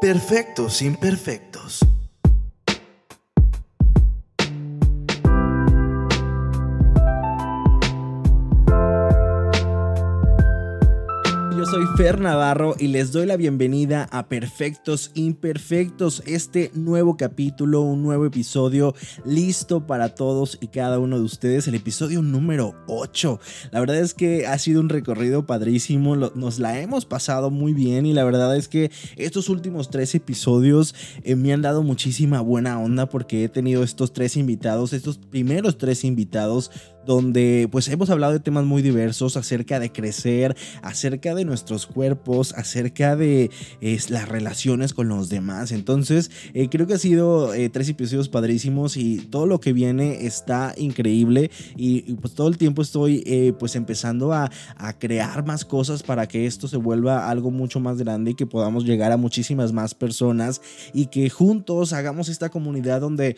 Perfectos 0.00 0.82
imperfectos. 0.82 1.89
Navarro 12.00 12.76
y 12.78 12.88
les 12.88 13.12
doy 13.12 13.26
la 13.26 13.36
bienvenida 13.36 14.08
a 14.10 14.26
Perfectos 14.26 15.10
Imperfectos, 15.12 16.22
este 16.24 16.70
nuevo 16.72 17.18
capítulo, 17.18 17.82
un 17.82 18.02
nuevo 18.02 18.24
episodio 18.24 18.94
listo 19.26 19.86
para 19.86 20.14
todos 20.14 20.56
y 20.62 20.68
cada 20.68 20.98
uno 20.98 21.18
de 21.18 21.24
ustedes, 21.24 21.68
el 21.68 21.74
episodio 21.74 22.22
número 22.22 22.74
8. 22.88 23.38
La 23.70 23.80
verdad 23.80 23.98
es 23.98 24.14
que 24.14 24.46
ha 24.46 24.58
sido 24.58 24.80
un 24.80 24.88
recorrido 24.88 25.44
padrísimo, 25.44 26.16
nos 26.16 26.58
la 26.58 26.80
hemos 26.80 27.04
pasado 27.04 27.50
muy 27.50 27.74
bien 27.74 28.06
y 28.06 28.14
la 28.14 28.24
verdad 28.24 28.56
es 28.56 28.68
que 28.68 28.90
estos 29.16 29.50
últimos 29.50 29.90
tres 29.90 30.14
episodios 30.14 30.94
eh, 31.22 31.36
me 31.36 31.52
han 31.52 31.60
dado 31.60 31.82
muchísima 31.82 32.40
buena 32.40 32.80
onda 32.80 33.10
porque 33.10 33.44
he 33.44 33.48
tenido 33.50 33.82
estos 33.82 34.14
tres 34.14 34.38
invitados, 34.38 34.94
estos 34.94 35.18
primeros 35.18 35.76
tres 35.76 36.04
invitados 36.04 36.70
donde 37.04 37.68
pues 37.70 37.88
hemos 37.88 38.10
hablado 38.10 38.32
de 38.32 38.40
temas 38.40 38.64
muy 38.64 38.82
diversos 38.82 39.36
acerca 39.36 39.80
de 39.80 39.90
crecer, 39.90 40.56
acerca 40.82 41.34
de 41.34 41.44
nuestros 41.44 41.86
cuerpos, 41.90 42.52
acerca 42.56 43.16
de 43.16 43.50
las 44.08 44.28
relaciones 44.28 44.94
con 44.94 45.08
los 45.08 45.28
demás. 45.28 45.72
Entonces, 45.72 46.30
eh, 46.54 46.68
creo 46.68 46.86
que 46.86 46.94
ha 46.94 46.98
sido 46.98 47.54
eh, 47.54 47.68
tres 47.68 47.88
episodios 47.88 48.28
padrísimos 48.28 48.96
y 48.96 49.18
todo 49.18 49.46
lo 49.46 49.60
que 49.60 49.72
viene 49.72 50.26
está 50.26 50.74
increíble 50.76 51.50
y, 51.76 52.14
pues 52.14 52.34
todo 52.34 52.48
el 52.48 52.58
tiempo 52.58 52.82
estoy 52.82 53.22
eh, 53.26 53.52
pues 53.58 53.76
empezando 53.76 54.32
a, 54.32 54.50
crear 54.98 55.46
más 55.46 55.64
cosas 55.64 56.02
para 56.02 56.26
que 56.26 56.46
esto 56.46 56.66
se 56.66 56.76
vuelva 56.76 57.30
algo 57.30 57.50
mucho 57.50 57.80
más 57.80 57.98
grande 57.98 58.32
y 58.32 58.34
que 58.34 58.46
podamos 58.46 58.84
llegar 58.84 59.12
a 59.12 59.16
muchísimas 59.16 59.72
más 59.72 59.94
personas 59.94 60.60
y 60.92 61.06
que 61.06 61.30
juntos 61.30 61.92
hagamos 61.92 62.28
esta 62.28 62.48
comunidad 62.48 63.00
donde 63.00 63.36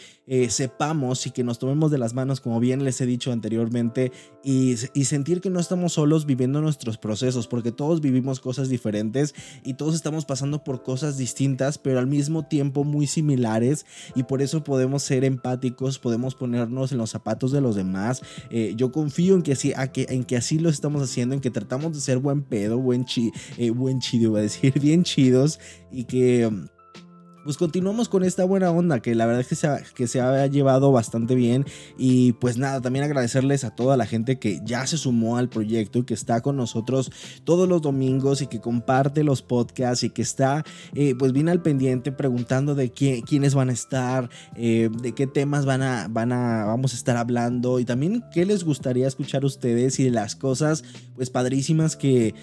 sepamos 0.48 1.26
y 1.26 1.30
que 1.30 1.44
nos 1.44 1.58
tomemos 1.58 1.90
de 1.90 1.98
las 1.98 2.14
manos, 2.14 2.40
como 2.40 2.58
bien 2.58 2.84
les 2.84 3.00
he 3.00 3.06
dicho 3.06 3.32
anteriormente 3.32 3.52
anteriormente 3.52 4.12
y, 4.44 4.76
sentir 5.04 5.40
que 5.40 5.50
no 5.50 5.60
estamos 5.60 5.92
solos 5.92 6.26
viviendo 6.26 6.60
nuestros 6.60 6.96
procesos, 6.96 7.46
porque 7.46 7.70
todos 7.70 8.00
vivimos 8.00 8.40
cosas 8.42 8.68
diferentes 8.68 9.34
y 9.64 9.74
todos 9.74 9.94
estamos 9.94 10.26
pasando 10.26 10.62
por 10.62 10.82
cosas 10.82 11.16
distintas, 11.16 11.78
pero 11.78 11.98
al 11.98 12.06
mismo 12.06 12.46
tiempo 12.46 12.84
muy 12.84 13.06
similares 13.06 13.86
y 14.14 14.24
por 14.24 14.42
eso 14.42 14.62
podemos 14.62 15.02
ser 15.02 15.24
empáticos, 15.24 15.98
podemos 15.98 16.34
ponernos 16.34 16.92
en 16.92 16.98
los 16.98 17.08
zapatos 17.08 17.52
de 17.52 17.62
los 17.62 17.74
demás. 17.74 18.20
Eh, 18.50 18.74
yo 18.76 18.92
confío 18.92 19.34
en 19.34 19.42
que, 19.42 19.52
así, 19.52 19.72
en 19.74 20.24
que 20.24 20.36
así 20.36 20.58
lo 20.58 20.68
estamos 20.68 21.02
haciendo, 21.02 21.34
en 21.34 21.40
que 21.40 21.50
tratamos 21.50 21.94
de 21.94 22.00
ser 22.00 22.18
buen 22.18 22.42
pedo, 22.42 22.78
buen, 22.78 23.06
chi, 23.06 23.32
eh, 23.56 23.70
buen 23.70 24.00
chido, 24.00 24.32
voy 24.32 24.40
a 24.40 24.42
decir, 24.42 24.74
bien 24.80 25.04
chidos 25.04 25.58
y 25.90 26.04
que 26.04 26.50
pues 27.44 27.56
continuamos 27.56 28.08
con 28.08 28.24
esta 28.24 28.44
buena 28.44 28.70
onda 28.70 29.00
que 29.00 29.14
la 29.14 29.26
verdad 29.26 29.40
es 29.40 29.48
que 29.48 29.54
se, 29.54 29.66
ha, 29.66 29.82
que 29.94 30.06
se 30.06 30.20
ha 30.20 30.46
llevado 30.46 30.92
bastante 30.92 31.34
bien. 31.34 31.66
Y 31.98 32.32
pues 32.34 32.58
nada, 32.58 32.80
también 32.80 33.04
agradecerles 33.04 33.64
a 33.64 33.74
toda 33.74 33.96
la 33.96 34.06
gente 34.06 34.38
que 34.38 34.60
ya 34.64 34.86
se 34.86 34.96
sumó 34.96 35.36
al 35.36 35.48
proyecto 35.48 36.00
y 36.00 36.04
que 36.04 36.14
está 36.14 36.40
con 36.40 36.56
nosotros 36.56 37.10
todos 37.44 37.68
los 37.68 37.82
domingos 37.82 38.42
y 38.42 38.46
que 38.46 38.60
comparte 38.60 39.24
los 39.24 39.42
podcasts 39.42 40.04
y 40.04 40.10
que 40.10 40.22
está 40.22 40.64
eh, 40.94 41.14
pues 41.18 41.32
bien 41.32 41.48
al 41.48 41.62
pendiente 41.62 42.12
preguntando 42.12 42.74
de 42.74 42.90
quiénes 42.90 43.54
van 43.54 43.70
a 43.70 43.72
estar, 43.72 44.30
eh, 44.56 44.88
de 45.02 45.12
qué 45.12 45.26
temas 45.26 45.66
van 45.66 45.82
a, 45.82 46.08
van 46.08 46.32
a, 46.32 46.64
vamos 46.64 46.92
a 46.92 46.96
estar 46.96 47.16
hablando 47.16 47.80
y 47.80 47.84
también 47.84 48.24
qué 48.32 48.46
les 48.46 48.64
gustaría 48.64 49.08
escuchar 49.08 49.42
a 49.42 49.46
ustedes 49.46 49.98
y 49.98 50.10
las 50.10 50.36
cosas 50.36 50.84
pues 51.16 51.30
padrísimas 51.30 51.96
que 51.96 52.34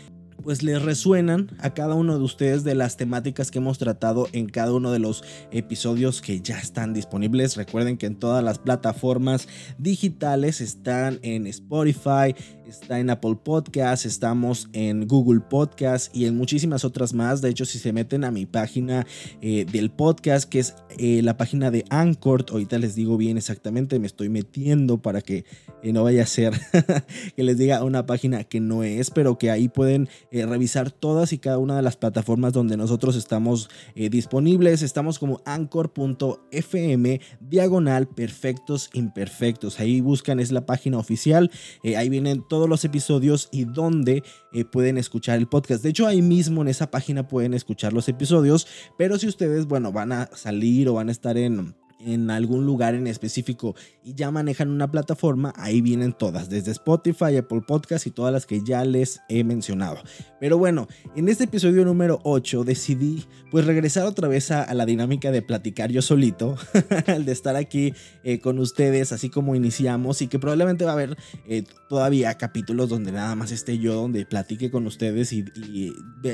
pues 0.44 0.64
les 0.64 0.82
resuenan 0.82 1.52
a 1.60 1.74
cada 1.74 1.96
uno 1.96 2.18
de 2.18 2.24
ustedes 2.24 2.64
de 2.64 2.76
las 2.76 2.98
temáticas 2.98 3.52
que 3.52 3.60
hemos 3.60 3.78
tratado 3.78 4.28
en 4.32 4.48
cada 4.48 4.74
uno 4.74 4.92
de 4.92 5.00
los 5.00 5.24
episodios 5.52 6.22
que 6.22 6.42
ya 6.42 6.60
están 6.60 6.94
disponibles. 6.94 7.58
Recuerden 7.58 7.98
que 7.98 8.06
en 8.06 8.16
todas 8.16 8.44
las 8.44 8.60
plataformas 8.60 9.48
digitales 9.78 10.62
están 10.62 11.20
en 11.22 11.48
Spotify, 11.48 12.36
está 12.70 13.00
en 13.00 13.10
Apple 13.10 13.36
Podcast, 13.44 14.06
estamos 14.06 14.70
en 14.74 15.08
Google 15.08 15.40
Podcast 15.40 16.16
y 16.16 16.26
en 16.26 16.38
muchísimas 16.38 16.86
otras 16.86 17.14
más. 17.14 17.42
De 17.42 17.50
hecho, 17.50 17.66
si 17.66 17.80
se 17.80 17.92
meten 17.94 18.24
a 18.24 18.32
mi 18.32 18.46
página 18.46 19.08
eh, 19.42 19.66
del 19.66 19.90
podcast, 19.90 20.48
que 20.48 20.60
es 20.60 20.76
eh, 21.00 21.22
la 21.24 21.36
página 21.36 21.72
de 21.72 21.84
Anchor, 21.90 22.46
ahorita 22.50 22.78
les 22.78 22.94
digo 22.94 23.18
bien 23.18 23.38
exactamente, 23.38 23.98
me 23.98 24.06
estoy 24.06 24.30
metiendo 24.30 25.02
para 25.02 25.22
que 25.22 25.46
eh, 25.82 25.92
no 25.92 26.04
vaya 26.04 26.24
a 26.24 26.28
ser 26.28 26.54
que 27.36 27.44
les 27.44 27.58
diga 27.58 27.84
una 27.84 28.06
página 28.06 28.44
que 28.44 28.60
no 28.60 28.84
es, 28.84 29.10
pero 29.10 29.40
que 29.40 29.50
ahí 29.50 29.68
pueden 29.68 30.08
revisar 30.32 30.92
todas 30.92 31.34
y 31.34 31.40
cada 31.40 31.58
una 31.58 31.76
de 31.76 31.82
las 31.82 31.98
plataformas 31.98 32.54
donde 32.54 32.78
nosotros 32.78 33.16
estamos 33.16 33.70
disponibles. 33.96 34.84
Estamos 34.84 35.18
como 35.18 35.42
anchor.fm 35.46 37.22
diagonal 37.40 38.08
perfectos 38.08 38.90
imperfectos. 38.94 39.80
Ahí 39.80 40.02
buscan, 40.02 40.40
es 40.40 40.52
la 40.52 40.66
página 40.66 40.98
oficial. 40.98 41.50
ahí 41.96 42.10
vienen 42.10 42.44
todos 42.48 42.59
los 42.68 42.84
episodios 42.84 43.48
y 43.52 43.66
donde 43.66 44.24
eh, 44.52 44.66
pueden 44.66 44.98
escuchar 44.98 45.38
el 45.38 45.48
podcast. 45.48 45.84
De 45.84 45.90
hecho, 45.90 46.08
ahí 46.08 46.22
mismo 46.22 46.62
en 46.62 46.68
esa 46.68 46.90
página 46.92 47.28
pueden 47.28 47.54
escuchar 47.54 47.94
los 47.94 48.10
episodios, 48.10 48.68
pero 48.98 49.18
si 49.20 49.28
ustedes, 49.28 49.68
bueno, 49.68 49.92
van 49.92 50.12
a 50.12 50.30
salir 50.36 50.90
o 50.90 50.96
van 50.96 51.10
a 51.10 51.12
estar 51.12 51.38
en 51.38 51.76
en 52.00 52.30
algún 52.32 52.66
lugar 52.66 52.96
en 52.96 53.08
específico 53.08 53.76
y 54.04 54.14
ya 54.14 54.32
manejan 54.32 54.70
una 54.70 54.90
plataforma, 54.90 55.54
ahí 55.58 55.82
vienen 55.82 56.14
todas, 56.14 56.50
desde 56.50 56.72
Spotify, 56.72 57.38
Apple 57.38 57.62
Podcast 57.68 58.08
y 58.08 58.12
todas 58.12 58.32
las 58.32 58.46
que 58.46 58.64
ya 58.64 58.86
les 58.86 59.20
he 59.28 59.44
mencionado. 59.44 59.98
Pero 60.40 60.58
bueno, 60.58 60.88
en 61.16 61.28
este 61.28 61.44
episodio 61.44 61.84
número 61.84 62.20
8 62.24 62.64
decidí 62.64 63.26
pues 63.52 63.66
regresar 63.66 64.06
otra 64.06 64.28
vez 64.28 64.52
a, 64.52 64.74
la 64.74 64.86
dinámica 64.86 65.32
de 65.32 65.42
platicar 65.42 65.92
yo 65.92 66.02
solito, 66.02 66.56
al 67.08 67.26
de 67.26 67.32
estar 67.32 67.56
aquí 67.56 67.94
eh, 68.24 68.40
con 68.40 68.60
ustedes, 68.60 69.12
así 69.12 69.30
como 69.30 69.56
iniciamos 69.56 70.22
y 70.22 70.28
que 70.28 70.40
probablemente 70.40 70.86
va 70.86 70.92
a 70.92 70.94
haber 70.94 71.18
eh, 71.48 71.64
todavía 71.90 72.34
capítulos 72.36 72.90
donde 72.90 73.12
nada 73.12 73.36
más 73.36 73.52
esté 73.52 73.78
yo, 73.78 73.96
donde 73.96 74.26
platique 74.26 74.72
con 74.72 74.88
ustedes 74.88 75.34
y, 75.34 75.46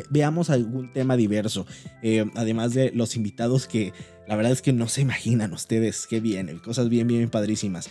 veamos 0.09 0.50
algún 0.50 0.92
tema 0.94 1.16
diverso, 1.16 1.66
eh, 2.02 2.26
además 2.36 2.74
de 2.74 2.92
los 2.94 3.16
invitados 3.16 3.68
que 3.68 3.94
la 4.28 4.36
verdad 4.36 4.52
es 4.52 4.62
que 4.62 4.74
no 4.74 4.88
se 4.88 5.02
imaginan 5.02 5.53
ustedes 5.53 6.08
qué 6.08 6.19
vienen, 6.19 6.59
cosas 6.59 6.90
bien, 6.90 7.08
bien 7.08 7.30
padrísimas. 7.30 7.90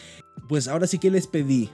Pues 0.48 0.68
ahora 0.68 0.86
sí 0.86 0.98
que 0.98 1.10
les 1.10 1.26
pedí 1.26 1.70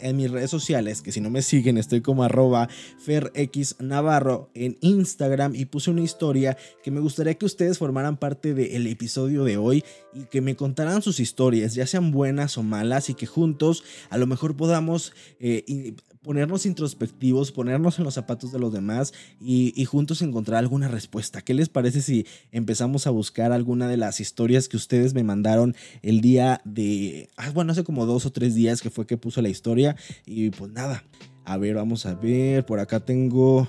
en 0.00 0.16
mis 0.16 0.30
redes 0.30 0.50
sociales, 0.50 1.00
que 1.00 1.12
si 1.12 1.20
no 1.20 1.30
me 1.30 1.40
siguen 1.40 1.78
estoy 1.78 2.02
como 2.02 2.24
arroba 2.24 2.68
ferxnavarro 2.98 4.50
en 4.54 4.76
Instagram 4.80 5.54
y 5.54 5.66
puse 5.66 5.90
una 5.90 6.02
historia 6.02 6.58
que 6.82 6.90
me 6.90 7.00
gustaría 7.00 7.34
que 7.34 7.46
ustedes 7.46 7.78
formaran 7.78 8.16
parte 8.16 8.54
del 8.54 8.86
episodio 8.86 9.44
de 9.44 9.56
hoy 9.56 9.84
y 10.12 10.24
que 10.24 10.40
me 10.40 10.56
contaran 10.56 11.00
sus 11.00 11.20
historias, 11.20 11.74
ya 11.74 11.86
sean 11.86 12.10
buenas 12.10 12.58
o 12.58 12.62
malas 12.62 13.08
y 13.08 13.14
que 13.14 13.26
juntos 13.26 13.84
a 14.10 14.18
lo 14.18 14.26
mejor 14.26 14.56
podamos 14.56 15.12
eh, 15.40 15.94
ponernos 16.22 16.66
introspectivos, 16.66 17.52
ponernos 17.52 17.98
en 17.98 18.04
los 18.04 18.14
zapatos 18.14 18.52
de 18.52 18.58
los 18.58 18.72
demás 18.72 19.12
y, 19.40 19.84
juntos 19.84 20.22
encontrar 20.22 20.58
alguna 20.58 20.88
respuesta. 20.88 21.42
¿Qué 21.42 21.54
les 21.54 21.68
parece 21.68 22.00
si 22.00 22.26
empezamos 22.52 23.06
a 23.06 23.10
buscar 23.10 23.52
alguna 23.52 23.88
de 23.88 23.96
las 23.96 24.20
historias 24.20 24.68
que 24.68 24.76
ustedes 24.76 25.14
me 25.14 25.24
mandaron 25.24 25.74
el 26.02 26.20
día 26.20 26.60
de, 26.64 27.28
ah, 27.36 27.50
bueno, 27.50 27.72
hace 27.72 27.84
como 27.84 28.06
dos 28.06 28.24
o 28.26 28.32
tres 28.32 28.54
días 28.54 28.80
que 28.80 28.90
fue 28.90 29.06
que 29.06 29.16
puso 29.16 29.42
la 29.42 29.48
historia 29.48 29.96
y 30.24 30.50
pues 30.50 30.72
nada, 30.72 31.04
a 31.44 31.56
ver, 31.56 31.74
vamos 31.74 32.06
a 32.06 32.14
ver, 32.14 32.64
por 32.64 32.80
acá 32.80 33.00
tengo... 33.00 33.68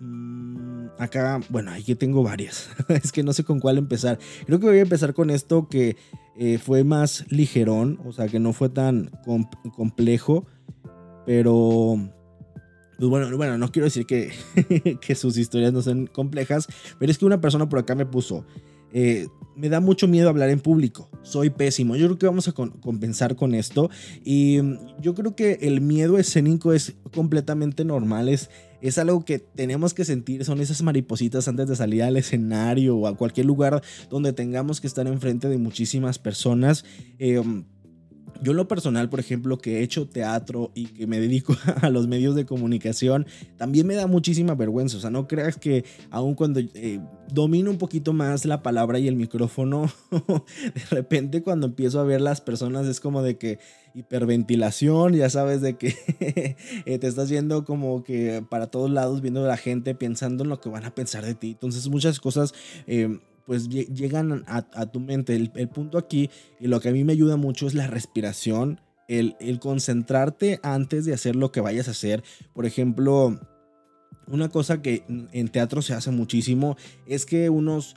Mm, 0.00 0.86
acá, 0.98 1.40
bueno, 1.48 1.70
aquí 1.72 1.94
tengo 1.94 2.22
varias. 2.22 2.68
es 2.88 3.12
que 3.12 3.22
no 3.22 3.32
sé 3.32 3.44
con 3.44 3.60
cuál 3.60 3.78
empezar. 3.78 4.18
Creo 4.46 4.60
que 4.60 4.66
voy 4.66 4.78
a 4.78 4.82
empezar 4.82 5.14
con 5.14 5.30
esto 5.30 5.68
que 5.68 5.96
eh, 6.36 6.58
fue 6.58 6.84
más 6.84 7.24
ligerón, 7.30 8.00
o 8.04 8.12
sea, 8.12 8.28
que 8.28 8.40
no 8.40 8.52
fue 8.52 8.68
tan 8.68 9.10
complejo. 9.74 10.46
Pero 11.26 11.98
pues 12.98 13.08
bueno, 13.08 13.36
bueno, 13.36 13.58
no 13.58 13.72
quiero 13.72 13.84
decir 13.84 14.06
que, 14.06 14.32
que, 15.00 15.14
sus 15.14 15.36
historias 15.36 15.72
no 15.72 15.82
sean 15.82 16.06
complejas, 16.06 16.68
pero 16.98 17.10
es 17.10 17.18
que 17.18 17.26
una 17.26 17.40
persona 17.40 17.68
por 17.68 17.80
acá 17.80 17.94
me 17.94 18.06
puso, 18.06 18.44
eh, 18.92 19.26
me 19.56 19.68
da 19.68 19.80
mucho 19.80 20.06
miedo 20.06 20.28
hablar 20.28 20.50
en 20.50 20.60
público, 20.60 21.10
soy 21.22 21.50
pésimo, 21.50 21.96
yo 21.96 22.06
creo 22.06 22.18
que 22.18 22.26
vamos 22.26 22.46
a 22.46 22.52
compensar 22.52 23.34
con 23.34 23.54
esto 23.54 23.90
y 24.24 24.60
mm, 24.62 25.00
yo 25.00 25.14
creo 25.14 25.34
que 25.34 25.58
el 25.62 25.80
miedo 25.80 26.18
escénico 26.18 26.72
es 26.72 26.94
completamente 27.12 27.84
normal, 27.84 28.28
es, 28.28 28.50
es 28.80 28.98
algo 28.98 29.24
que 29.24 29.40
tenemos 29.40 29.92
que 29.92 30.04
sentir, 30.04 30.44
son 30.44 30.60
esas 30.60 30.82
maripositas 30.82 31.48
antes 31.48 31.66
de 31.66 31.74
salir 31.74 32.04
al 32.04 32.16
escenario 32.16 32.96
o 32.96 33.08
a 33.08 33.16
cualquier 33.16 33.46
lugar 33.46 33.82
donde 34.08 34.32
tengamos 34.32 34.80
que 34.80 34.86
estar 34.86 35.06
enfrente 35.08 35.48
de 35.48 35.58
muchísimas 35.58 36.18
personas. 36.18 36.84
Eh, 37.18 37.42
yo 38.42 38.52
lo 38.52 38.68
personal, 38.68 39.08
por 39.08 39.20
ejemplo, 39.20 39.58
que 39.58 39.78
he 39.78 39.82
hecho 39.82 40.08
teatro 40.08 40.70
y 40.74 40.86
que 40.86 41.06
me 41.06 41.20
dedico 41.20 41.56
a 41.82 41.90
los 41.90 42.06
medios 42.06 42.34
de 42.34 42.46
comunicación, 42.46 43.26
también 43.56 43.86
me 43.86 43.94
da 43.94 44.06
muchísima 44.06 44.54
vergüenza. 44.54 44.96
O 44.96 45.00
sea, 45.00 45.10
no 45.10 45.26
creas 45.26 45.56
que 45.56 45.84
aun 46.10 46.34
cuando 46.34 46.60
eh, 46.60 47.00
domino 47.32 47.70
un 47.70 47.78
poquito 47.78 48.12
más 48.12 48.44
la 48.44 48.62
palabra 48.62 48.98
y 48.98 49.08
el 49.08 49.16
micrófono, 49.16 49.90
de 50.10 50.84
repente 50.90 51.42
cuando 51.42 51.66
empiezo 51.66 52.00
a 52.00 52.04
ver 52.04 52.20
las 52.20 52.40
personas 52.40 52.86
es 52.86 53.00
como 53.00 53.22
de 53.22 53.36
que 53.38 53.58
hiperventilación, 53.94 55.14
ya 55.14 55.30
sabes 55.30 55.60
de 55.60 55.76
que 55.76 55.94
eh, 56.86 56.98
te 56.98 57.06
estás 57.06 57.28
yendo 57.28 57.64
como 57.64 58.02
que 58.02 58.44
para 58.48 58.66
todos 58.66 58.90
lados 58.90 59.20
viendo 59.20 59.44
a 59.44 59.48
la 59.48 59.56
gente 59.56 59.94
pensando 59.94 60.44
en 60.44 60.50
lo 60.50 60.60
que 60.60 60.68
van 60.68 60.84
a 60.84 60.94
pensar 60.94 61.24
de 61.24 61.34
ti. 61.34 61.52
Entonces 61.52 61.88
muchas 61.88 62.20
cosas... 62.20 62.54
Eh, 62.86 63.18
pues 63.46 63.68
llegan 63.68 64.44
a, 64.46 64.86
tu 64.86 65.00
mente. 65.00 65.34
El, 65.34 65.68
punto 65.68 65.98
aquí, 65.98 66.30
y 66.60 66.68
lo 66.68 66.80
que 66.80 66.88
a 66.88 66.92
mí 66.92 67.04
me 67.04 67.12
ayuda 67.12 67.36
mucho 67.36 67.66
es 67.66 67.74
la 67.74 67.86
respiración, 67.86 68.80
el, 69.08 69.36
concentrarte 69.60 70.60
antes 70.62 71.04
de 71.04 71.14
hacer 71.14 71.36
lo 71.36 71.52
que 71.52 71.60
vayas 71.60 71.88
a 71.88 71.92
hacer. 71.92 72.22
Por 72.54 72.66
ejemplo, 72.66 73.38
una 74.26 74.48
cosa 74.48 74.80
que 74.80 75.04
en 75.08 75.48
teatro 75.48 75.82
se 75.82 75.94
hace 75.94 76.10
muchísimo 76.10 76.76
es 77.06 77.26
que 77.26 77.50
unos 77.50 77.96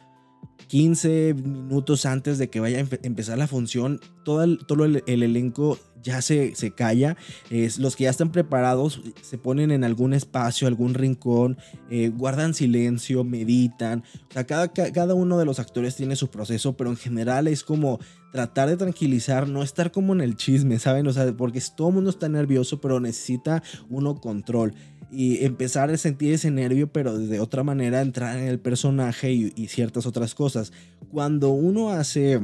15 0.68 1.34
minutos 1.34 2.06
antes 2.06 2.38
de 2.38 2.50
que 2.50 2.60
vaya 2.60 2.80
a 2.80 2.88
empezar 3.04 3.38
la 3.38 3.48
función, 3.48 4.02
todo 4.24 4.44
el, 4.44 4.60
todo 4.66 4.84
el, 4.84 5.04
elenco 5.08 5.80
ya 6.04 6.22
se, 6.22 6.56
se 6.56 6.72
calla. 6.72 7.16
Es, 7.50 7.80
los 7.80 7.96
que 7.96 8.04
ya 8.04 8.10
están 8.10 8.32
preparados 8.32 9.02
se 9.22 9.38
ponen 9.38 9.72
en 9.72 9.84
algún 9.84 10.14
espacio, 10.14 10.68
algún 10.68 10.94
rincón, 10.94 11.58
eh, 11.90 12.10
guardan 12.10 12.54
silencio, 12.54 13.24
meditan. 13.24 14.04
O 14.30 14.34
sea, 14.34 14.46
cada, 14.46 14.68
cada 14.70 15.14
uno 15.14 15.38
de 15.38 15.46
los 15.46 15.60
actores 15.60 15.96
tiene 15.96 16.16
su 16.16 16.30
proceso, 16.30 16.76
pero 16.76 16.90
en 16.90 16.98
general 16.98 17.48
es 17.48 17.64
como 17.64 18.00
tratar 18.34 18.68
de 18.70 18.78
tranquilizar, 18.78 19.48
no 19.48 19.64
estar 19.64 19.92
como 19.92 20.14
en 20.14 20.22
el 20.22 20.36
chisme, 20.36 20.80
¿saben? 20.80 21.08
O 21.08 21.14
sea, 21.14 21.32
porque 21.36 21.62
todo 21.76 21.90
el 21.90 21.96
mundo 21.96 22.10
está 22.10 22.28
nervioso, 22.28 22.82
pero 22.82 23.00
necesita 23.00 23.64
uno 23.90 24.20
control 24.20 24.74
y 25.12 25.46
empezar 25.46 25.90
a 25.90 25.98
sentir 25.98 26.34
ese 26.34 26.52
nervio, 26.52 26.92
pero 26.92 27.18
de 27.18 27.40
otra 27.40 27.64
manera 27.64 28.02
entrar 28.02 28.38
en 28.38 28.46
el 28.46 28.60
personaje 28.60 29.32
y, 29.32 29.68
ciertas 29.68 30.06
otras 30.06 30.36
cosas. 30.36 30.74
Cuando 31.12 31.50
uno 31.50 31.92
hace 31.92 32.42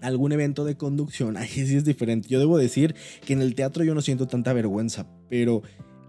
algún 0.00 0.32
evento 0.32 0.64
de 0.64 0.76
conducción, 0.76 1.36
ahí 1.36 1.48
sí 1.48 1.76
es 1.76 1.84
diferente. 1.84 2.28
Yo 2.28 2.38
debo 2.38 2.58
decir 2.58 2.94
que 3.24 3.32
en 3.32 3.42
el 3.42 3.54
teatro 3.54 3.84
yo 3.84 3.94
no 3.94 4.02
siento 4.02 4.26
tanta 4.26 4.52
vergüenza, 4.52 5.06
pero 5.28 5.62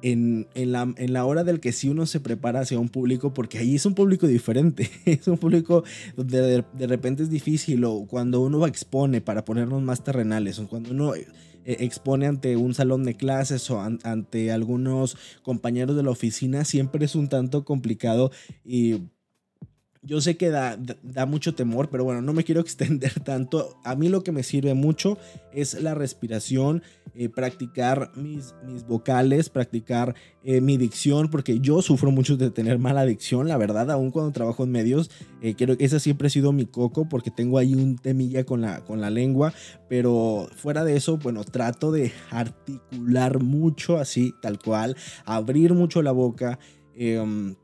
en, 0.04 0.48
la, 0.56 0.92
en, 0.98 1.14
la, 1.14 1.26
hora 1.26 1.44
del 1.44 1.60
que 1.60 1.72
sí 1.72 1.88
uno 1.88 2.08
se 2.08 2.20
prepara 2.20 2.62
hacia 2.62 2.80
un 2.80 2.90
público, 2.90 3.36
porque 3.36 3.60
ahí 3.60 3.76
es 3.76 3.86
un 3.86 3.94
público 3.94 4.26
diferente, 4.26 4.90
es 5.06 5.28
un 5.28 5.38
público 5.38 5.84
donde 6.16 6.42
de, 6.42 6.66
de 6.74 6.88
repente 6.88 7.22
es 7.22 7.30
difícil 7.30 7.86
o 7.86 8.08
cuando 8.08 8.42
uno 8.42 8.66
expone 8.66 9.22
para 9.22 9.46
ponernos 9.46 9.84
más 9.84 10.04
terrenales, 10.04 10.58
o 10.58 10.68
cuando 10.68 10.90
uno 10.90 11.14
eh, 11.66 11.78
expone 11.80 12.28
ante 12.28 12.58
un 12.58 12.74
salón 12.74 13.04
de 13.04 13.16
clases 13.16 13.70
o 13.70 13.82
ante 13.82 14.52
algunos 14.52 15.18
compañeros 15.44 15.96
de 15.96 16.04
la 16.04 16.12
oficina, 16.12 16.66
siempre 16.66 17.06
es 17.06 17.16
un 17.16 17.30
tanto 17.30 17.66
complicado 17.66 18.32
y 18.64 19.02
yo 20.04 20.20
sé 20.20 20.36
que 20.36 20.50
da, 20.50 20.78
da, 21.04 21.26
mucho 21.28 21.54
temor, 21.54 21.90
pero 21.90 22.04
bueno, 22.04 22.22
no 22.22 22.34
me 22.34 22.44
quiero 22.44 22.62
extender 22.62 23.20
tanto. 23.20 23.78
A 23.84 23.96
mí 23.96 24.10
lo 24.10 24.24
que 24.24 24.32
me 24.32 24.44
sirve 24.44 24.74
mucho 24.74 25.18
es 25.54 25.80
la 25.82 25.94
respiración, 25.94 26.82
eh, 27.14 27.30
practicar 27.30 28.12
mis, 28.16 28.56
mis 28.66 28.86
vocales, 28.88 29.50
practicar 29.50 30.16
eh, 30.44 30.60
mi 30.60 30.78
dicción, 30.78 31.30
porque 31.30 31.60
yo 31.60 31.82
sufro 31.82 32.10
mucho 32.10 32.36
de 32.36 32.50
tener 32.50 32.80
mala 32.80 33.06
dicción, 33.06 33.48
la 33.48 33.58
verdad, 33.58 33.92
aún 33.92 34.10
cuando 34.10 34.32
trabajo 34.32 34.64
en 34.64 34.72
medios, 34.72 35.12
eh, 35.42 35.54
creo 35.56 35.78
que 35.78 35.86
ese 35.86 36.00
siempre 36.00 36.28
ha 36.28 36.32
sido 36.32 36.52
mi 36.52 36.66
coco, 36.66 37.08
porque 37.08 37.30
tengo 37.30 37.60
ahí 37.60 37.76
un 37.76 37.98
temilla 37.98 38.44
con 38.44 38.62
la, 38.62 38.84
con 38.84 39.02
la 39.02 39.12
lengua, 39.12 39.54
pero 39.88 40.50
fuera 40.56 40.84
de 40.84 40.96
eso, 40.96 41.18
bueno, 41.18 41.44
trato 41.44 41.92
de 41.92 42.12
articular 42.32 43.40
mucho 43.40 43.98
así, 43.98 44.34
tal 44.42 44.58
cual, 44.58 44.96
abrir 45.26 45.74
mucho 45.74 46.02
la 46.02 46.12
boca. 46.12 46.58
Em, 46.94 47.56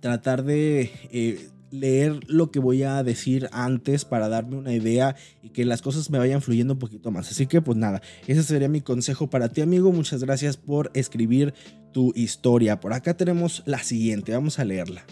tratar 0.00 0.44
de 0.44 0.90
eh, 1.12 1.48
leer 1.70 2.20
lo 2.26 2.50
que 2.50 2.58
voy 2.58 2.82
a 2.82 3.02
decir 3.02 3.48
antes 3.52 4.04
para 4.04 4.28
darme 4.28 4.56
una 4.56 4.72
idea 4.72 5.16
y 5.42 5.50
que 5.50 5.64
las 5.64 5.82
cosas 5.82 6.10
me 6.10 6.18
vayan 6.18 6.42
fluyendo 6.42 6.74
un 6.74 6.78
poquito 6.78 7.10
más. 7.10 7.30
Así 7.30 7.46
que 7.46 7.60
pues 7.60 7.78
nada, 7.78 8.02
ese 8.26 8.42
sería 8.42 8.68
mi 8.68 8.80
consejo 8.80 9.30
para 9.30 9.50
ti 9.50 9.60
amigo. 9.60 9.92
Muchas 9.92 10.22
gracias 10.24 10.56
por 10.56 10.90
escribir 10.94 11.54
tu 11.92 12.12
historia. 12.14 12.80
Por 12.80 12.92
acá 12.92 13.16
tenemos 13.16 13.62
la 13.66 13.82
siguiente, 13.82 14.32
vamos 14.32 14.58
a 14.58 14.64
leerla. 14.64 15.04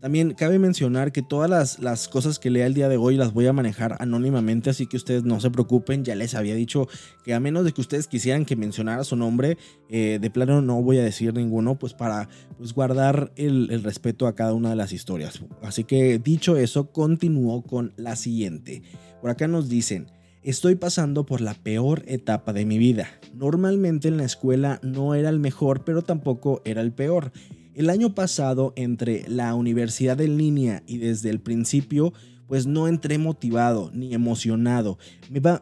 También 0.00 0.32
cabe 0.32 0.58
mencionar 0.58 1.12
que 1.12 1.20
todas 1.20 1.78
las, 1.78 2.08
cosas 2.08 2.38
que 2.38 2.48
lea 2.48 2.66
el 2.66 2.72
día 2.72 2.88
de 2.88 2.96
hoy 2.96 3.16
las 3.16 3.34
voy 3.34 3.46
a 3.46 3.52
manejar 3.52 3.96
anónimamente, 4.00 4.70
así 4.70 4.86
que 4.86 4.96
ustedes 4.96 5.24
no 5.24 5.40
se 5.40 5.50
preocupen. 5.50 6.04
Ya 6.04 6.14
les 6.14 6.34
había 6.34 6.54
dicho 6.54 6.88
que 7.22 7.34
a 7.34 7.40
menos 7.40 7.66
de 7.66 7.72
que 7.72 7.82
ustedes 7.82 8.08
quisieran 8.08 8.46
que 8.46 8.56
mencionara 8.56 9.04
su 9.04 9.14
nombre, 9.16 9.58
eh, 9.90 10.18
de 10.18 10.30
plano 10.30 10.62
no 10.62 10.82
voy 10.82 10.98
a 10.98 11.04
decir 11.04 11.34
ninguno, 11.34 11.78
pues 11.78 11.92
para 11.92 12.30
pues, 12.56 12.72
guardar 12.72 13.30
el, 13.36 13.68
el 13.70 13.82
respeto 13.82 14.26
a 14.26 14.34
cada 14.34 14.54
una 14.54 14.70
de 14.70 14.76
las 14.76 14.94
historias. 14.94 15.42
Así 15.60 15.84
que 15.84 16.18
dicho 16.18 16.56
eso, 16.56 16.92
continúo 16.92 17.62
con 17.62 17.92
la 17.96 18.16
siguiente. 18.16 18.82
Por 19.20 19.30
acá 19.30 19.48
nos 19.48 19.68
dicen... 19.68 20.10
Estoy 20.42 20.74
pasando 20.74 21.26
por 21.26 21.42
la 21.42 21.52
peor 21.52 22.02
etapa 22.06 22.54
de 22.54 22.64
mi 22.64 22.78
vida. 22.78 23.08
Normalmente 23.34 24.08
en 24.08 24.16
la 24.16 24.24
escuela 24.24 24.80
no 24.82 25.14
era 25.14 25.28
el 25.28 25.38
mejor, 25.38 25.84
pero 25.84 26.00
tampoco 26.00 26.62
era 26.64 26.80
el 26.80 26.92
peor. 26.92 27.30
El 27.80 27.88
año 27.88 28.14
pasado, 28.14 28.74
entre 28.76 29.26
la 29.26 29.54
universidad 29.54 30.20
en 30.20 30.36
línea 30.36 30.82
y 30.86 30.98
desde 30.98 31.30
el 31.30 31.40
principio, 31.40 32.12
pues 32.46 32.66
no 32.66 32.88
entré 32.88 33.16
motivado 33.16 33.90
ni 33.94 34.12
emocionado. 34.12 34.98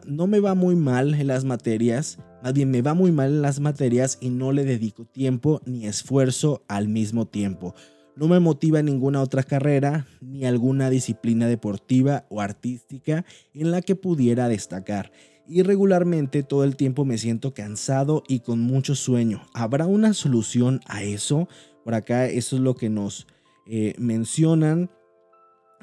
No 0.05 0.27
me 0.27 0.41
va 0.41 0.53
muy 0.53 0.75
mal 0.75 1.13
en 1.13 1.27
las 1.27 1.45
materias, 1.45 2.19
más 2.43 2.51
bien 2.51 2.71
me 2.71 2.81
va 2.81 2.93
muy 2.93 3.13
mal 3.13 3.31
en 3.31 3.41
las 3.41 3.61
materias 3.61 4.17
y 4.19 4.31
no 4.31 4.51
le 4.51 4.65
dedico 4.65 5.05
tiempo 5.05 5.61
ni 5.65 5.87
esfuerzo 5.87 6.65
al 6.67 6.89
mismo 6.89 7.25
tiempo. 7.25 7.73
No 8.17 8.27
me 8.27 8.41
motiva 8.41 8.81
ninguna 8.81 9.21
otra 9.21 9.43
carrera 9.43 10.05
ni 10.19 10.43
alguna 10.43 10.89
disciplina 10.89 11.47
deportiva 11.47 12.25
o 12.27 12.41
artística 12.41 13.23
en 13.53 13.71
la 13.71 13.81
que 13.81 13.95
pudiera 13.95 14.49
destacar. 14.49 15.13
Y 15.47 15.63
regularmente 15.63 16.43
todo 16.43 16.65
el 16.65 16.75
tiempo 16.75 17.05
me 17.05 17.17
siento 17.17 17.53
cansado 17.53 18.23
y 18.27 18.41
con 18.41 18.59
mucho 18.59 18.93
sueño. 18.93 19.41
¿Habrá 19.53 19.87
una 19.87 20.13
solución 20.13 20.81
a 20.85 21.01
eso? 21.01 21.47
Por 21.89 21.95
acá 21.95 22.27
eso 22.27 22.55
es 22.55 22.61
lo 22.61 22.75
que 22.75 22.87
nos 22.87 23.25
eh, 23.65 23.95
mencionan. 23.97 24.91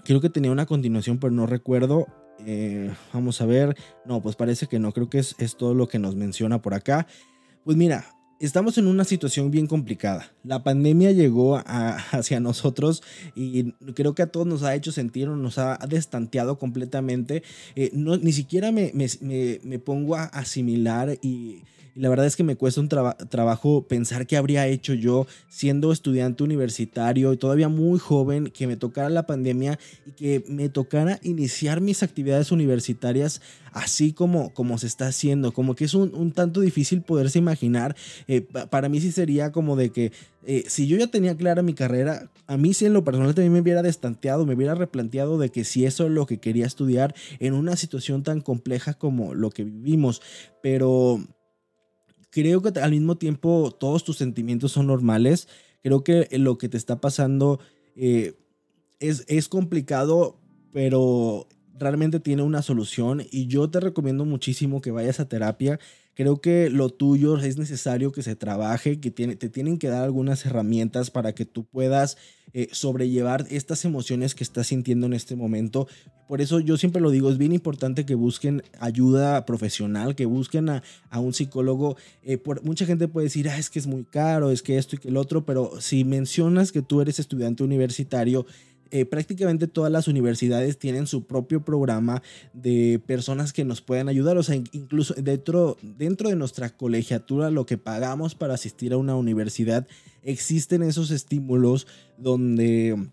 Creo 0.04 0.20
que 0.20 0.30
tenía 0.30 0.52
una 0.52 0.64
continuación, 0.64 1.18
pero 1.18 1.32
no 1.32 1.46
recuerdo. 1.46 2.06
Eh, 2.46 2.94
vamos 3.12 3.40
a 3.40 3.46
ver. 3.46 3.76
No, 4.04 4.22
pues 4.22 4.36
parece 4.36 4.68
que 4.68 4.78
no. 4.78 4.92
Creo 4.92 5.10
que 5.10 5.18
es, 5.18 5.34
es 5.40 5.56
todo 5.56 5.74
lo 5.74 5.88
que 5.88 5.98
nos 5.98 6.14
menciona 6.14 6.62
por 6.62 6.74
acá. 6.74 7.08
Pues 7.64 7.76
mira, 7.76 8.04
estamos 8.40 8.78
en 8.78 8.86
una 8.86 9.04
situación 9.04 9.50
bien 9.50 9.66
complicada. 9.66 10.32
La 10.44 10.62
pandemia 10.62 11.12
llegó 11.12 11.62
hacia 11.66 12.40
nosotros 12.40 13.02
y 13.34 13.72
creo 13.94 14.14
que 14.14 14.22
a 14.22 14.26
todos 14.26 14.46
nos 14.46 14.62
ha 14.62 14.74
hecho 14.74 14.92
sentir 14.92 15.28
o 15.28 15.36
nos 15.36 15.58
ha 15.58 15.78
destanteado 15.88 16.58
completamente. 16.58 17.42
Eh, 17.74 17.90
ni 17.94 18.32
siquiera 18.32 18.72
me, 18.72 18.92
me, 18.94 19.60
me, 19.62 19.78
pongo 19.78 20.16
a 20.16 20.24
asimilar 20.24 21.18
y, 21.22 21.62
la 21.96 22.10
verdad 22.10 22.26
es 22.26 22.36
que 22.36 22.44
me 22.44 22.56
cuesta 22.56 22.82
un 22.82 22.88
trabajo 22.90 23.86
pensar 23.88 24.26
qué 24.26 24.36
habría 24.36 24.66
hecho 24.66 24.92
yo 24.92 25.26
siendo 25.48 25.92
estudiante 25.92 26.44
universitario 26.44 27.32
y 27.32 27.38
todavía 27.38 27.70
muy 27.70 27.98
joven, 27.98 28.50
que 28.50 28.66
me 28.66 28.76
tocara 28.76 29.08
la 29.08 29.26
pandemia 29.26 29.78
y 30.04 30.12
que 30.12 30.44
me 30.46 30.68
tocara 30.68 31.18
iniciar 31.22 31.80
mis 31.80 32.02
actividades 32.02 32.52
universitarias 32.52 33.40
así 33.72 34.12
como, 34.12 34.54
como 34.54 34.76
se 34.76 34.86
está 34.86 35.06
haciendo. 35.06 35.52
Como 35.52 35.74
que 35.74 35.84
es 35.84 35.94
un, 35.94 36.32
tanto 36.32 36.60
difícil 36.60 37.00
poderse 37.00 37.38
imaginar. 37.38 37.96
Eh, 38.28 38.40
para 38.40 38.88
mí 38.88 39.00
sí 39.00 39.12
sería 39.12 39.52
como 39.52 39.76
de 39.76 39.90
que 39.90 40.12
eh, 40.44 40.64
si 40.66 40.88
yo 40.88 40.96
ya 40.96 41.06
tenía 41.06 41.36
clara 41.36 41.62
mi 41.62 41.74
carrera, 41.74 42.30
a 42.46 42.56
mí 42.56 42.74
sí 42.74 42.84
en 42.84 42.92
lo 42.92 43.04
personal 43.04 43.34
también 43.34 43.52
me 43.52 43.60
hubiera 43.60 43.82
destanteado, 43.82 44.46
me 44.46 44.54
hubiera 44.54 44.74
replanteado 44.74 45.38
de 45.38 45.50
que 45.50 45.64
si 45.64 45.84
eso 45.84 46.06
es 46.06 46.10
lo 46.10 46.26
que 46.26 46.38
quería 46.38 46.66
estudiar 46.66 47.14
en 47.38 47.54
una 47.54 47.76
situación 47.76 48.22
tan 48.22 48.40
compleja 48.40 48.94
como 48.94 49.34
lo 49.34 49.50
que 49.50 49.64
vivimos. 49.64 50.22
Pero 50.62 51.20
creo 52.30 52.62
que 52.62 52.78
al 52.80 52.90
mismo 52.90 53.16
tiempo 53.16 53.70
todos 53.78 54.04
tus 54.04 54.16
sentimientos 54.16 54.72
son 54.72 54.88
normales. 54.88 55.48
Creo 55.82 56.02
que 56.02 56.28
lo 56.32 56.58
que 56.58 56.68
te 56.68 56.76
está 56.76 57.00
pasando 57.00 57.60
eh, 57.94 58.34
es, 58.98 59.24
es 59.28 59.48
complicado, 59.48 60.40
pero 60.72 61.46
realmente 61.78 62.20
tiene 62.20 62.42
una 62.42 62.62
solución 62.62 63.22
y 63.30 63.46
yo 63.46 63.70
te 63.70 63.80
recomiendo 63.80 64.24
muchísimo 64.24 64.80
que 64.80 64.90
vayas 64.90 65.20
a 65.20 65.28
terapia. 65.28 65.78
Creo 66.16 66.40
que 66.40 66.70
lo 66.70 66.88
tuyo 66.88 67.36
es 67.36 67.58
necesario 67.58 68.10
que 68.10 68.22
se 68.22 68.36
trabaje, 68.36 69.00
que 69.00 69.10
tiene, 69.10 69.36
te 69.36 69.50
tienen 69.50 69.76
que 69.76 69.88
dar 69.88 70.02
algunas 70.02 70.46
herramientas 70.46 71.10
para 71.10 71.34
que 71.34 71.44
tú 71.44 71.64
puedas 71.66 72.16
eh, 72.54 72.68
sobrellevar 72.72 73.46
estas 73.50 73.84
emociones 73.84 74.34
que 74.34 74.42
estás 74.42 74.68
sintiendo 74.68 75.06
en 75.06 75.12
este 75.12 75.36
momento. 75.36 75.88
Por 76.26 76.40
eso 76.40 76.58
yo 76.58 76.78
siempre 76.78 77.02
lo 77.02 77.10
digo, 77.10 77.30
es 77.30 77.36
bien 77.36 77.52
importante 77.52 78.06
que 78.06 78.14
busquen 78.14 78.62
ayuda 78.80 79.44
profesional, 79.44 80.14
que 80.14 80.24
busquen 80.24 80.70
a, 80.70 80.82
un 81.20 81.34
psicólogo. 81.34 81.98
Eh, 82.22 82.38
por, 82.38 82.64
mucha 82.64 82.86
gente 82.86 83.08
puede 83.08 83.26
decir, 83.26 83.50
ah, 83.50 83.58
es 83.58 83.68
que 83.68 83.78
es 83.78 83.86
muy 83.86 84.04
caro, 84.04 84.50
es 84.50 84.62
que 84.62 84.78
esto 84.78 84.96
y 84.96 84.98
que 84.98 85.08
el 85.08 85.18
otro, 85.18 85.44
pero 85.44 85.82
si 85.82 86.04
mencionas 86.04 86.72
que 86.72 86.80
tú 86.80 87.02
eres 87.02 87.18
estudiante 87.18 87.62
universitario, 87.62 88.46
eh, 88.90 89.04
prácticamente 89.04 89.66
todas 89.66 89.90
las 89.90 90.08
universidades 90.08 90.78
tienen 90.78 91.06
su 91.06 91.26
propio 91.26 91.64
programa 91.64 92.22
de 92.52 93.00
personas 93.06 93.52
que 93.52 93.64
nos 93.64 93.80
pueden 93.80 94.08
ayudar. 94.08 94.36
O 94.38 94.42
sea, 94.42 94.56
incluso 94.72 95.14
dentro, 95.14 95.76
dentro 95.82 96.28
de 96.28 96.36
nuestra 96.36 96.70
colegiatura, 96.70 97.50
lo 97.50 97.66
que 97.66 97.78
pagamos 97.78 98.34
para 98.34 98.54
asistir 98.54 98.92
a 98.92 98.96
una 98.96 99.16
universidad, 99.16 99.86
existen 100.22 100.82
esos 100.82 101.10
estímulos 101.10 101.86
donde 102.18 103.08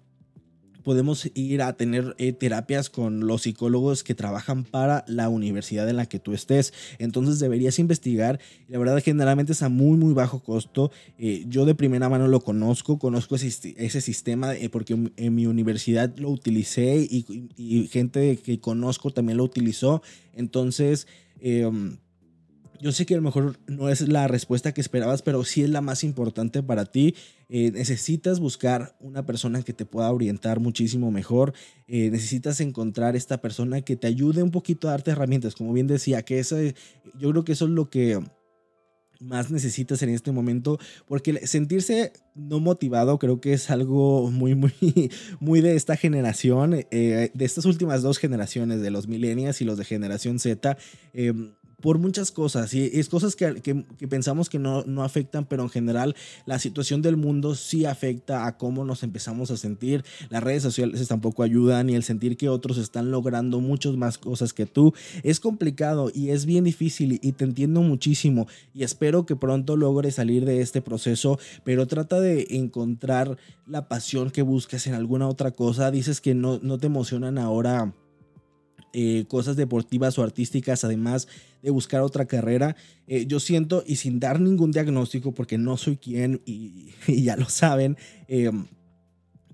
podemos 0.83 1.29
ir 1.33 1.61
a 1.61 1.73
tener 1.73 2.15
eh, 2.17 2.33
terapias 2.33 2.89
con 2.89 3.25
los 3.25 3.43
psicólogos 3.43 4.03
que 4.03 4.15
trabajan 4.15 4.63
para 4.63 5.03
la 5.07 5.29
universidad 5.29 5.89
en 5.89 5.97
la 5.97 6.05
que 6.05 6.19
tú 6.19 6.33
estés. 6.33 6.73
Entonces 6.99 7.39
deberías 7.39 7.79
investigar. 7.79 8.39
La 8.67 8.77
verdad 8.77 9.01
generalmente 9.03 9.53
es 9.53 9.63
a 9.63 9.69
muy 9.69 9.97
muy 9.97 10.13
bajo 10.13 10.43
costo. 10.43 10.91
Eh, 11.17 11.45
yo 11.47 11.65
de 11.65 11.75
primera 11.75 12.09
mano 12.09 12.27
lo 12.27 12.41
conozco, 12.41 12.99
conozco 12.99 13.35
ese, 13.35 13.73
ese 13.77 14.01
sistema 14.01 14.53
eh, 14.55 14.69
porque 14.69 15.11
en 15.15 15.35
mi 15.35 15.45
universidad 15.45 16.13
lo 16.17 16.29
utilicé 16.29 17.07
y, 17.09 17.49
y, 17.57 17.87
gente 17.87 18.37
que 18.37 18.59
conozco 18.59 19.11
también 19.11 19.37
lo 19.37 19.43
utilizó. 19.43 20.01
Entonces... 20.33 21.07
Em, 21.39 21.97
yo 22.83 22.91
sé 22.91 23.05
que 23.05 23.13
a 23.13 23.17
lo 23.17 23.23
mejor 23.23 23.57
no 23.65 23.87
es 23.87 24.09
la 24.09 24.27
respuesta 24.27 24.73
que 24.73 24.81
esperabas, 24.81 25.21
pero 25.21 25.45
sí 25.45 25.63
es 25.63 25.69
la 25.69 25.79
más 25.79 26.03
importante 26.03 26.61
para 26.61 26.83
ti. 26.83 27.15
Eh, 27.47 27.71
necesitas 27.71 28.41
buscar 28.41 28.97
una 28.99 29.25
persona 29.25 29.61
que 29.61 29.71
te 29.71 29.85
pueda 29.85 30.11
orientar 30.11 30.59
muchísimo 30.59 31.09
mejor. 31.09 31.53
Eh, 31.87 32.09
necesitas 32.11 32.59
encontrar 32.59 33.15
esta 33.15 33.39
persona 33.39 33.83
que 33.83 33.95
te 33.95 34.07
ayude 34.07 34.43
un 34.43 34.51
poquito 34.51 34.89
a 34.89 34.91
darte 34.91 35.11
herramientas. 35.11 35.55
Como 35.55 35.71
bien 35.71 35.87
decía, 35.87 36.23
que 36.23 36.39
eso, 36.39 36.57
yo 37.17 37.31
creo 37.31 37.45
que 37.45 37.53
eso 37.53 37.65
es 37.65 37.71
lo 37.71 37.89
que 37.89 38.19
más 39.21 39.49
necesitas 39.49 40.03
en 40.03 40.09
este 40.09 40.33
momento, 40.33 40.77
porque 41.07 41.47
sentirse 41.47 42.11
no 42.35 42.59
motivado 42.59 43.17
creo 43.17 43.39
que 43.39 43.53
es 43.53 43.69
algo 43.69 44.29
muy, 44.29 44.55
muy, 44.55 44.73
muy 45.39 45.61
de 45.61 45.77
esta 45.77 45.95
generación, 45.95 46.73
eh, 46.91 47.31
de 47.33 47.45
estas 47.45 47.63
últimas 47.63 48.01
dos 48.01 48.17
generaciones, 48.17 48.81
de 48.81 48.91
los 48.91 49.07
millennials 49.07 49.61
y 49.61 49.63
los 49.63 49.77
de 49.77 49.85
generación 49.85 50.39
Z 50.39 50.77
por 51.83 51.99
muchas 51.99 52.31
cosas. 52.31 52.73
Y 52.73 52.89
es 52.93 53.09
cosas 53.09 53.35
que, 53.35 53.83
pensamos 54.09 54.47
que 54.47 54.57
no, 54.57 54.85
no, 54.85 55.03
afectan, 55.03 55.43
pero 55.43 55.63
en 55.63 55.69
general 55.69 56.15
la 56.45 56.57
situación 56.57 57.01
del 57.01 57.17
mundo 57.17 57.55
sí 57.55 57.83
afecta 57.83 58.47
a 58.47 58.57
cómo 58.57 58.85
nos 58.85 59.03
empezamos 59.03 59.51
a 59.51 59.57
sentir. 59.57 60.05
Las 60.29 60.41
redes 60.41 60.63
sociales 60.63 61.05
tampoco 61.09 61.43
ayudan 61.43 61.89
y 61.89 61.95
el 61.95 62.03
sentir 62.03 62.37
que 62.37 62.47
otros 62.47 62.77
están 62.77 63.11
logrando 63.11 63.59
muchas 63.59 63.97
más 63.97 64.17
cosas 64.17 64.53
que 64.53 64.65
tú 64.65 64.93
es 65.23 65.41
complicado 65.41 66.09
y 66.13 66.29
es 66.29 66.45
bien 66.45 66.63
difícil 66.63 67.19
y 67.21 67.33
te 67.33 67.43
entiendo 67.43 67.81
muchísimo 67.81 68.47
y 68.73 68.83
espero 68.83 69.25
que 69.25 69.35
pronto 69.35 69.75
logres 69.75 70.15
salir 70.15 70.45
de 70.45 70.61
este 70.61 70.81
proceso, 70.81 71.37
pero 71.65 71.85
trata 71.85 72.21
de 72.21 72.47
encontrar 72.51 73.37
la 73.67 73.89
pasión 73.89 74.31
que 74.31 74.41
buscas 74.41 74.87
en 74.87 74.93
alguna 74.93 75.27
otra 75.27 75.51
cosa. 75.51 75.91
Dices 75.91 76.21
que 76.21 76.33
no, 76.33 76.59
no 76.63 76.77
te 76.77 76.87
emocionan 76.87 77.37
ahora 77.37 77.93
eh, 78.93 79.25
cosas 79.27 79.55
deportivas 79.55 80.19
o 80.19 80.23
artísticas, 80.23 80.83
además 80.83 81.27
de 81.63 81.71
buscar 81.71 82.01
otra 82.01 82.25
carrera. 82.25 82.75
Eh, 83.07 83.25
yo 83.25 83.39
siento, 83.39 83.83
y 83.87 83.95
sin 83.95 84.19
dar 84.19 84.39
ningún 84.39 84.71
diagnóstico, 84.71 85.33
porque 85.33 85.57
no 85.57 85.77
soy 85.77 85.97
quien 85.97 86.41
y, 86.45 86.93
ya 87.07 87.35
lo 87.35 87.49
saben, 87.49 87.97
em, 88.27 88.67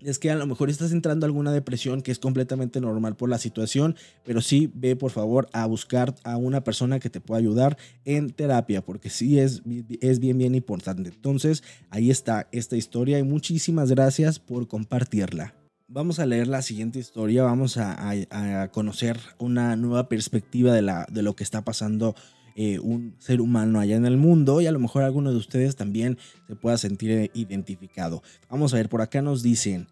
es 0.01 0.19
que 0.19 0.29
a 0.29 0.35
lo 0.35 0.45
mejor 0.45 0.69
estás 0.69 0.91
entrando 0.91 1.25
a 1.25 1.27
alguna 1.27 1.51
depresión 1.51 2.01
que 2.01 2.11
es 2.11 2.19
completamente 2.19 2.81
normal 2.81 3.15
por 3.15 3.29
la 3.29 3.37
situación, 3.37 3.95
pero 4.25 4.41
sí 4.41 4.71
ve 4.73 4.95
por 4.95 5.11
favor 5.11 5.49
a 5.53 5.65
buscar 5.65 6.15
a 6.23 6.37
una 6.37 6.63
persona 6.63 6.99
que 6.99 7.09
te 7.09 7.21
pueda 7.21 7.39
ayudar 7.39 7.77
en 8.05 8.31
terapia, 8.31 8.81
porque 8.81 9.09
sí 9.09 9.39
es, 9.39 9.61
es 10.01 10.19
bien, 10.19 10.37
bien 10.37 10.55
importante. 10.55 11.09
Entonces, 11.09 11.63
ahí 11.89 12.11
está 12.11 12.47
esta 12.51 12.77
historia 12.77 13.19
y 13.19 13.23
muchísimas 13.23 13.89
gracias 13.89 14.39
por 14.39 14.67
compartirla. 14.67 15.58
Vamos 15.91 16.19
a 16.19 16.27
leer 16.27 16.47
la 16.47 16.61
siguiente 16.61 16.99
historia, 16.99 17.41
vamos 17.41 17.77
a, 17.77 18.69
conocer 18.71 19.19
una 19.39 19.75
nueva 19.75 20.07
perspectiva 20.07 20.71
de, 20.71 21.23
lo 21.23 21.35
que 21.35 21.43
está 21.43 21.65
pasando 21.65 22.13
eh, 22.55 22.77
un 22.77 23.15
ser 23.17 23.41
humano 23.41 23.79
allá 23.79 23.95
en 23.95 24.05
el 24.05 24.15
mundo 24.15 24.61
y 24.61 24.67
a 24.67 24.71
lo 24.71 24.77
mejor 24.77 25.01
alguno 25.01 25.31
de 25.31 25.37
ustedes 25.37 25.75
también 25.75 26.19
se 26.47 26.55
pueda 26.55 26.77
sentir 26.77 27.09
eh, 27.09 27.31
identificado. 27.33 28.21
Vamos 28.51 28.71
a 28.71 28.77
ver, 28.77 28.87
por 28.87 29.01
acá 29.01 29.23
nos 29.23 29.41
dicen, 29.41 29.87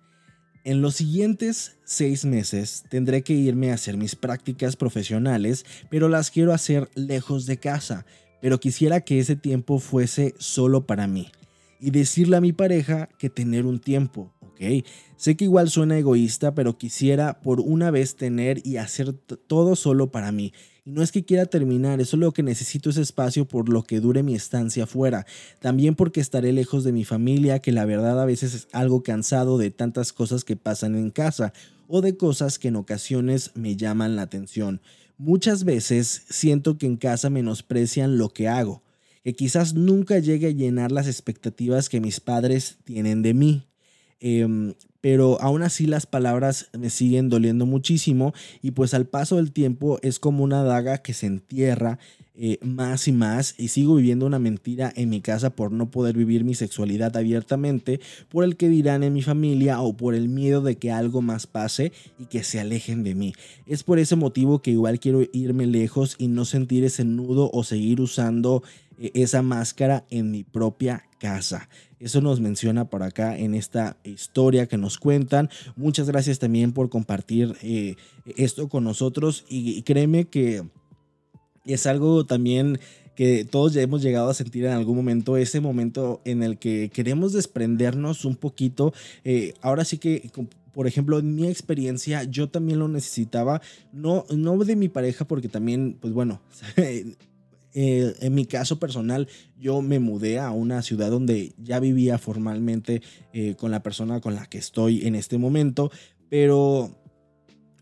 en 0.63 0.83
los 0.83 0.93
siguientes 0.93 1.77
seis 1.83 2.25
meses 2.25 2.83
tendré 2.91 3.23
que 3.23 3.33
irme 3.33 3.71
a 3.71 3.73
hacer 3.73 3.97
mis 3.97 4.15
prácticas 4.15 4.75
profesionales, 4.75 5.65
pero 5.89 6.09
las 6.09 6.29
quiero 6.29 6.53
hacer 6.53 6.91
lejos 6.93 7.47
de 7.47 7.57
casa, 7.57 8.05
pero 8.39 8.59
quisiera 8.59 9.01
que 9.01 9.17
ese 9.17 9.35
tiempo 9.35 9.79
fuese 9.79 10.35
solo 10.37 10.85
para 10.85 11.07
mí 11.07 11.31
y 11.79 11.89
decirle 11.89 12.37
a 12.37 12.41
mi 12.41 12.53
pareja 12.53 13.09
que 13.17 13.29
tener 13.29 13.65
un 13.65 13.79
tiempo, 13.79 14.31
¿ok? 14.57 14.85
Sé 15.15 15.35
que 15.35 15.45
igual 15.45 15.69
suena 15.69 15.97
egoísta, 15.97 16.53
pero 16.53 16.77
quisiera 16.77 17.41
por 17.41 17.59
una 17.59 17.91
vez 17.91 18.15
tener 18.15 18.61
y 18.65 18.77
hacer 18.77 19.13
todo 19.13 19.75
solo 19.75 20.11
para 20.11 20.31
mí. 20.31 20.53
Y 20.85 20.91
no 20.91 21.01
es 21.01 21.11
que 21.11 21.25
quiera 21.25 21.45
terminar, 21.45 21.99
eso 21.99 22.15
es 22.15 22.19
lo 22.19 22.31
que 22.31 22.43
necesito 22.43 22.89
ese 22.89 23.01
espacio 23.01 23.45
por 23.45 23.69
lo 23.69 23.83
que 23.83 23.99
dure 23.99 24.23
mi 24.23 24.35
estancia 24.35 24.83
afuera. 24.83 25.25
También 25.59 25.95
porque 25.95 26.21
estaré 26.21 26.53
lejos 26.53 26.83
de 26.83 26.91
mi 26.91 27.03
familia, 27.03 27.59
que 27.59 27.71
la 27.71 27.85
verdad 27.85 28.21
a 28.21 28.25
veces 28.25 28.53
es 28.53 28.67
algo 28.71 29.03
cansado 29.03 29.57
de 29.57 29.71
tantas 29.71 30.13
cosas 30.13 30.43
que 30.43 30.55
pasan 30.55 30.95
en 30.95 31.11
casa 31.11 31.53
o 31.87 32.01
de 32.01 32.15
cosas 32.15 32.59
que 32.59 32.67
en 32.67 32.75
ocasiones 32.75 33.51
me 33.55 33.75
llaman 33.75 34.15
la 34.15 34.23
atención. 34.23 34.81
Muchas 35.17 35.63
veces 35.63 36.25
siento 36.29 36.77
que 36.77 36.85
en 36.85 36.97
casa 36.97 37.29
menosprecian 37.29 38.17
lo 38.17 38.29
que 38.29 38.47
hago 38.47 38.83
que 39.27 39.35
quizás 39.35 39.73
nunca 39.73 40.19
llegue 40.19 40.47
a 40.47 40.51
llenar 40.51 40.93
las 40.93 41.05
expectativas 41.05 41.89
que 41.89 41.99
mis 41.99 42.21
padres 42.21 42.77
tienen 42.85 43.21
de 43.21 43.33
mí. 43.33 43.67
Em, 44.19 44.73
pero 45.01 45.39
aún 45.41 45.61
así 45.61 45.85
las 45.85 46.05
palabras 46.05 46.69
me 46.77 46.89
siguen 46.89 47.29
doliendo 47.29 47.65
muchísimo 47.65 48.33
y 48.61 48.71
pues 48.71 48.93
al 48.93 49.05
paso 49.05 49.35
del 49.37 49.51
tiempo 49.51 49.99
es 50.01 50.19
como 50.19 50.43
una 50.43 50.63
daga 50.63 50.97
que 50.97 51.13
se 51.13 51.27
entierra 51.27 51.99
eh, 52.39 52.59
más 52.61 53.07
y 53.07 53.13
más 53.13 53.55
y 53.57 53.69
sigo 53.69 53.95
viviendo 53.95 54.27
una 54.27 54.37
mentira 54.37 54.93
en 54.95 55.09
mi 55.09 55.21
casa 55.21 55.49
por 55.49 55.71
no 55.71 55.89
poder 55.89 56.15
vivir 56.15 56.43
mi 56.43 56.53
sexualidad 56.53 57.17
abiertamente, 57.17 57.99
por 58.29 58.43
el 58.43 58.57
que 58.57 58.69
dirán 58.69 59.01
en 59.01 59.13
mi 59.13 59.23
familia 59.23 59.81
o 59.81 59.97
por 59.97 60.13
el 60.13 60.29
miedo 60.29 60.61
de 60.61 60.75
que 60.75 60.91
algo 60.91 61.23
más 61.23 61.47
pase 61.47 61.91
y 62.19 62.25
que 62.25 62.43
se 62.43 62.59
alejen 62.59 63.03
de 63.03 63.15
mí. 63.15 63.33
Es 63.65 63.81
por 63.81 63.97
ese 63.97 64.15
motivo 64.15 64.61
que 64.61 64.69
igual 64.69 64.99
quiero 64.99 65.23
irme 65.33 65.65
lejos 65.65 66.15
y 66.19 66.27
no 66.27 66.45
sentir 66.45 66.83
ese 66.83 67.05
nudo 67.05 67.49
o 67.51 67.63
seguir 67.63 68.01
usando 68.01 68.61
esa 68.99 69.41
máscara 69.41 70.05
en 70.09 70.31
mi 70.31 70.43
propia 70.43 71.03
casa. 71.19 71.69
Eso 71.99 72.21
nos 72.21 72.39
menciona 72.39 72.89
por 72.89 73.03
acá 73.03 73.37
en 73.37 73.55
esta 73.55 73.97
historia 74.03 74.67
que 74.67 74.77
nos 74.77 74.97
cuentan. 74.97 75.49
Muchas 75.75 76.07
gracias 76.07 76.39
también 76.39 76.71
por 76.71 76.89
compartir 76.89 77.55
eh, 77.61 77.95
esto 78.35 78.69
con 78.69 78.83
nosotros 78.83 79.45
y 79.49 79.81
créeme 79.81 80.25
que 80.25 80.63
es 81.65 81.85
algo 81.85 82.25
también 82.25 82.79
que 83.17 83.45
todos 83.45 83.73
ya 83.73 83.81
hemos 83.81 84.03
llegado 84.03 84.29
a 84.29 84.33
sentir 84.35 84.65
en 84.65 84.73
algún 84.73 84.95
momento, 84.95 85.37
ese 85.37 85.59
momento 85.59 86.21
en 86.23 86.43
el 86.43 86.59
que 86.59 86.91
queremos 86.93 87.33
desprendernos 87.33 88.25
un 88.25 88.35
poquito. 88.35 88.93
Eh, 89.23 89.55
ahora 89.61 89.85
sí 89.85 89.97
que, 89.97 90.29
por 90.71 90.85
ejemplo, 90.85 91.17
en 91.17 91.33
mi 91.33 91.47
experiencia, 91.47 92.23
yo 92.25 92.47
también 92.47 92.77
lo 92.77 92.87
necesitaba, 92.87 93.59
no, 93.91 94.25
no 94.29 94.55
de 94.63 94.75
mi 94.75 94.87
pareja, 94.87 95.25
porque 95.25 95.49
también, 95.49 95.97
pues 95.99 96.13
bueno, 96.13 96.41
eh, 97.73 98.15
en 98.21 98.33
mi 98.33 98.45
caso 98.45 98.79
personal, 98.79 99.27
yo 99.59 99.81
me 99.81 99.99
mudé 99.99 100.39
a 100.39 100.51
una 100.51 100.81
ciudad 100.81 101.11
donde 101.11 101.53
ya 101.57 101.79
vivía 101.79 102.17
formalmente 102.17 103.01
eh, 103.33 103.55
con 103.55 103.71
la 103.71 103.83
persona 103.83 104.21
con 104.21 104.35
la 104.35 104.45
que 104.45 104.57
estoy 104.57 105.05
en 105.05 105.15
este 105.15 105.37
momento, 105.37 105.91
pero 106.29 106.91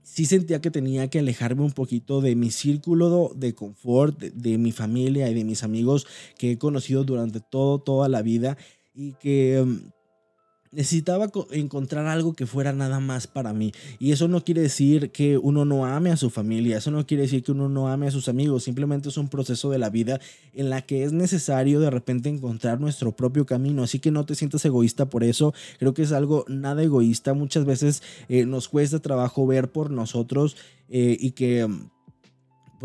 sí 0.03 0.25
sentía 0.25 0.61
que 0.61 0.71
tenía 0.71 1.09
que 1.09 1.19
alejarme 1.19 1.63
un 1.63 1.71
poquito 1.71 2.21
de 2.21 2.35
mi 2.35 2.51
círculo 2.51 3.31
de 3.35 3.55
confort, 3.55 4.19
de, 4.19 4.57
mi 4.57 4.71
familia 4.71 5.29
y 5.29 5.33
de 5.33 5.43
mis 5.43 5.63
amigos 5.63 6.05
que 6.37 6.51
he 6.51 6.57
conocido 6.57 7.03
durante 7.03 7.39
todo, 7.39 7.79
toda 7.79 8.07
la 8.07 8.21
vida 8.21 8.57
y 8.93 9.13
que 9.13 9.63
mm, 9.65 9.94
necesitaba 10.75 11.31
encontrar 11.51 12.05
algo 12.07 12.33
que 12.33 12.45
fuera 12.45 12.73
nada 12.73 12.99
más 12.99 13.27
para 13.27 13.53
mí. 13.53 13.71
Y 13.97 14.11
eso 14.11 14.27
no 14.27 14.43
quiere 14.43 14.61
decir 14.61 15.11
que 15.11 15.37
uno 15.37 15.65
no 15.65 15.85
ame 15.85 16.11
a 16.11 16.17
su 16.17 16.29
familia, 16.29 16.77
eso 16.77 16.91
no 16.91 17.05
quiere 17.05 17.23
decir 17.23 17.43
que 17.43 17.51
uno 17.51 17.69
no 17.69 17.87
ame 17.87 18.07
a 18.07 18.11
sus 18.11 18.27
amigos, 18.27 18.63
simplemente 18.63 19.09
es 19.09 19.17
un 19.17 19.29
proceso 19.29 19.69
de 19.69 19.79
la 19.79 19.89
vida 19.89 20.19
en 20.53 20.69
la 20.69 20.81
que 20.81 21.03
es 21.03 21.13
necesario 21.13 21.79
de 21.79 21.89
repente 21.89 22.29
encontrar 22.29 22.79
nuestro 22.79 23.15
propio 23.15 23.45
camino. 23.45 23.83
Así 23.83 23.99
que 23.99 24.11
no 24.11 24.25
te 24.25 24.35
sientas 24.35 24.65
egoísta 24.65 25.09
por 25.09 25.23
eso, 25.23 25.53
creo 25.79 25.93
que 25.93 26.03
es 26.03 26.11
algo 26.11 26.45
nada 26.47 26.83
egoísta. 26.83 27.33
Muchas 27.33 27.65
veces 27.65 28.03
eh, 28.29 28.45
nos 28.45 28.67
cuesta 28.67 28.99
trabajo 28.99 29.47
ver 29.47 29.71
por 29.71 29.91
nosotros 29.91 30.57
eh, 30.89 31.17
y 31.19 31.31
que 31.31 31.67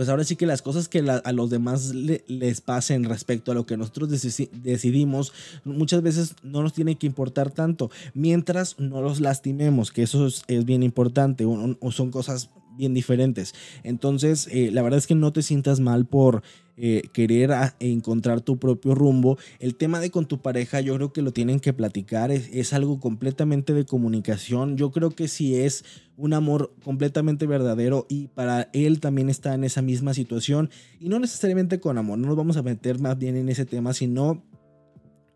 pues 0.00 0.08
ahora 0.08 0.24
sí 0.24 0.34
que 0.34 0.46
las 0.46 0.62
cosas 0.62 0.88
que 0.88 1.00
a 1.00 1.32
los 1.32 1.50
demás 1.50 1.92
les 1.94 2.62
pasen 2.62 3.04
respecto 3.04 3.52
a 3.52 3.54
lo 3.54 3.66
que 3.66 3.76
nosotros 3.76 4.08
decidimos, 4.08 5.34
muchas 5.62 6.00
veces 6.00 6.36
no 6.42 6.62
nos 6.62 6.72
tiene 6.72 6.96
que 6.96 7.06
importar 7.06 7.50
tanto, 7.50 7.90
mientras 8.14 8.78
no 8.78 9.02
los 9.02 9.20
lastimemos, 9.20 9.92
que 9.92 10.04
eso 10.04 10.26
es, 10.26 10.64
bien 10.64 10.82
importante, 10.82 11.44
o, 11.44 11.92
son 11.92 12.10
cosas 12.10 12.48
bien 12.80 12.94
diferentes. 12.94 13.54
Entonces, 13.84 14.48
eh, 14.50 14.70
la 14.72 14.82
verdad 14.82 14.98
es 14.98 15.06
que 15.06 15.14
no 15.14 15.32
te 15.32 15.42
sientas 15.42 15.80
mal 15.80 16.06
por 16.06 16.42
eh, 16.78 17.02
querer 17.12 17.50
encontrar 17.78 18.40
tu 18.40 18.58
propio 18.58 18.94
rumbo. 18.94 19.36
El 19.58 19.76
tema 19.76 20.00
de 20.00 20.10
con 20.10 20.24
tu 20.24 20.40
pareja 20.40 20.80
yo 20.80 20.94
creo 20.96 21.12
que 21.12 21.20
lo 21.20 21.30
tienen 21.30 21.60
que 21.60 21.74
platicar, 21.74 22.30
es, 22.30 22.48
es 22.54 22.72
algo 22.72 22.98
completamente 22.98 23.74
de 23.74 23.84
comunicación. 23.84 24.78
Yo 24.78 24.90
creo 24.90 25.10
que 25.10 25.28
si 25.28 25.56
es 25.56 25.84
un 26.16 26.32
amor 26.32 26.72
completamente 26.82 27.46
verdadero 27.46 28.06
y 28.08 28.28
para 28.28 28.70
él 28.72 28.98
también 28.98 29.28
está 29.28 29.52
en 29.54 29.64
esa 29.64 29.82
misma 29.82 30.14
situación 30.14 30.70
y 30.98 31.10
no 31.10 31.18
necesariamente 31.18 31.80
con 31.80 31.98
amor, 31.98 32.18
no 32.18 32.28
nos 32.28 32.36
vamos 32.36 32.56
a 32.56 32.62
meter 32.62 32.98
más 32.98 33.18
bien 33.18 33.36
en 33.36 33.50
ese 33.50 33.66
tema, 33.66 33.92
sino 33.92 34.42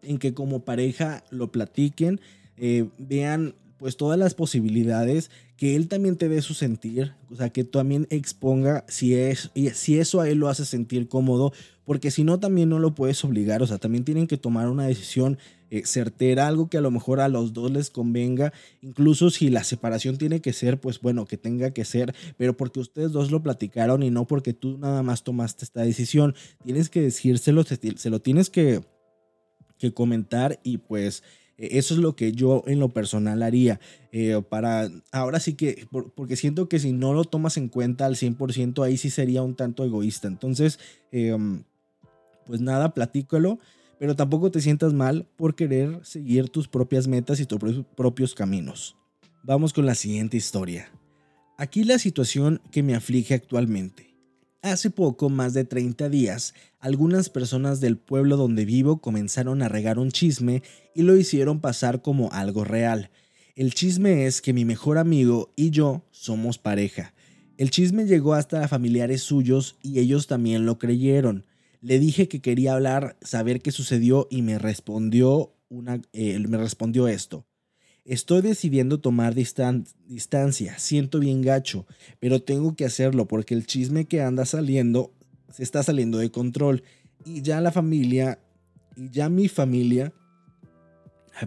en 0.01 0.19
que 0.19 0.33
como 0.33 0.65
pareja 0.65 1.25
lo 1.31 1.53
platiquen, 1.53 2.21
eh, 2.57 2.89
vean 2.99 3.55
pues 3.85 3.99
todas 3.99 4.19
las 4.19 4.33
posibilidades, 4.33 5.31
que 5.59 5.76
él 5.76 5.88
también 5.88 6.17
te 6.17 6.31
dé 6.31 6.41
su 6.41 6.55
sentir, 6.55 7.12
o 7.31 7.37
sea, 7.37 7.50
que 7.50 7.64
también 7.64 8.07
exponga 8.09 8.83
si, 8.88 9.14
es, 9.14 9.50
si 9.75 9.99
eso 9.99 10.23
a 10.23 10.29
él 10.31 10.38
lo 10.38 10.49
hace 10.49 10.64
sentir 10.64 11.07
cómodo, 11.07 11.53
porque 11.85 12.11
si 12.11 12.25
no 12.25 12.41
también 12.41 12.71
no 12.71 12.79
lo 12.79 12.95
puedes 12.95 13.23
obligar, 13.26 13.62
o 13.62 13.67
sea, 13.67 13.76
también 13.76 14.07
tienen 14.07 14.26
que 14.26 14.38
tomar 14.38 14.71
una 14.71 14.87
decisión 14.87 15.37
eh, 15.69 15.83
certera, 15.85 16.49
algo 16.49 16.71
que 16.71 16.79
a 16.79 16.81
lo 16.81 16.91
mejor 16.91 17.21
a 17.21 17.29
los 17.29 17.53
dos 17.53 17.71
les 17.71 17.91
convenga, 17.91 18.55
incluso 18.81 19.29
si 19.29 19.50
la 19.50 19.64
separación 19.64 20.17
tiene 20.17 20.41
que 20.41 20.55
ser, 20.55 20.81
pues 20.81 21.03
bueno, 21.03 21.26
que 21.26 21.37
tenga 21.37 21.73
que 21.73 21.85
ser, 21.85 22.14
pero 22.38 22.57
porque 22.57 22.81
ustedes 22.81 23.12
dos 23.12 23.31
lo 23.31 23.43
platicaron 23.43 24.03
y 24.03 24.09
no 24.09 24.26
porque 24.26 24.55
tú 24.55 24.79
nada 24.79 25.03
más 25.03 25.25
tomaste 25.25 25.62
esta 25.62 25.83
decisión, 25.83 26.35
tienes 26.64 26.88
que 26.88 27.03
decírselo, 27.03 27.62
se, 27.64 28.09
lo 28.09 28.23
tienes 28.23 28.49
que, 28.49 28.81
que 29.76 29.93
comentar 29.93 30.59
y 30.62 30.79
pues 30.79 31.23
eso 31.59 31.95
es 31.95 32.01
lo 32.01 32.17
que 32.17 32.33
yo 32.33 32.65
en 32.67 32.81
lo 32.81 32.89
personal 32.89 33.43
haría. 33.43 33.81
Eh, 34.13 34.43
para 34.49 34.91
ahora 35.13 35.41
sí 35.41 35.55
que, 35.55 35.87
porque 36.15 36.37
siento 36.37 36.69
que 36.69 36.79
si 36.79 36.93
no 36.93 37.15
lo 37.15 37.25
tomas 37.25 37.57
en 37.57 37.69
cuenta 37.69 38.07
al 38.07 38.17
100%, 38.17 38.85
ahí 38.85 38.97
sí 38.97 39.11
sería 39.11 39.43
un 39.43 39.55
tanto 39.55 39.85
egoísta. 39.85 40.29
Entonces, 40.29 40.79
em, 41.13 41.65
pues 42.47 42.61
nada, 42.61 42.95
platícalo, 42.95 43.59
pero 43.99 44.17
tampoco 44.17 44.51
te 44.51 44.61
sientas 44.61 44.93
mal 44.93 45.27
por 45.37 45.55
querer 45.55 46.01
seguir 46.05 46.49
tus 46.49 46.69
propias 46.69 47.07
metas 47.07 47.41
y 47.41 47.47
tus 47.47 47.85
propios 47.97 48.35
caminos. 48.35 48.97
Vamos 49.43 49.73
con 49.73 49.87
la 49.87 49.95
siguiente 49.95 50.37
historia. 50.37 50.91
Aquí 51.57 51.85
la 51.85 51.99
situación 51.99 52.61
que 52.73 52.83
me 52.83 52.95
aflige 52.95 53.35
actualmente. 53.35 54.13
Hace 54.64 54.88
poco, 54.88 55.28
más 55.28 55.52
de 55.52 55.66
30 55.66 56.09
días, 56.09 56.54
algunas 56.80 57.28
personas 57.28 57.80
del 57.83 57.99
pueblo 57.99 58.38
donde 58.38 58.64
vivo 58.64 58.97
comenzaron 58.97 59.61
a 59.61 59.68
regar 59.68 59.99
un 59.99 60.11
chisme 60.11 60.62
y 60.94 61.02
lo 61.02 61.14
hicieron 61.18 61.61
pasar 61.61 62.00
como 62.00 62.33
algo 62.33 62.64
real. 62.64 63.11
El 63.56 63.75
chisme 63.75 64.25
es 64.25 64.40
que 64.40 64.54
mi 64.54 64.64
mejor 64.64 64.97
amigo 64.97 65.52
y 65.54 65.68
yo 65.68 66.02
somos 66.12 66.56
pareja. 66.56 67.12
El 67.59 67.68
chisme 67.68 68.06
llegó 68.06 68.33
hasta 68.33 68.66
familiares 68.66 69.21
suyos 69.21 69.76
y 69.83 69.99
ellos 69.99 70.28
también 70.28 70.64
lo 70.64 70.78
creyeron. 70.78 71.44
Le 71.83 71.99
dije 71.99 72.26
que 72.28 72.40
quería 72.40 72.73
hablar, 72.73 73.18
saber 73.21 73.61
qué 73.61 73.71
sucedió 73.71 74.28
y 74.30 74.40
me 74.40 74.59
respondió, 74.59 75.52
eh, 76.14 76.38
me 76.38 76.56
respondió 76.56 77.06
esto. 77.06 77.44
Estoy 78.05 78.43
decidiendo 78.43 79.01
tomar 79.01 79.35
distancia, 79.35 80.79
siento 80.79 81.21
bien 81.21 81.41
gacho, 81.41 81.87
pero 82.21 82.43
tengo 82.43 82.77
que 82.77 82.85
hacerlo 82.85 83.27
porque 83.27 83.55
el 83.55 83.67
chisme 83.67 84.05
que 84.05 84.21
anda 84.21 84.45
saliendo 84.45 85.15
se 85.51 85.63
está 85.63 85.83
saliendo 85.83 86.19
de 86.19 86.31
control 86.31 86.83
y 87.25 87.41
ya 87.41 87.63
la 87.63 87.73
familia, 87.73 88.39
y 88.95 89.09
ya 89.09 89.31
mi 89.31 89.49
familia, 89.49 90.13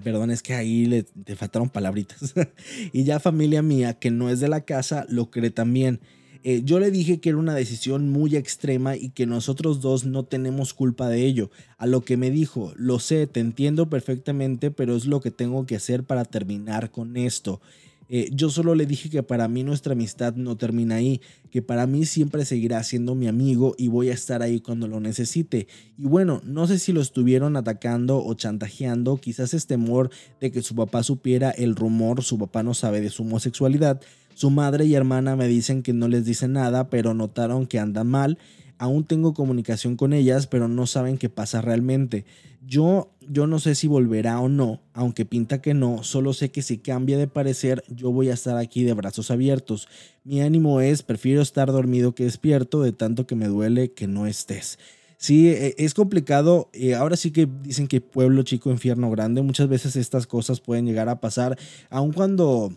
perdón, 0.03 0.31
es 0.31 0.41
que 0.41 0.55
ahí 0.55 0.85
le, 0.85 1.03
te 1.03 1.35
faltaron 1.35 1.69
palabritas, 1.69 2.33
y 2.91 3.03
ya 3.03 3.19
familia 3.19 3.61
mía 3.61 3.93
que 3.93 4.09
no 4.09 4.29
es 4.29 4.39
de 4.39 4.47
la 4.47 4.61
casa 4.61 5.05
lo 5.09 5.29
cree 5.29 5.51
también. 5.51 5.99
Eh, 6.43 6.61
yo 6.63 6.79
le 6.79 6.91
dije 6.91 7.19
que 7.19 7.29
era 7.29 7.37
una 7.37 7.55
decisión 7.55 8.09
muy 8.09 8.35
extrema 8.35 8.95
y 8.95 9.09
que 9.09 9.25
nosotros 9.25 9.81
dos 9.81 10.05
no 10.05 10.23
tenemos 10.23 10.73
culpa 10.73 11.09
de 11.09 11.25
ello. 11.25 11.49
A 11.77 11.87
lo 11.87 12.01
que 12.01 12.17
me 12.17 12.31
dijo, 12.31 12.73
lo 12.75 12.99
sé, 12.99 13.27
te 13.27 13.39
entiendo 13.39 13.89
perfectamente, 13.89 14.71
pero 14.71 14.95
es 14.95 15.05
lo 15.05 15.21
que 15.21 15.31
tengo 15.31 15.65
que 15.65 15.75
hacer 15.75 16.03
para 16.03 16.25
terminar 16.25 16.91
con 16.91 17.17
esto. 17.17 17.61
Eh, 18.09 18.29
yo 18.31 18.49
solo 18.49 18.73
le 18.73 18.85
dije 18.85 19.09
que 19.09 19.21
para 19.21 19.47
mí 19.47 19.63
nuestra 19.63 19.93
amistad 19.93 20.35
no 20.35 20.55
termina 20.55 20.95
ahí, 20.95 21.19
que 21.51 21.61
para 21.61 21.87
mí 21.87 22.05
siempre 22.05 22.45
seguirá 22.45 22.81
siendo 22.83 23.15
mi 23.15 23.27
amigo 23.27 23.75
y 23.77 23.89
voy 23.89 24.09
a 24.09 24.13
estar 24.13 24.41
ahí 24.41 24.61
cuando 24.61 24.87
lo 24.87 24.99
necesite. 24.99 25.67
Y 25.97 26.03
bueno, 26.03 26.41
no 26.45 26.67
sé 26.67 26.79
si 26.79 26.93
lo 26.93 27.01
estuvieron 27.01 27.57
atacando 27.57 28.23
o 28.23 28.33
chantajeando, 28.33 29.17
quizás 29.17 29.53
es 29.53 29.67
temor 29.67 30.09
de 30.39 30.51
que 30.51 30.61
su 30.61 30.75
papá 30.75 31.03
supiera 31.03 31.51
el 31.51 31.75
rumor, 31.75 32.23
su 32.23 32.37
papá 32.37 32.63
no 32.63 32.73
sabe 32.73 33.01
de 33.01 33.09
su 33.09 33.23
homosexualidad, 33.23 33.99
su 34.37 34.51
madre 34.51 34.85
y 34.85 34.93
hermana 34.93 35.35
me 35.35 35.47
dicen 35.47 35.81
que 35.81 35.93
no 35.93 36.07
les 36.07 36.23
dicen 36.23 36.53
nada, 36.53 36.91
pero 36.91 37.15
notaron 37.15 37.65
que 37.65 37.79
anda 37.79 38.03
mal. 38.03 38.37
Aún 38.77 39.03
tengo 39.03 39.33
comunicación 39.33 39.95
con 39.95 40.13
ellas, 40.13 40.45
pero 40.45 40.67
no 40.67 40.85
saben 40.85 41.17
qué 41.17 41.27
pasa 41.27 41.59
realmente. 41.59 42.23
Yo, 42.63 43.09
yo 43.27 43.47
no 43.47 43.57
sé 43.57 43.73
si 43.73 43.87
volverá 43.87 44.39
o 44.39 44.47
no, 44.47 44.79
aunque 44.93 45.25
pinta 45.25 45.59
que 45.59 45.73
no, 45.73 46.03
solo 46.03 46.33
sé 46.33 46.51
que 46.51 46.61
si 46.61 46.77
cambia 46.77 47.17
de 47.17 47.25
parecer, 47.25 47.83
yo 47.87 48.11
voy 48.11 48.29
a 48.29 48.35
estar 48.35 48.57
aquí 48.57 48.83
de 48.83 48.93
brazos 48.93 49.31
abiertos. 49.31 49.87
Mi 50.23 50.41
ánimo 50.41 50.81
es, 50.81 51.01
prefiero 51.01 51.41
estar 51.41 51.71
dormido 51.71 52.13
que 52.13 52.25
despierto, 52.25 52.83
de 52.83 52.91
tanto 52.91 53.25
que 53.25 53.33
me 53.33 53.47
duele 53.47 53.93
que 53.93 54.05
no 54.05 54.27
estés. 54.27 54.77
Sí, 55.17 55.47
e, 55.47 55.73
es 55.79 55.95
complicado. 55.95 56.69
Ahora 56.95 57.17
sí 57.17 57.31
que 57.31 57.47
dicen 57.63 57.87
que 57.87 58.01
pueblo 58.01 58.43
chico, 58.43 58.69
infierno 58.69 59.09
grande. 59.09 59.41
Muchas 59.41 59.67
veces 59.67 59.95
estas 59.95 60.27
cosas 60.27 60.61
pueden 60.61 60.85
llegar 60.85 61.09
a 61.09 61.19
pasar, 61.19 61.57
aun 61.89 62.13
cuando 62.13 62.71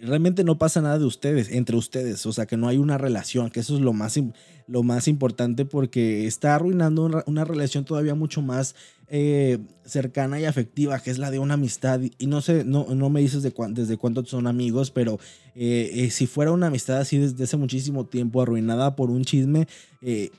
realmente 0.00 0.44
no 0.44 0.58
pasa 0.58 0.80
nada 0.80 0.98
de 0.98 1.04
ustedes, 1.04 1.50
entre 1.50 1.76
ustedes, 1.76 2.24
o 2.26 2.32
sea, 2.32 2.46
que 2.46 2.56
no 2.56 2.68
hay 2.68 2.78
una 2.78 2.98
relación, 2.98 3.50
que 3.50 3.60
eso 3.60 3.74
es 3.74 3.80
lo 3.80 3.92
más, 3.92 4.18
lo 4.66 4.82
más 4.82 5.08
importante 5.08 5.64
porque 5.64 6.26
está 6.26 6.54
arruinando 6.54 7.24
una, 7.26 7.44
relación 7.44 7.84
todavía 7.84 8.14
mucho 8.14 8.42
más 8.42 8.74
eh, 9.08 9.58
cercana 9.84 10.38
y 10.38 10.44
afectiva, 10.44 11.00
que 11.00 11.10
es 11.10 11.18
la 11.18 11.30
de 11.30 11.38
una 11.38 11.54
amistad. 11.54 12.00
Y 12.18 12.26
no 12.26 12.40
sé, 12.42 12.64
no, 12.64 12.86
no 12.94 13.10
me 13.10 13.20
dices 13.20 13.42
de 13.42 13.52
desde 13.70 13.96
cuánto 13.96 14.24
son 14.24 14.46
amigos, 14.46 14.90
pero 14.90 15.18
eh, 15.54 15.90
eh, 15.94 16.10
si 16.10 16.26
fuera 16.26 16.52
una 16.52 16.68
amistad 16.68 16.98
así 16.98 17.18
desde 17.18 17.44
hace 17.44 17.56
muchísimo 17.56 18.04
tiempo, 18.04 18.42
arruinada 18.42 18.94
por 18.94 19.10
un 19.10 19.24
chisme, 19.24 19.66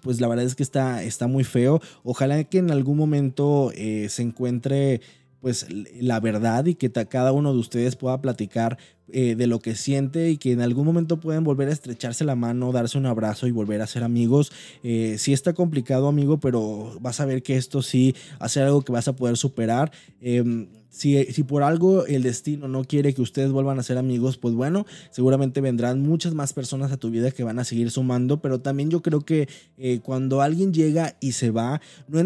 pues 0.01 0.21
la 0.21 0.29
verdad 0.29 0.45
es 0.45 0.55
que 0.55 0.63
está, 0.63 1.03
está 1.03 1.27
muy 1.27 1.43
feo. 1.43 1.81
Ojalá 2.03 2.43
que 2.45 2.59
en 2.59 2.71
algún 2.71 2.97
momento 2.97 3.71
se 3.75 4.21
encuentre 4.21 5.01
pues 5.41 5.67
la 5.99 6.19
verdad 6.19 6.65
y 6.65 6.75
que 6.75 6.91
cada 6.91 7.31
uno 7.31 7.53
de 7.53 7.59
ustedes 7.59 7.95
pueda 7.95 8.21
platicar 8.21 8.77
eh, 9.11 9.35
de 9.35 9.47
lo 9.47 9.59
que 9.59 9.75
siente 9.75 10.29
y 10.29 10.37
que 10.37 10.51
en 10.51 10.61
algún 10.61 10.85
momento 10.85 11.19
pueden 11.19 11.43
volver 11.43 11.69
a 11.69 11.71
estrecharse 11.71 12.23
la 12.25 12.35
mano, 12.35 12.71
darse 12.71 12.97
un 12.97 13.07
abrazo 13.07 13.47
y 13.47 13.51
volver 13.51 13.81
a 13.81 13.87
ser 13.87 14.03
amigos. 14.03 14.51
Eh, 14.83 15.15
sí 15.17 15.33
está 15.33 15.53
complicado, 15.53 16.07
amigo, 16.07 16.39
pero 16.39 16.95
vas 17.01 17.19
a 17.19 17.25
ver 17.25 17.41
que 17.41 17.57
esto 17.57 17.81
sí 17.81 18.15
hace 18.39 18.61
algo 18.61 18.83
que 18.83 18.91
vas 18.91 19.07
a 19.07 19.15
poder 19.15 19.37
superar. 19.37 19.91
Em, 20.21 20.67
si, 20.89 21.23
si, 21.25 21.43
por 21.43 21.63
algo 21.63 22.05
el 22.05 22.23
destino 22.23 22.67
no 22.67 22.83
quiere 22.83 23.13
que 23.13 23.21
ustedes 23.21 23.51
vuelvan 23.51 23.79
a 23.79 23.83
ser 23.83 23.97
amigos, 23.97 24.37
pues 24.37 24.53
bueno, 24.53 24.85
seguramente 25.11 25.61
vendrán 25.61 26.01
muchas 26.01 26.33
más 26.33 26.53
personas 26.53 26.91
a 26.91 26.97
tu 26.97 27.09
vida 27.09 27.31
que 27.31 27.43
van 27.43 27.59
a 27.59 27.63
seguir 27.63 27.91
sumando, 27.91 28.41
pero 28.41 28.61
también 28.61 28.89
yo 28.89 29.01
creo 29.01 29.21
que 29.21 29.47
eh, 29.77 29.99
cuando 30.01 30.41
alguien 30.41 30.73
llega 30.73 31.15
y 31.19 31.33
se 31.33 31.51
va, 31.51 31.81
no 32.07 32.19
es 32.19 32.25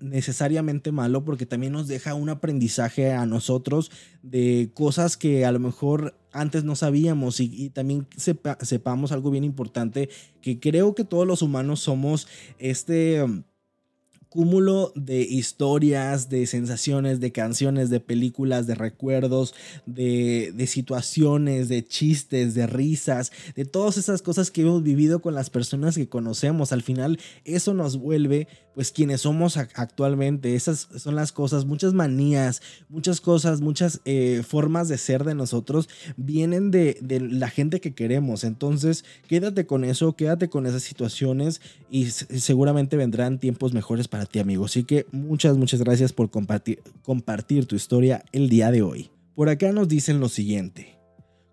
necesariamente 0.00 0.92
malo 0.92 1.24
porque 1.24 1.46
también 1.46 1.72
nos 1.72 1.88
deja 1.88 2.14
un 2.14 2.28
aprendizaje 2.28 3.12
a 3.12 3.26
nosotros 3.26 3.90
de 4.22 4.70
cosas 4.74 5.16
que 5.16 5.44
a 5.44 5.52
lo 5.52 5.58
mejor 5.58 6.14
antes 6.32 6.64
no 6.64 6.76
sabíamos 6.76 7.40
y, 7.40 7.70
también 7.70 8.06
sepamos 8.16 9.12
algo 9.12 9.30
bien 9.30 9.44
importante, 9.44 10.08
que 10.40 10.58
creo 10.58 10.94
que 10.94 11.04
todos 11.04 11.26
los 11.26 11.42
humanos 11.42 11.80
somos 11.80 12.26
este 12.58 13.24
cúmulo 14.32 14.92
de 14.94 15.20
historias, 15.20 16.30
de 16.30 16.46
sensaciones, 16.46 17.20
de 17.20 17.32
canciones, 17.32 17.90
de 17.90 18.00
películas, 18.00 18.66
de 18.66 18.74
recuerdos, 18.74 19.54
de, 19.84 20.54
situaciones, 20.66 21.68
de 21.68 21.84
chistes, 21.84 22.54
de 22.54 22.66
risas, 22.66 23.30
de 23.54 23.66
todas 23.66 23.98
esas 23.98 24.22
cosas 24.22 24.50
que 24.50 24.62
hemos 24.62 24.82
vivido 24.82 25.20
con 25.20 25.34
las 25.34 25.50
personas 25.50 25.96
que 25.96 26.08
conocemos. 26.08 26.72
Al 26.72 26.80
final 26.80 27.18
eso 27.44 27.74
nos 27.74 27.98
vuelve 27.98 28.48
pues 28.74 28.92
quienes 28.92 29.22
somos 29.22 29.56
actualmente. 29.56 30.54
Esas 30.54 30.88
son 30.96 31.14
las 31.14 31.32
cosas, 31.32 31.64
muchas 31.64 31.92
manías, 31.94 32.62
muchas 32.88 33.20
cosas, 33.20 33.60
muchas 33.60 34.00
eh, 34.04 34.42
formas 34.46 34.88
de 34.88 34.98
ser 34.98 35.24
de 35.24 35.34
nosotros 35.34 35.88
vienen 36.16 36.70
de, 36.70 36.98
la 37.30 37.48
gente 37.48 37.80
que 37.80 37.94
queremos. 37.94 38.44
Entonces 38.44 39.04
quédate 39.28 39.66
con 39.66 39.84
eso, 39.84 40.14
quédate 40.14 40.48
con 40.48 40.66
esas 40.66 40.82
situaciones 40.82 41.60
y 41.90 42.06
seguramente 42.06 42.96
vendrán 42.96 43.38
tiempos 43.38 43.72
mejores 43.72 44.08
para 44.08 44.26
ti, 44.26 44.38
amigo. 44.38 44.64
Así 44.64 44.84
que 44.84 45.06
muchas, 45.12 45.56
muchas 45.56 45.80
gracias 45.80 46.12
por 46.12 46.30
compartir, 46.30 46.82
compartir 47.02 47.66
tu 47.66 47.76
historia 47.76 48.24
el 48.32 48.48
día 48.48 48.70
de 48.70 48.82
hoy. 48.82 49.10
Por 49.34 49.48
acá 49.48 49.72
nos 49.72 49.88
dicen 49.88 50.20
lo 50.20 50.28
siguiente. 50.28 50.98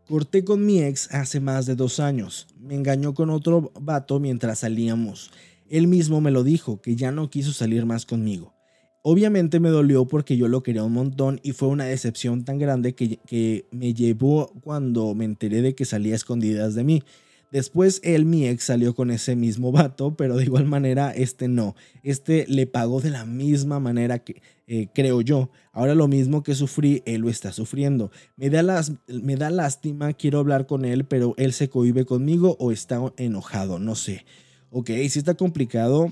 Corté 0.07 0.43
con 0.43 0.65
mi 0.65 0.81
ex 0.81 1.13
hace 1.13 1.39
más 1.39 1.67
de 1.67 1.75
dos 1.75 1.99
años. 1.99 2.47
Me 2.59 2.73
engañó 2.73 3.13
con 3.13 3.29
otro 3.29 3.71
vato 3.79 4.19
mientras 4.19 4.59
salíamos. 4.59 5.29
Él 5.69 5.87
mismo 5.87 6.21
me 6.21 6.31
lo 6.31 6.43
dijo, 6.43 6.81
que 6.81 6.95
ya 6.95 7.11
no 7.11 7.29
quiso 7.29 7.53
salir 7.53 7.85
más 7.85 8.05
conmigo. 8.05 8.53
Obviamente 9.01 9.61
me 9.61 9.69
dolió 9.69 10.05
porque 10.05 10.35
yo 10.35 10.49
lo 10.49 10.61
quería 10.61 10.83
un 10.83 10.91
montón 10.91 11.39
y 11.41 11.53
fue 11.53 11.69
una 11.69 11.85
decepción 11.85 12.43
tan 12.43 12.59
grande 12.59 12.95
que, 12.95 13.65
me 13.71 13.93
llevó 13.93 14.51
cuando 14.61 15.15
me 15.15 15.25
enteré 15.25 15.61
de 15.61 15.73
que 15.73 15.85
salía 15.85 16.15
escondidas 16.15 16.75
de 16.75 16.83
mí. 16.83 17.03
Después 17.51 18.01
él, 18.03 18.25
mi 18.25 18.47
ex, 18.47 18.65
salió 18.65 18.93
con 18.93 19.09
ese 19.09 19.35
mismo 19.35 19.71
vato, 19.73 20.15
pero 20.15 20.35
de 20.35 20.43
igual 20.43 20.65
manera 20.65 21.11
este 21.11 21.47
no. 21.47 21.75
Este 22.03 22.45
le 22.47 22.67
pagó 22.67 22.99
de 22.99 23.09
la 23.09 23.25
misma 23.25 23.79
manera 23.79 24.19
que 24.19 24.41
eh, 24.67 24.89
creo 24.93 25.21
yo. 25.21 25.49
Ahora 25.71 25.95
lo 25.95 26.09
mismo 26.09 26.43
que 26.43 26.53
sufrí, 26.53 27.01
él 27.05 27.21
lo 27.21 27.29
está 27.29 27.53
sufriendo. 27.53 28.11
Me 28.35 28.49
da, 28.49 28.63
las, 28.63 28.91
me 29.07 29.37
da 29.37 29.49
lástima, 29.49 30.11
quiero 30.13 30.39
hablar 30.39 30.67
con 30.67 30.83
él, 30.83 31.05
pero 31.05 31.33
él 31.37 31.53
se 31.53 31.69
cohibe 31.69 32.05
conmigo 32.05 32.57
o 32.59 32.73
está 32.73 33.01
enojado, 33.17 33.79
no 33.79 33.95
sé. 33.95 34.25
Ok, 34.71 34.87
si 35.09 35.19
está 35.19 35.33
complicado. 35.33 36.11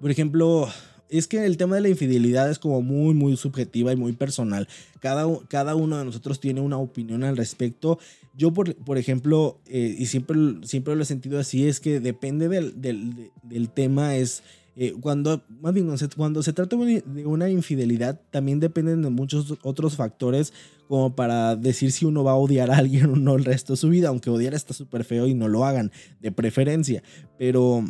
Por 0.00 0.10
ejemplo, 0.10 0.68
es 1.08 1.26
que 1.26 1.44
el 1.44 1.56
tema 1.56 1.76
de 1.76 1.82
la 1.82 1.88
infidelidad 1.88 2.50
es 2.50 2.58
como 2.58 2.82
muy, 2.82 3.14
muy 3.14 3.36
subjetiva 3.36 3.92
y 3.92 3.96
muy 3.96 4.12
personal. 4.12 4.68
Cada, 5.00 5.26
cada 5.48 5.74
uno 5.74 5.98
de 5.98 6.04
nosotros 6.04 6.40
tiene 6.40 6.60
una 6.60 6.78
opinión 6.78 7.24
al 7.24 7.36
respecto. 7.36 7.98
Yo, 8.36 8.52
por, 8.52 8.74
por 8.74 8.98
ejemplo, 8.98 9.58
eh, 9.66 9.94
y 9.98 10.06
siempre, 10.06 10.36
siempre 10.64 10.94
lo 10.94 11.02
he 11.02 11.06
sentido 11.06 11.38
así, 11.38 11.66
es 11.66 11.80
que 11.80 12.00
depende 12.00 12.48
del, 12.48 12.80
del, 12.80 13.30
del 13.42 13.68
tema, 13.70 14.16
es... 14.16 14.42
Eh, 14.78 14.92
cuando, 15.00 15.42
cuando 16.16 16.42
se 16.42 16.52
trata 16.52 16.76
de 16.76 17.02
una 17.24 17.48
infidelidad, 17.48 18.20
también 18.30 18.60
dependen 18.60 19.00
de 19.00 19.08
muchos 19.08 19.54
otros 19.62 19.96
factores 19.96 20.52
como 20.86 21.16
para 21.16 21.56
decir 21.56 21.92
si 21.92 22.04
uno 22.04 22.22
va 22.22 22.32
a 22.32 22.36
odiar 22.36 22.70
a 22.70 22.76
alguien 22.76 23.06
o 23.10 23.16
no 23.16 23.36
el 23.36 23.44
resto 23.44 23.72
de 23.72 23.78
su 23.78 23.88
vida, 23.88 24.08
aunque 24.08 24.28
odiar 24.30 24.54
está 24.54 24.74
súper 24.74 25.04
feo 25.04 25.26
y 25.26 25.34
no 25.34 25.48
lo 25.48 25.64
hagan, 25.64 25.92
de 26.20 26.30
preferencia. 26.30 27.02
Pero 27.38 27.84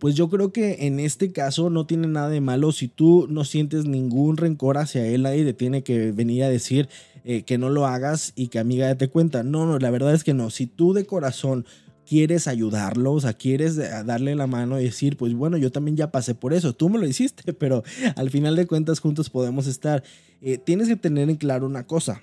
pues 0.00 0.14
yo 0.14 0.28
creo 0.28 0.52
que 0.52 0.86
en 0.86 1.00
este 1.00 1.32
caso 1.32 1.70
no 1.70 1.86
tiene 1.86 2.08
nada 2.08 2.28
de 2.28 2.40
malo 2.40 2.72
si 2.72 2.88
tú 2.88 3.26
no 3.28 3.44
sientes 3.44 3.84
ningún 3.84 4.36
rencor 4.36 4.78
hacia 4.78 5.06
él, 5.06 5.22
nadie 5.22 5.44
te 5.44 5.52
tiene 5.52 5.82
que 5.82 6.12
venir 6.12 6.44
a 6.44 6.48
decir 6.48 6.88
eh, 7.24 7.42
que 7.42 7.58
no 7.58 7.68
lo 7.68 7.86
hagas 7.86 8.32
y 8.36 8.48
que 8.48 8.58
amiga 8.58 8.94
te 8.96 9.08
cuenta. 9.08 9.42
No, 9.42 9.66
no, 9.66 9.78
la 9.78 9.90
verdad 9.90 10.14
es 10.14 10.24
que 10.24 10.34
no. 10.34 10.50
Si 10.50 10.66
tú 10.66 10.94
de 10.94 11.06
corazón 11.06 11.66
quieres 12.08 12.48
ayudarlo, 12.48 13.12
o 13.12 13.20
sea, 13.20 13.34
quieres 13.34 13.76
darle 13.76 14.34
la 14.34 14.46
mano 14.46 14.80
y 14.80 14.84
decir, 14.84 15.16
pues 15.16 15.34
bueno, 15.34 15.58
yo 15.58 15.70
también 15.70 15.96
ya 15.96 16.10
pasé 16.10 16.34
por 16.34 16.54
eso, 16.54 16.72
tú 16.72 16.88
me 16.88 16.98
lo 16.98 17.06
hiciste, 17.06 17.52
pero 17.58 17.82
al 18.16 18.30
final 18.30 18.56
de 18.56 18.66
cuentas 18.66 19.00
juntos 19.00 19.28
podemos 19.28 19.66
estar. 19.66 20.02
Eh, 20.40 20.56
tienes 20.56 20.88
que 20.88 20.96
tener 20.96 21.28
en 21.28 21.36
claro 21.36 21.66
una 21.66 21.86
cosa, 21.86 22.22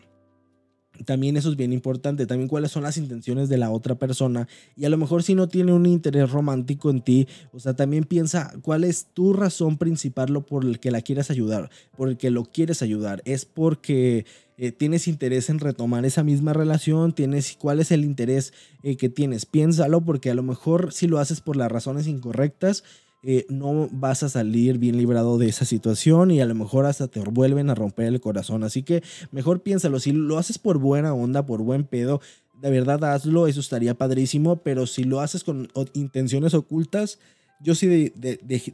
también 1.04 1.36
eso 1.36 1.50
es 1.50 1.58
bien 1.58 1.74
importante, 1.74 2.26
también 2.26 2.48
cuáles 2.48 2.72
son 2.72 2.84
las 2.84 2.98
intenciones 2.98 3.50
de 3.50 3.58
la 3.58 3.70
otra 3.70 3.96
persona 3.96 4.48
y 4.78 4.86
a 4.86 4.90
lo 4.90 4.98
mejor 4.98 5.24
si 5.24 5.36
no 5.36 5.50
tiene 5.50 5.74
un 5.74 5.86
interés 5.86 6.32
romántico 6.32 6.90
en 6.90 7.02
ti, 7.02 7.28
o 7.52 7.60
sea, 7.60 7.76
también 7.76 8.06
piensa 8.06 8.54
cuál 8.62 8.86
es 8.86 9.08
tu 9.14 9.34
razón 9.34 9.78
principal 9.78 10.44
por 10.46 10.64
el 10.64 10.80
que 10.80 10.92
la 10.92 11.02
quieres 11.02 11.30
ayudar, 11.30 11.70
por 11.98 12.08
el 12.08 12.18
que 12.18 12.32
lo 12.32 12.46
quieres 12.46 12.82
ayudar, 12.82 13.22
es 13.26 13.46
porque 13.46 14.26
eh, 14.58 14.72
tienes 14.72 15.08
interés 15.08 15.50
en 15.50 15.60
retomar 15.60 16.06
esa 16.06 16.24
misma 16.24 16.54
relación, 16.54 17.14
tienes 17.14 17.58
cuál 17.60 17.80
es 17.80 17.92
el 17.92 18.06
interés 18.06 18.54
eh, 18.84 18.96
que 18.96 19.10
tienes, 19.10 19.46
piénsalo 19.46 20.02
porque 20.02 20.32
a 20.32 20.36
lo 20.36 20.44
mejor 20.44 20.94
si 20.94 21.08
lo 21.08 21.20
haces 21.20 21.42
por 21.42 21.58
las 21.58 21.72
razones 21.72 22.08
incorrectas, 22.08 22.84
eh, 23.28 23.46
no 23.50 23.90
vas 23.92 24.22
a 24.22 24.30
salir 24.30 24.78
bien 24.78 24.98
librado 24.98 25.38
de 25.38 25.48
esa 25.48 25.66
situación 25.66 26.30
y 26.30 26.42
a 26.42 26.46
lo 26.46 26.54
mejor 26.54 26.86
hasta 26.86 27.08
te 27.08 27.20
vuelven 27.20 27.72
a 27.72 27.76
romper 27.76 28.06
el 28.06 28.22
corazón. 28.22 28.64
Así 28.64 28.84
que 28.84 29.04
mejor 29.32 29.64
piénsalo, 29.64 30.00
si 30.00 30.12
lo 30.12 30.38
haces 30.38 30.60
por 30.60 30.78
buena 30.78 31.14
onda, 31.14 31.46
por 31.46 31.62
buen 31.64 31.86
pedo, 31.86 32.22
de 32.62 32.70
verdad 32.70 33.04
hazlo, 33.04 33.48
eso 33.48 33.60
estaría 33.60 33.96
padrísimo, 33.96 34.58
pero 34.58 34.86
si 34.86 35.04
lo 35.04 35.22
haces 35.22 35.44
con 35.44 35.70
intenciones 35.94 36.54
ocultas, 36.54 37.20
yo 37.60 37.74
sí 37.74 38.14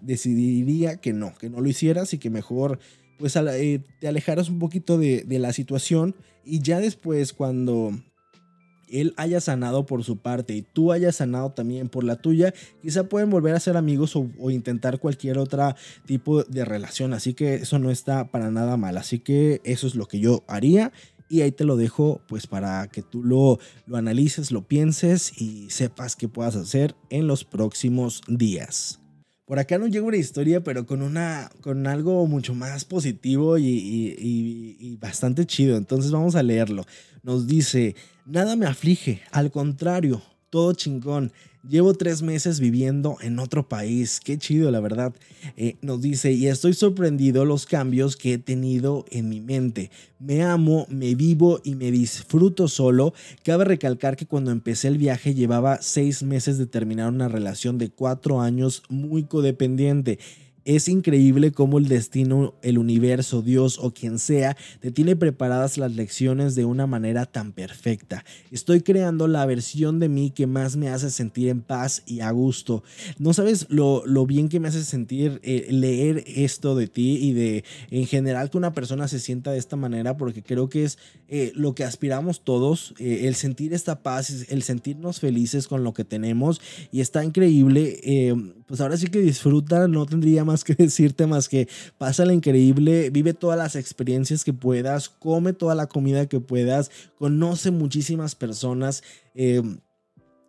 decidiría 0.01 0.97
que 0.97 1.13
no, 1.13 1.33
que 1.39 1.49
no 1.49 1.61
lo 1.61 1.69
hicieras 1.69 2.13
y 2.13 2.17
que 2.17 2.29
mejor 2.29 2.79
pues 3.21 3.35
eh, 3.35 3.83
te 3.99 4.07
alejaras 4.07 4.49
un 4.49 4.59
poquito 4.59 4.97
de, 4.97 5.23
la 5.29 5.53
situación 5.53 6.15
y 6.43 6.59
ya 6.59 6.79
después 6.79 7.33
cuando 7.33 7.93
él 8.89 9.13
haya 9.15 9.39
sanado 9.39 9.85
por 9.85 10.03
su 10.03 10.17
parte 10.17 10.55
y 10.55 10.63
tú 10.63 10.91
hayas 10.91 11.17
sanado 11.17 11.51
también 11.51 11.87
por 11.87 12.03
la 12.03 12.15
tuya, 12.17 12.53
quizá 12.81 13.03
pueden 13.05 13.29
volver 13.29 13.55
a 13.55 13.59
ser 13.59 13.77
amigos 13.77 14.15
o, 14.15 14.49
intentar 14.49 14.99
cualquier 14.99 15.37
otro 15.37 15.75
tipo 16.05 16.43
de 16.43 16.65
relación. 16.65 17.13
Así 17.13 17.33
que 17.35 17.55
eso 17.55 17.77
no 17.77 17.91
está 17.91 18.31
para 18.31 18.49
nada 18.49 18.75
mal. 18.75 18.97
Así 18.97 19.19
que 19.19 19.61
eso 19.63 19.87
es 19.87 19.95
lo 19.95 20.07
que 20.07 20.19
yo 20.19 20.43
haría. 20.47 20.91
Y 21.29 21.41
ahí 21.41 21.51
te 21.51 21.63
lo 21.63 21.77
dejo 21.77 22.21
pues 22.27 22.47
para 22.47 22.87
que 22.87 23.03
tú 23.03 23.23
lo, 23.23 23.59
lo 23.85 23.95
analices, 23.95 24.51
lo 24.51 24.67
pienses 24.67 25.39
y 25.39 25.69
sepas 25.69 26.17
qué 26.17 26.27
puedas 26.27 26.57
hacer 26.57 26.95
en 27.09 27.27
los 27.27 27.45
próximos 27.45 28.21
días. 28.27 29.00
Por 29.51 29.59
acá 29.59 29.77
no 29.77 29.87
llega 29.87 30.05
una 30.05 30.15
historia, 30.15 30.63
pero 30.63 30.85
con, 30.85 31.01
una, 31.01 31.51
con 31.59 31.85
algo 31.85 32.25
mucho 32.25 32.53
más 32.53 32.85
positivo 32.85 33.57
y, 33.57 33.65
y, 33.67 34.95
bastante 34.95 35.45
chido. 35.45 35.75
Entonces 35.75 36.09
vamos 36.09 36.35
a 36.35 36.41
leerlo. 36.41 36.85
Nos 37.21 37.47
dice, 37.47 37.97
nada 38.25 38.55
me 38.55 38.65
aflige, 38.65 39.21
al 39.29 39.51
contrario, 39.51 40.21
todo 40.49 40.71
chingón. 40.71 41.33
Llevo 41.67 41.93
tres 41.93 42.23
meses 42.23 42.59
viviendo 42.59 43.17
en 43.21 43.37
otro 43.37 43.69
país. 43.69 44.19
Qué 44.19 44.39
chido, 44.39 44.71
la 44.71 44.79
verdad. 44.79 45.13
Eh, 45.57 45.75
nos 45.81 46.01
dice, 46.01 46.31
y 46.31 46.47
estoy 46.47 46.73
sorprendido 46.73 47.45
los 47.45 47.67
cambios 47.67 48.17
que 48.17 48.33
he 48.33 48.37
tenido 48.39 49.05
en 49.11 49.29
mi 49.29 49.41
mente. 49.41 49.91
Me 50.17 50.41
amo, 50.41 50.87
me 50.89 51.13
vivo 51.13 51.61
y 51.63 51.75
me 51.75 51.91
disfruto 51.91 52.67
solo. 52.67 53.13
Cabe 53.43 53.65
recalcar 53.65 54.17
que 54.17 54.25
cuando 54.25 54.49
empecé 54.49 54.87
el 54.87 54.97
viaje 54.97 55.35
llevaba 55.35 55.83
seis 55.83 56.23
meses 56.23 56.57
de 56.57 56.65
terminar 56.65 57.09
una 57.09 57.27
relación 57.27 57.77
de 57.77 57.91
cuatro 57.91 58.41
años 58.41 58.81
muy 58.89 59.25
codependiente 59.25 60.17
es 60.65 60.87
increíble 60.87 61.51
cómo 61.51 61.77
el 61.77 61.87
destino, 61.87 62.53
el 62.61 62.77
universo, 62.77 63.41
Dios 63.41 63.79
o 63.79 63.91
quien 63.91 64.19
sea, 64.19 64.55
te 64.79 64.91
tiene 64.91 65.15
preparadas 65.15 65.77
las 65.77 65.93
lecciones 65.95 66.55
de 66.55 66.65
una 66.65 66.87
manera 66.87 67.25
tan 67.25 67.51
perfecta. 67.51 68.23
Estoy 68.51 68.81
creando 68.81 69.27
la 69.27 69.45
versión 69.45 69.99
de 69.99 70.09
mí 70.09 70.31
que 70.31 70.47
más 70.47 70.75
me 70.75 70.89
hace 70.89 71.09
sentir 71.09 71.49
en 71.49 71.61
paz 71.61 72.03
y 72.05 72.19
a 72.19 72.31
gusto. 72.31 72.83
No 73.17 73.33
sabes 73.33 73.67
lo, 73.69 74.03
bien 74.25 74.49
que 74.49 74.59
me 74.59 74.67
hace 74.67 74.83
sentir 74.83 75.39
eh, 75.43 75.67
leer 75.71 76.23
esto 76.27 76.75
de 76.75 76.87
ti 76.87 77.17
y 77.17 77.33
de 77.33 77.63
en 77.89 78.05
general 78.05 78.49
que 78.49 78.57
una 78.57 78.73
persona 78.73 79.07
se 79.07 79.19
sienta 79.19 79.51
de 79.51 79.57
esta 79.57 79.75
manera 79.75 80.15
porque 80.17 80.43
creo 80.43 80.69
que 80.69 80.83
es 80.83 80.99
eh, 81.27 81.51
lo 81.55 81.73
que 81.73 81.83
aspiramos 81.83 82.43
todos, 82.43 82.93
eh, 82.99 83.21
el 83.23 83.35
sentir 83.35 83.73
esta 83.73 84.03
paz, 84.03 84.45
el 84.49 84.61
sentirnos 84.61 85.19
felices 85.19 85.67
con 85.67 85.83
lo 85.83 85.93
que 85.93 86.05
tenemos 86.05 86.61
y 86.91 87.01
está 87.01 87.23
increíble. 87.25 87.99
pues 88.67 88.79
ahora 88.79 88.95
sí 88.97 89.07
que 89.07 89.19
disfruta, 89.19 89.87
no 89.87 90.05
tendría 90.05 90.45
más 90.45 90.50
más 90.51 90.63
que 90.63 90.73
decirte 90.77 91.27
más 91.27 91.49
que 91.49 91.67
pásala 91.97 92.33
increíble, 92.33 93.09
vive 93.09 93.33
todas 93.33 93.57
las 93.57 93.75
experiencias 93.75 94.43
que 94.43 94.53
puedas, 94.53 95.09
come 95.09 95.53
toda 95.53 95.75
la 95.75 95.87
comida 95.87 96.27
que 96.27 96.39
puedas, 96.39 96.91
conoce 97.17 97.71
muchísimas 97.71 98.35
personas. 98.35 99.03
Eh, 99.33 99.61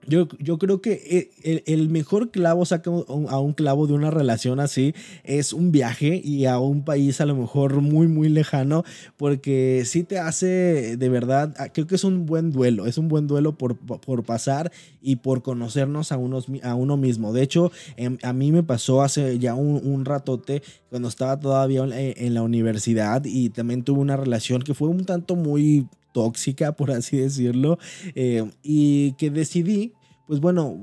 yo, 0.07 0.29
yo, 0.39 0.59
creo 0.59 0.81
que 0.81 1.31
eh, 1.45 1.63
el, 1.67 1.89
mejor 1.89 2.31
clavo 2.31 2.65
saca 2.65 2.91
a 2.91 3.39
un 3.39 3.53
clavo 3.53 3.87
de 3.87 3.95
una 3.95 4.11
relación 4.11 4.61
así 4.61 4.95
es 5.25 5.53
un 5.53 5.73
viaje 5.73 6.21
y 6.23 6.47
a 6.47 6.59
un 6.59 6.85
país 6.85 7.21
a 7.21 7.27
lo 7.27 7.37
mejor 7.37 7.81
muy 7.81 8.09
muy 8.09 8.29
lejano 8.29 8.85
porque 9.17 9.85
sí 9.87 10.05
te 10.05 10.19
hace 10.19 10.97
de 10.97 11.09
verdad, 11.09 11.55
ah, 11.59 11.69
creo 11.69 11.87
que 11.87 11.95
es 11.95 12.05
un 12.05 12.27
buen 12.27 12.51
duelo, 12.51 12.87
es 12.87 12.99
un 12.99 13.09
buen 13.09 13.27
duelo 13.27 13.57
por, 13.57 13.77
por 13.77 14.25
pasar 14.25 14.73
y 15.01 15.17
por 15.17 15.43
conocernos 15.43 16.13
a, 16.13 16.17
unos, 16.17 16.47
a 16.63 16.75
uno 16.75 16.97
mismo. 16.97 17.33
De 17.33 17.43
hecho, 17.43 17.73
em, 17.97 18.19
a 18.23 18.33
mí 18.33 18.53
me 18.53 18.63
pasó 18.63 19.03
hace 19.03 19.39
ya 19.39 19.55
un, 19.55 19.81
un 19.85 20.05
ratote 20.05 20.63
cuando 20.91 21.09
estaba 21.09 21.39
todavía 21.39 21.85
en 21.93 22.35
la 22.35 22.43
universidad 22.43 23.25
y 23.25 23.51
también 23.51 23.83
tuve 23.83 24.01
una 24.01 24.17
relación 24.17 24.63
que 24.63 24.75
fue 24.75 24.89
un 24.89 25.05
tanto 25.05 25.37
muy 25.37 25.87
tóxica, 26.13 26.73
por 26.73 26.91
así 26.91 27.17
decirlo, 27.17 27.79
eh, 28.15 28.51
y 28.63 29.13
que 29.13 29.31
decidí, 29.31 29.93
pues 30.27 30.41
bueno, 30.41 30.79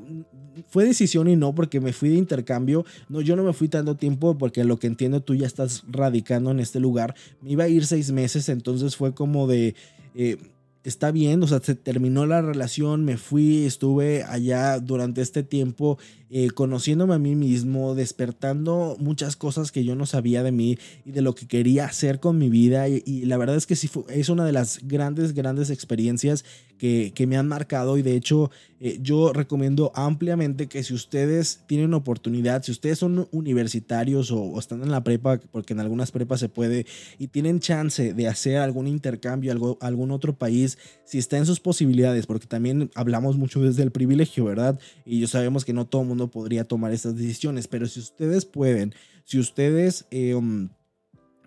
fue 0.68 0.86
decisión 0.86 1.28
y 1.28 1.36
no 1.36 1.54
porque 1.56 1.80
me 1.80 1.94
fui 1.94 2.10
de 2.10 2.18
intercambio. 2.18 2.86
No, 3.08 3.22
yo 3.22 3.36
no 3.36 3.44
me 3.44 3.54
fui 3.54 3.70
tanto 3.70 3.96
tiempo 3.96 4.38
porque 4.38 4.63
lo 4.63 4.78
que 4.78 4.88
entiendo 4.88 5.22
tú 5.22 5.36
ya 5.36 5.48
estás 5.48 5.84
radicando 5.88 6.52
en 6.52 6.60
este 6.60 6.80
lugar. 6.80 7.15
Me 7.42 7.52
iba 7.52 7.63
a 7.63 7.70
ir 7.70 7.86
seis 7.86 8.12
meses, 8.12 8.50
entonces 8.50 8.96
fue 8.96 9.13
como 9.13 9.48
de... 9.48 9.76
Eh, 10.15 10.38
está 10.84 11.12
bien, 11.12 11.44
o 11.44 11.48
sea, 11.48 11.60
se 11.60 11.76
terminó 11.76 12.26
la 12.26 12.42
relación, 12.42 13.04
me 13.04 13.18
fui, 13.18 13.65
estuve 13.65 14.24
allá 14.24 14.80
durante 14.80 15.22
este 15.22 15.44
tiempo 15.44 15.98
eh, 16.32 16.52
conociéndome 16.52 17.15
a 17.15 17.20
mí 17.20 17.36
mismo, 17.36 17.96
despertando 17.96 18.96
muchas 19.00 19.36
cosas 19.36 19.72
que 19.72 19.84
yo 19.84 19.96
no 19.96 20.06
sabía 20.06 20.44
de 20.44 20.52
mí 20.52 20.78
y 21.04 21.12
de 21.12 21.24
lo 21.24 21.34
que 21.34 21.48
quería 21.48 21.86
hacer 21.86 22.20
con 22.20 22.38
mi 22.38 22.50
vida. 22.50 22.88
Y, 22.88 23.26
la 23.26 23.38
verdad 23.38 23.56
es 23.56 23.65
que 23.65 23.76
sí 23.76 23.89
es 24.10 24.30
una 24.30 24.46
de 24.46 24.52
las 24.52 24.80
grandes, 24.84 25.34
grandes 25.34 25.72
experiencias 25.72 26.46
que, 26.78 27.26
me 27.28 27.36
han 27.36 27.48
marcado. 27.48 27.98
Y 27.98 28.04
de 28.04 28.15
hecho, 28.15 28.52
eh, 28.80 29.00
yo 29.02 29.34
recomiendo 29.34 29.92
ampliamente 29.96 30.68
que 30.68 30.84
si 30.84 30.94
ustedes 30.94 31.62
tienen 31.68 31.94
oportunidad, 31.94 32.63
si 32.63 32.72
ustedes 32.72 33.00
son 33.00 33.28
universitarios 33.32 34.32
o, 34.32 34.58
están 34.60 34.84
en 34.84 34.92
la 34.92 35.04
prepa, 35.04 35.39
porque 35.52 35.74
en 35.74 35.80
algunas 35.80 36.12
prepas 36.12 36.39
se 36.39 36.48
puede, 36.48 36.86
y 37.18 37.28
tienen 37.28 37.60
chance 37.60 38.13
de 38.13 38.28
hacer 38.28 38.58
algún 38.58 38.88
intercambio, 38.88 39.52
algo, 39.52 39.78
algún 39.82 40.12
otro 40.12 40.38
país, 40.38 40.78
si 41.06 41.18
está 41.18 41.38
en 41.38 41.48
sus 41.48 41.60
posibilidades, 41.60 42.28
porque 42.28 42.46
también 42.46 42.92
hablamos 42.94 43.36
mucho 43.36 43.62
desde 43.62 43.82
el 43.82 43.92
privilegio, 43.92 44.46
¿verdad? 44.46 44.80
Y 45.06 45.20
yo 45.20 45.28
sabemos 45.28 45.65
que 45.65 45.74
no 45.74 45.86
todo 45.86 46.04
el 46.04 46.18
podría 46.27 46.65
tomar 46.65 46.91
estas 46.91 47.15
decisiones, 47.15 47.67
pero 47.67 47.88
si 47.88 47.99
ustedes 47.99 48.45
pueden, 48.45 48.93
si 49.25 49.39
ustedes... 49.39 50.05
Eh, 50.12 50.36
um, 50.36 50.69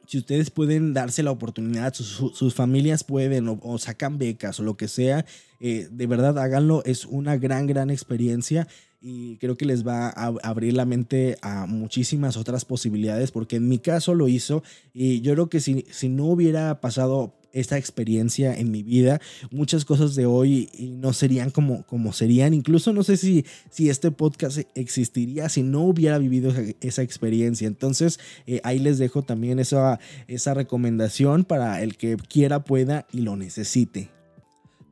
si 0.06 0.18
ustedes 0.18 0.50
pueden 0.50 0.92
darse 0.92 1.22
la 1.22 1.30
oportunidad, 1.30 1.94
sus, 1.94 2.54
familias 2.54 3.02
pueden 3.02 3.48
o, 3.48 3.78
sacan 3.78 4.18
becas 4.18 4.60
o 4.60 4.62
lo 4.62 4.76
que 4.76 4.86
sea, 4.86 5.24
eh, 5.58 5.88
de 5.90 6.06
verdad 6.06 6.38
háganlo, 6.38 6.82
es 6.84 7.06
una 7.06 7.38
gran, 7.38 7.66
gran 7.66 7.88
experiencia 7.88 8.68
y 9.00 9.38
creo 9.38 9.56
que 9.56 9.64
les 9.64 9.86
va 9.86 10.08
a 10.08 10.34
abrir 10.42 10.74
la 10.74 10.84
mente 10.84 11.38
a 11.40 11.66
muchísimas 11.66 12.36
otras 12.36 12.66
posibilidades, 12.66 13.30
porque 13.30 13.56
en 13.56 13.68
mi 13.68 13.78
caso 13.78 14.14
lo 14.14 14.28
hizo 14.28 14.62
y 14.92 15.22
yo 15.22 15.32
creo 15.32 15.48
que 15.48 15.60
si, 15.60 15.86
si 15.90 16.10
no 16.10 16.26
hubiera 16.26 16.80
pasado 16.82 17.34
esta 17.52 17.78
experiencia 17.78 18.54
en 18.56 18.70
mi 18.70 18.82
vida, 18.82 19.20
muchas 19.50 19.84
cosas 19.84 20.14
de 20.14 20.26
hoy 20.26 20.68
no 20.78 21.12
serían 21.12 21.50
como, 21.50 21.84
como 21.86 22.12
serían. 22.12 22.54
Incluso 22.54 22.92
no 22.92 23.02
sé 23.02 23.16
si, 23.16 23.44
si 23.70 23.90
este 23.90 24.10
podcast 24.10 24.58
existiría 24.74 25.48
si 25.48 25.62
no 25.62 25.82
hubiera 25.82 26.18
vivido 26.18 26.52
esa, 26.80 27.02
experiencia. 27.02 27.66
Entonces 27.66 28.20
eh, 28.46 28.60
ahí 28.64 28.78
les 28.78 28.98
dejo 28.98 29.22
también 29.22 29.58
esa, 29.58 29.98
esa 30.28 30.54
recomendación 30.54 31.44
para 31.44 31.82
el 31.82 31.96
que 31.96 32.16
quiera, 32.16 32.64
pueda 32.64 33.06
y 33.12 33.20
lo 33.20 33.36
necesite. 33.36 34.10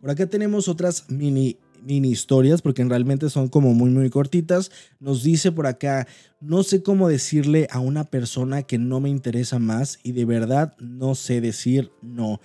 Por 0.01 0.11
acá 0.11 0.27
tenemos 0.27 0.69
otras 0.69 1.11
mini 1.11 1.59
mini 1.83 2.11
historias 2.11 2.63
porque 2.63 2.85
realmente 2.85 3.31
son 3.31 3.49
como 3.49 3.75
muy 3.75 3.91
muy 3.91 4.11
cortitas. 4.11 4.71
Nos 4.99 5.23
dice 5.23 5.53
por 5.53 5.67
acá, 5.67 6.07
no 6.41 6.63
sé 6.63 6.83
cómo 6.83 7.09
decirle 7.09 7.69
a 7.71 7.81
una 7.81 8.05
persona 8.05 8.63
que 8.63 8.79
no 8.79 9.01
me 9.01 9.09
interesa 9.09 9.59
más 9.59 9.99
y 10.03 10.13
de 10.13 10.25
verdad 10.25 10.75
no 10.79 11.15
sé 11.15 11.41
decir 11.41 11.91
no. 12.03 12.41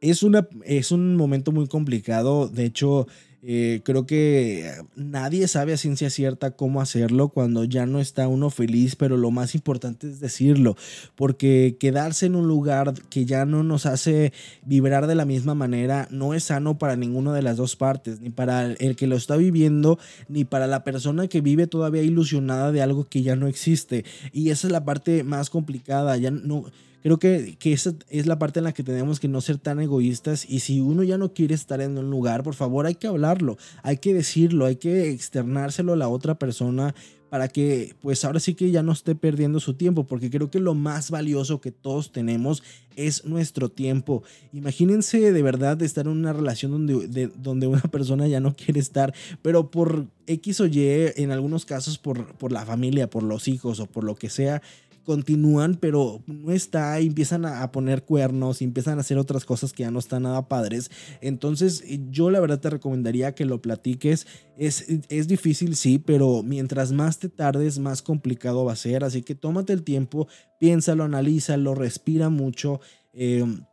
Es, 0.00 0.22
una, 0.22 0.46
es 0.64 0.92
un 0.92 1.16
momento 1.16 1.50
muy 1.50 1.66
complicado, 1.66 2.48
de 2.48 2.66
hecho 2.66 3.06
eh, 3.46 3.82
creo 3.84 4.06
que 4.06 4.72
nadie 4.96 5.48
sabe 5.48 5.74
a 5.74 5.76
ciencia 5.76 6.08
cierta 6.08 6.52
cómo 6.52 6.80
hacerlo 6.80 7.28
cuando 7.28 7.64
ya 7.64 7.84
no 7.84 8.00
está 8.00 8.26
uno 8.26 8.48
feliz, 8.48 8.96
pero 8.96 9.18
lo 9.18 9.30
más 9.30 9.54
importante 9.54 10.08
es 10.08 10.18
decirlo, 10.18 10.76
porque 11.14 11.76
quedarse 11.78 12.24
en 12.24 12.36
un 12.36 12.48
lugar 12.48 12.94
que 13.10 13.26
ya 13.26 13.44
no 13.44 13.62
nos 13.62 13.84
hace 13.84 14.32
vibrar 14.64 15.06
de 15.06 15.14
la 15.14 15.26
misma 15.26 15.54
manera 15.54 16.08
no 16.10 16.32
es 16.32 16.44
sano 16.44 16.78
para 16.78 16.96
ninguna 16.96 17.34
de 17.34 17.42
las 17.42 17.58
dos 17.58 17.76
partes, 17.76 18.20
ni 18.20 18.30
para 18.30 18.72
el 18.72 18.96
que 18.96 19.06
lo 19.06 19.16
está 19.16 19.36
viviendo, 19.36 19.98
ni 20.28 20.44
para 20.44 20.66
la 20.66 20.82
persona 20.82 21.28
que 21.28 21.42
vive 21.42 21.66
todavía 21.66 22.02
ilusionada 22.02 22.72
de 22.72 22.80
algo 22.80 23.04
que 23.04 23.22
ya 23.22 23.36
no 23.36 23.46
existe. 23.46 24.06
Y 24.32 24.48
esa 24.48 24.68
es 24.68 24.72
la 24.72 24.86
parte 24.86 25.22
más 25.22 25.50
complicada, 25.50 26.16
ya 26.16 26.30
no 26.30 26.64
Creo 27.04 27.18
que, 27.18 27.56
que 27.58 27.74
esa 27.74 27.92
es 28.08 28.26
la 28.26 28.38
parte 28.38 28.60
en 28.60 28.64
la 28.64 28.72
que 28.72 28.82
tenemos 28.82 29.20
que 29.20 29.28
no 29.28 29.42
ser 29.42 29.58
tan 29.58 29.78
egoístas 29.78 30.46
y 30.48 30.60
si 30.60 30.80
uno 30.80 31.02
ya 31.02 31.18
no 31.18 31.34
quiere 31.34 31.54
estar 31.54 31.82
en 31.82 31.98
un 31.98 32.08
lugar, 32.08 32.42
por 32.42 32.54
favor 32.54 32.86
hay 32.86 32.94
que 32.94 33.06
hablarlo, 33.06 33.58
hay 33.82 33.98
que 33.98 34.14
decirlo, 34.14 34.64
hay 34.64 34.76
que 34.76 35.10
externárselo 35.10 35.92
a 35.92 35.96
la 35.96 36.08
otra 36.08 36.38
persona 36.38 36.94
para 37.34 37.48
que 37.48 37.96
pues 38.00 38.24
ahora 38.24 38.38
sí 38.38 38.54
que 38.54 38.70
ya 38.70 38.84
no 38.84 38.92
esté 38.92 39.16
perdiendo 39.16 39.58
su 39.58 39.74
tiempo, 39.74 40.06
porque 40.06 40.30
creo 40.30 40.52
que 40.52 40.60
lo 40.60 40.74
más 40.74 41.10
valioso 41.10 41.60
que 41.60 41.72
todos 41.72 42.12
tenemos 42.12 42.62
es 42.94 43.24
nuestro 43.24 43.68
tiempo. 43.68 44.22
Imagínense 44.52 45.32
de 45.32 45.42
verdad 45.42 45.82
estar 45.82 46.06
en 46.06 46.12
una 46.12 46.32
relación 46.32 46.70
donde, 46.70 47.26
donde 47.36 47.66
una 47.66 47.82
persona 47.82 48.28
ya 48.28 48.38
no 48.38 48.54
quiere 48.54 48.78
estar, 48.78 49.12
pero 49.42 49.68
por 49.70 50.06
X 50.28 50.60
o 50.60 50.66
Y, 50.66 51.10
en 51.16 51.32
algunos 51.32 51.64
casos 51.64 51.98
por, 51.98 52.36
por 52.36 52.52
la 52.52 52.64
familia, 52.64 53.10
por 53.10 53.24
los 53.24 53.48
hijos 53.48 53.80
o 53.80 53.86
por 53.86 54.04
lo 54.04 54.14
que 54.14 54.30
sea, 54.30 54.62
continúan, 55.04 55.76
pero 55.76 56.22
no 56.26 56.50
está, 56.50 56.98
empiezan 56.98 57.44
a, 57.44 57.70
poner 57.70 58.02
cuernos, 58.02 58.62
empiezan 58.62 58.98
a 58.98 59.02
hacer 59.02 59.18
otras 59.18 59.44
cosas 59.44 59.72
que 59.72 59.84
ya 59.84 59.90
no 59.90 59.98
están 59.98 60.24
nada 60.24 60.48
padres. 60.48 60.90
Entonces, 61.20 61.84
yo 62.10 62.30
la 62.30 62.40
verdad 62.40 62.60
te 62.60 62.70
recomendaría 62.70 63.34
que 63.34 63.44
lo 63.44 63.62
platiques. 63.62 64.26
Es, 64.56 64.86
es 65.08 65.28
difícil, 65.28 65.76
sí, 65.76 65.98
pero 65.98 66.42
mientras 66.42 66.92
más 66.92 67.18
te 67.18 67.28
tardes, 67.28 67.78
más 67.78 68.02
complicado 68.02 68.64
va 68.64 68.72
a 68.72 68.76
ser. 68.76 69.04
Así 69.04 69.22
que 69.22 69.34
tómate 69.34 69.72
el 69.72 69.84
tiempo, 69.84 70.26
piénsalo, 70.58 71.04
analízalo, 71.04 71.74
respira 71.74 72.28
mucho. 72.28 72.80
Em, 73.12 73.64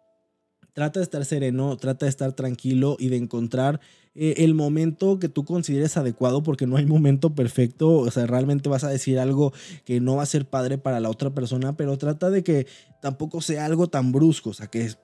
trata 0.73 0.99
de 0.99 1.03
estar 1.03 1.25
sereno, 1.25 1.77
trata 1.77 2.05
de 2.05 2.09
estar 2.09 2.33
tranquilo 2.33 2.97
y 2.99 3.09
de 3.09 3.17
encontrar 3.17 3.79
eh, 4.13 4.35
el 4.37 4.53
momento 4.53 5.19
que 5.19 5.29
tú 5.29 5.45
consideres 5.45 5.95
adecuado, 5.95 6.43
porque 6.43 6.67
no 6.67 6.75
hay 6.77 6.85
momento 6.85 7.33
perfecto, 7.33 7.89
o 7.97 8.11
sea, 8.11 8.27
realmente 8.27 8.67
vas 8.67 8.83
a 8.83 8.89
decir 8.89 9.19
algo 9.19 9.53
que 9.85 10.01
no 10.01 10.17
va 10.17 10.23
a 10.23 10.25
ser 10.25 10.49
padre 10.49 10.77
para 10.77 10.99
la 10.99 11.09
otra 11.09 11.33
persona, 11.33 11.77
pero 11.77 11.97
trata 11.97 12.29
de 12.29 12.43
que 12.43 12.67
tampoco 13.01 13.41
sea 13.41 13.65
algo 13.65 13.87
tan 13.87 14.11
brusco, 14.11 14.49
o 14.49 14.53
sea, 14.53 14.67
que 14.67 14.81
es 14.81 14.97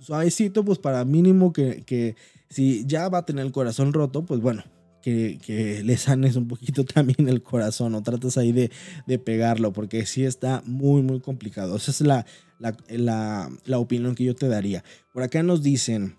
suavecito, 0.00 0.64
pues 0.64 0.78
para 0.78 1.04
mínimo 1.04 1.52
que, 1.52 1.84
que 1.84 2.16
si 2.50 2.84
ya 2.86 3.08
va 3.08 3.18
a 3.18 3.26
tener 3.26 3.44
el 3.44 3.52
corazón 3.52 3.92
roto, 3.92 4.24
pues 4.24 4.40
bueno, 4.40 4.64
que, 5.02 5.38
que, 5.44 5.82
le 5.84 5.96
sanes 5.96 6.36
un 6.36 6.48
poquito 6.48 6.84
también 6.94 7.28
el 7.28 7.42
corazón 7.42 7.94
o 7.94 8.02
tratas 8.02 8.38
ahí 8.38 8.52
de, 8.52 8.70
de, 9.06 9.18
pegarlo, 9.18 9.72
porque 9.72 10.04
sí 10.06 10.24
está 10.24 10.62
muy, 10.66 11.02
muy 11.02 11.20
complicado. 11.20 11.76
Esa 11.76 11.90
es 11.90 12.00
la, 12.00 12.26
la, 12.58 12.76
la, 12.88 13.50
la 13.64 13.78
opinión 13.78 14.14
que 14.14 14.24
yo 14.24 14.34
te 14.34 14.48
daría. 14.48 14.84
Por 15.12 15.22
acá 15.22 15.42
nos 15.42 15.62
dicen, 15.62 16.16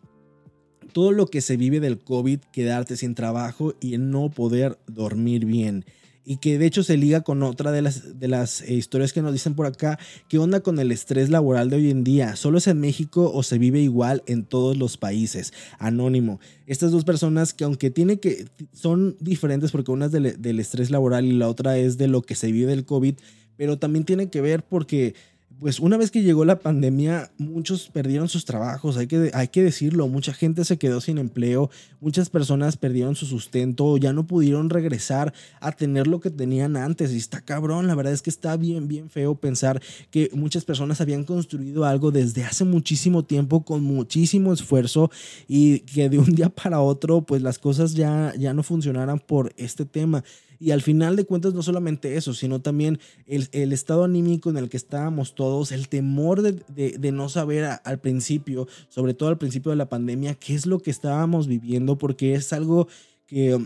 todo 0.90 1.12
lo 1.12 1.28
que 1.28 1.42
se 1.42 1.58
vive 1.58 1.80
del 1.80 2.00
COVID, 2.00 2.40
quedarte 2.52 2.98
sin 2.98 3.16
trabajo 3.16 3.76
y 3.80 3.98
no 3.98 4.30
poder 4.30 4.78
dormir 4.88 5.46
bien. 5.46 5.86
Y 6.26 6.38
que 6.38 6.60
de 6.60 6.68
hecho 6.68 6.84
se 6.84 6.98
liga 6.98 7.22
con 7.22 7.42
otra 7.42 7.72
de 7.72 7.82
las, 7.82 8.20
de 8.20 8.28
las 8.28 8.62
eh, 8.62 8.74
historias 8.74 9.14
que 9.14 9.22
nos 9.22 9.34
dicen 9.34 9.56
por 9.56 9.66
acá. 9.66 9.98
¿Qué 10.28 10.38
onda 10.38 10.60
con 10.60 10.78
el 10.78 10.92
estrés 10.92 11.30
laboral 11.30 11.70
de 11.70 11.78
hoy 11.78 11.90
en 11.90 12.04
día? 12.04 12.36
¿Solo 12.36 12.60
es 12.60 12.68
en 12.68 12.80
México 12.80 13.32
o 13.34 13.42
se 13.42 13.58
vive 13.58 13.80
igual 13.80 14.22
en 14.28 14.44
todos 14.44 14.78
los 14.78 14.98
países? 14.98 15.54
Anónimo. 15.80 16.40
Estas 16.68 16.92
dos 16.92 17.04
personas 17.04 17.54
que 17.54 17.64
aunque 17.64 17.90
tiene 17.90 18.20
que, 18.20 18.46
son 18.74 19.18
diferentes 19.20 19.72
porque 19.72 19.92
una 19.92 20.06
es 20.06 20.12
del, 20.12 20.40
del 20.40 20.60
estrés 20.60 20.92
laboral 20.92 21.26
y 21.26 21.32
la 21.32 21.48
otra 21.48 21.78
es 21.80 21.98
de 21.98 22.08
lo 22.08 22.22
que 22.22 22.36
se 22.36 22.52
vive 22.52 22.70
del 22.70 22.86
COVID, 22.86 23.16
pero 23.60 23.78
también 23.78 24.06
tiene 24.06 24.30
que 24.30 24.40
ver 24.40 24.64
porque 24.64 25.16
pues 25.60 25.80
una 25.80 25.98
vez 25.98 26.10
que 26.10 26.24
llegó 26.24 26.46
la 26.46 26.60
pandemia, 26.60 27.32
muchos 27.38 27.90
perdieron 27.90 28.30
sus 28.30 28.46
trabajos, 28.46 28.96
hay 28.96 29.08
que, 29.08 29.32
hay 29.34 29.50
que 29.50 29.62
decirlo, 29.62 30.08
mucha 30.08 30.34
gente 30.34 30.64
se 30.64 30.78
quedó 30.78 31.02
sin 31.02 31.18
empleo, 31.18 31.70
muchas 32.00 32.30
personas 32.30 32.78
perdieron 32.78 33.16
su 33.16 33.26
sustento, 33.26 33.98
ya 33.98 34.14
no 34.14 34.26
pudieron 34.26 34.70
regresar 34.70 35.34
a 35.60 35.74
tener 35.74 36.08
lo 36.08 36.22
que 36.22 36.30
tenían 36.30 36.78
antes 36.78 37.12
y 37.12 37.18
está 37.18 37.42
cabrón, 37.42 37.88
la 37.88 37.96
verdad 37.96 38.14
es 38.14 38.22
que 38.22 38.30
está 38.30 38.56
bien, 38.56 38.88
bien 38.88 39.10
feo 39.10 39.36
pensar 39.36 39.82
que 40.12 40.30
muchas 40.34 40.64
personas 40.64 41.02
habían 41.02 41.26
construido 41.26 41.84
algo 41.84 42.12
desde 42.12 42.46
hace 42.46 42.64
muchísimo 42.64 43.24
tiempo 43.24 43.66
con 43.66 43.84
muchísimo 43.84 44.54
esfuerzo 44.54 45.12
y 45.48 45.80
que 45.82 46.10
de 46.10 46.20
un 46.20 46.36
día 46.36 46.50
para 46.50 46.80
otro 46.80 47.22
pues 47.22 47.42
las 47.42 47.60
cosas 47.60 47.94
ya, 47.94 48.34
ya 48.38 48.54
no 48.54 48.64
funcionaran 48.64 49.20
por 49.20 49.52
este 49.58 49.86
tema. 49.86 50.24
Y 50.60 50.72
al 50.72 50.82
final 50.82 51.16
de 51.16 51.26
cuentas, 51.26 51.54
no 51.54 51.64
solamente 51.64 52.18
eso, 52.18 52.34
sino 52.34 52.60
también 52.60 53.00
el, 53.26 53.72
estado 53.72 54.04
anímico 54.04 54.50
en 54.50 54.58
el 54.58 54.68
que 54.68 54.76
estábamos 54.76 55.34
todos, 55.34 55.72
el 55.72 55.88
temor 55.88 56.42
de, 56.42 57.12
no 57.12 57.30
saber 57.30 57.80
al 57.84 58.00
principio, 58.00 58.68
sobre 58.90 59.14
todo 59.14 59.30
al 59.30 59.38
principio 59.38 59.70
de 59.70 59.78
la 59.78 59.88
pandemia, 59.88 60.36
qué 60.36 60.56
es 60.56 60.66
lo 60.66 60.80
que 60.80 60.92
estábamos 60.92 61.48
viviendo, 61.48 61.98
porque 61.98 62.34
es 62.34 62.52
algo 62.52 62.88
que 63.26 63.58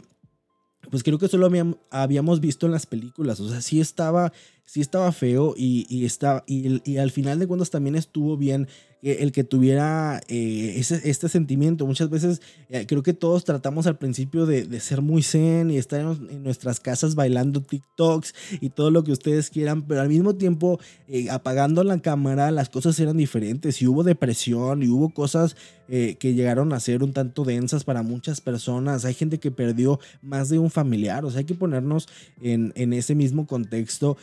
pues 0.91 1.01
creo 1.01 1.17
que 1.17 1.29
solo 1.29 1.49
habíamos 1.89 2.41
visto 2.41 2.65
en 2.65 2.73
las 2.73 2.86
películas, 2.86 3.39
o 3.39 3.49
sea, 3.49 3.62
sí 3.62 3.79
estaba, 3.79 4.34
sí 4.65 4.82
estaba 4.82 5.12
feo 5.13 5.56
y, 5.58 5.88
y, 5.89 6.06
y, 6.45 6.82
y 6.91 6.97
al 6.97 7.10
final 7.10 7.39
de 7.39 7.47
cuentas 7.47 7.69
también 7.69 7.95
estuvo 7.95 8.36
bien 8.36 8.67
el 9.04 9.34
que 9.34 9.44
tuviera 9.44 10.22
eh, 10.30 10.76
ese, 10.78 11.02
este 11.10 11.28
sentimiento. 11.28 11.86
Muchas 11.86 12.10
veces 12.10 12.42
eh, 12.70 12.86
creo 12.88 13.04
que 13.04 13.13
todos 13.13 13.44
tratamos 13.44 13.86
al 13.86 13.98
principio 13.98 14.46
de, 14.46 14.63
de, 14.63 14.80
ser 14.80 15.02
muy 15.02 15.24
zen 15.24 15.72
y 15.72 15.78
estar 15.78 16.00
en, 16.00 16.42
nuestras 16.42 16.80
casas 16.80 17.13
bailando 17.13 17.62
TikToks 17.62 18.34
y 18.62 18.70
todo 18.70 18.92
lo 18.92 19.04
que 19.04 19.12
ustedes 19.12 19.50
quieran, 19.50 19.82
pero 19.82 20.02
al 20.02 20.08
mismo 20.08 20.36
tiempo 20.36 20.80
eh, 21.10 21.30
apagando 21.30 21.84
la 21.84 22.00
cámara 22.00 22.50
las 22.52 22.70
cosas 22.70 22.98
eran 23.00 23.18
diferentes 23.18 23.82
y 23.82 23.88
hubo 23.88 24.04
depresión 24.04 24.84
y 24.84 24.88
hubo 24.88 25.10
cosas 25.10 25.58
que 25.88 26.34
llegaron 26.34 26.74
a 26.74 26.80
ser 26.80 27.04
un 27.04 27.13
tanto 27.13 27.43
densas 27.43 27.84
para 27.84 28.04
muchas 28.04 28.41
personas. 28.41 29.06
Hay 29.06 29.13
gente 29.13 29.39
que 29.39 29.52
perdió 29.52 30.00
más 30.22 30.50
de 30.50 30.58
un 30.58 30.72
familiar, 30.72 31.26
o 31.26 31.30
sea, 31.30 31.39
hay 31.39 31.46
que 31.46 31.56
ponernos 31.56 32.08
en, 32.41 32.74
en 32.76 32.93
ese 32.93 33.15
mismo 33.15 33.46
contexto. 33.46 34.17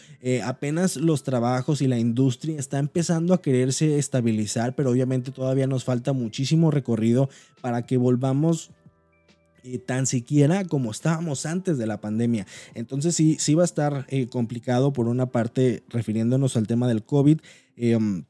apenas 0.44 0.96
los 0.96 1.23
trabajos 1.23 1.83
y 1.83 1.87
la 1.87 1.99
industria 1.99 2.59
está 2.59 2.79
empezando 2.79 3.35
a 3.35 3.42
quererse 3.42 3.99
estabilizar 3.99 4.40
pero 4.75 4.90
obviamente 4.90 5.31
todavía 5.31 5.66
nos 5.66 5.85
falta 5.85 6.12
muchísimo 6.12 6.70
recorrido 6.70 7.29
para 7.61 7.83
que 7.87 7.96
volvamos 7.96 8.70
eh, 9.62 9.79
tan 9.79 10.07
siquiera 10.07 10.64
como 10.64 10.90
estábamos 10.90 11.44
antes 11.44 11.77
de 11.77 11.87
la 11.87 12.01
pandemia. 12.01 12.46
Entonces 12.75 13.14
sí, 13.14 13.37
sí 13.38 13.55
va 13.55 13.62
a 13.62 13.66
estar 13.66 14.07
eh, 14.09 14.27
complicado 14.29 14.92
por 14.92 15.07
una 15.07 15.27
parte 15.27 15.83
refiriéndonos 15.88 16.57
al 16.57 16.66
tema 16.66 16.88
del 16.88 17.05
COVID. 17.05 17.40
Em, 17.77 18.25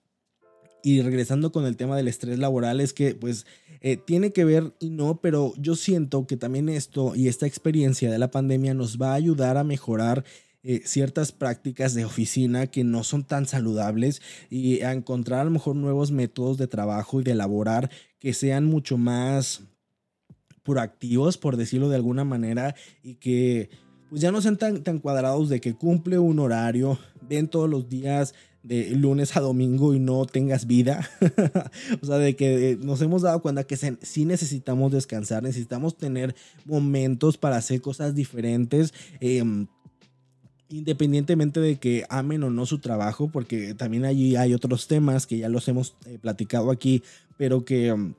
y 0.83 1.03
regresando 1.03 1.53
con 1.53 1.65
el 1.67 1.77
tema 1.77 1.97
del 1.97 2.09
estrés 2.09 2.39
laboral, 2.39 2.81
es 2.81 2.93
que 2.93 3.15
pues 3.15 3.47
eh, 3.81 3.97
tiene 3.97 4.33
que 4.33 4.45
ver 4.45 4.75
y 4.79 4.91
no, 4.91 5.21
pero 5.21 5.55
yo 5.57 5.77
siento 5.77 6.27
que 6.27 6.37
también 6.37 6.69
esto 6.69 7.15
y 7.15 7.29
esta 7.29 7.47
experiencia 7.47 8.11
de 8.11 8.19
la 8.19 8.31
pandemia 8.31 8.75
nos 8.75 8.99
va 8.99 9.13
a 9.13 9.15
ayudar 9.15 9.57
a 9.57 9.65
mejorar 9.65 10.25
eh, 10.63 10.83
ciertas 10.85 11.33
prácticas 11.33 11.95
de 11.95 12.05
oficina 12.05 12.67
que 12.67 12.85
no 12.85 13.03
son 13.03 13.25
tan 13.25 13.47
saludables 13.47 14.21
y 14.51 14.83
a 14.83 14.93
encontrar 14.93 15.41
a 15.41 15.45
lo 15.45 15.51
mejor 15.51 15.75
nuevos 15.77 16.11
métodos 16.11 16.59
de 16.59 16.67
trabajo 16.67 17.21
y 17.21 17.25
de 17.25 17.31
elaborar 17.31 17.91
que 18.19 18.35
sean 18.35 18.67
mucho 18.67 18.99
más 18.99 19.63
proactivos, 20.63 21.39
por 21.39 21.57
decirlo 21.57 21.89
de 21.89 21.97
alguna 21.97 22.25
manera, 22.25 22.75
y 23.03 23.15
que 23.15 23.71
pues 24.11 24.21
ya 24.21 24.31
no 24.31 24.43
sean 24.43 24.59
tan, 24.59 24.83
tan 24.83 24.99
cuadrados 24.99 25.49
de 25.49 25.61
que 25.63 25.75
cumple 25.75 26.19
un 26.19 26.39
horario, 26.41 26.99
ven 27.27 27.49
todos 27.49 27.71
los 27.71 27.89
días 27.89 28.35
de 28.63 28.91
lunes 28.91 29.37
a 29.37 29.41
domingo 29.41 29.95
y 29.95 29.99
no 29.99 30.25
tengas 30.27 30.67
vida. 30.67 31.09
o 32.03 32.07
sea, 32.07 32.19
de 32.19 32.37
que 32.37 32.79
nos 32.81 33.01
hemos 33.03 33.23
dado 33.23 33.41
cuenta 33.41 33.65
que 33.65 33.77
sí 33.77 34.25
necesitamos 34.25 34.93
descansar, 34.93 35.43
necesitamos 35.43 35.97
tener 35.97 36.35
momentos 36.65 37.39
para 37.39 37.57
hacer 37.57 37.81
cosas 37.81 38.15
diferentes. 38.15 38.93
Em, 39.21 39.67
independientemente 40.69 41.59
de 41.59 41.79
que 41.79 42.05
amen 42.09 42.45
o 42.45 42.51
no 42.51 42.65
su 42.65 42.79
trabajo, 42.79 43.29
porque 43.29 43.75
también 43.75 44.05
allí 44.05 44.37
hay 44.37 44.55
otros 44.55 44.87
temas 44.87 45.27
que 45.27 45.39
ya 45.39 45.49
los 45.49 45.67
hemos 45.67 45.97
eh, 46.07 46.19
platicado 46.21 46.71
aquí, 46.71 47.03
pero 47.37 47.65
que 47.65 47.89
em, 47.89 48.15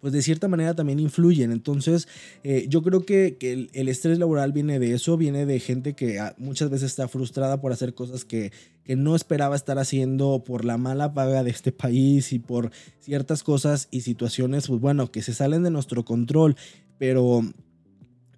pues 0.00 0.12
de 0.12 0.22
cierta 0.22 0.48
manera 0.48 0.74
también 0.74 0.98
influyen. 0.98 1.52
Entonces, 1.52 2.08
eh, 2.42 2.66
yo 2.68 2.82
creo 2.82 3.04
que, 3.04 3.36
el, 3.40 3.88
estrés 3.88 4.18
laboral 4.18 4.52
viene 4.52 4.78
de 4.78 4.94
eso, 4.94 5.16
viene 5.16 5.46
de 5.46 5.60
gente 5.60 5.94
que 5.94 6.18
ah, 6.18 6.34
muchas 6.38 6.70
veces 6.70 6.90
está 6.90 7.08
frustrada 7.08 7.60
por 7.60 7.72
hacer 7.72 7.94
cosas 7.94 8.24
que, 8.24 8.52
que 8.84 8.96
no 8.96 9.14
esperaba 9.14 9.56
estar 9.56 9.78
haciendo 9.78 10.42
por 10.44 10.64
la 10.64 10.78
mala 10.78 11.12
paga 11.12 11.42
de 11.42 11.50
este 11.50 11.72
país 11.72 12.32
y 12.32 12.38
por 12.38 12.70
ciertas 12.98 13.42
cosas 13.42 13.88
y 13.90 14.00
situaciones, 14.00 14.68
pues 14.68 14.80
bueno, 14.80 15.10
que 15.10 15.22
se 15.22 15.34
salen 15.34 15.62
de 15.62 15.70
nuestro 15.70 16.04
control. 16.04 16.56
Pero 16.98 17.42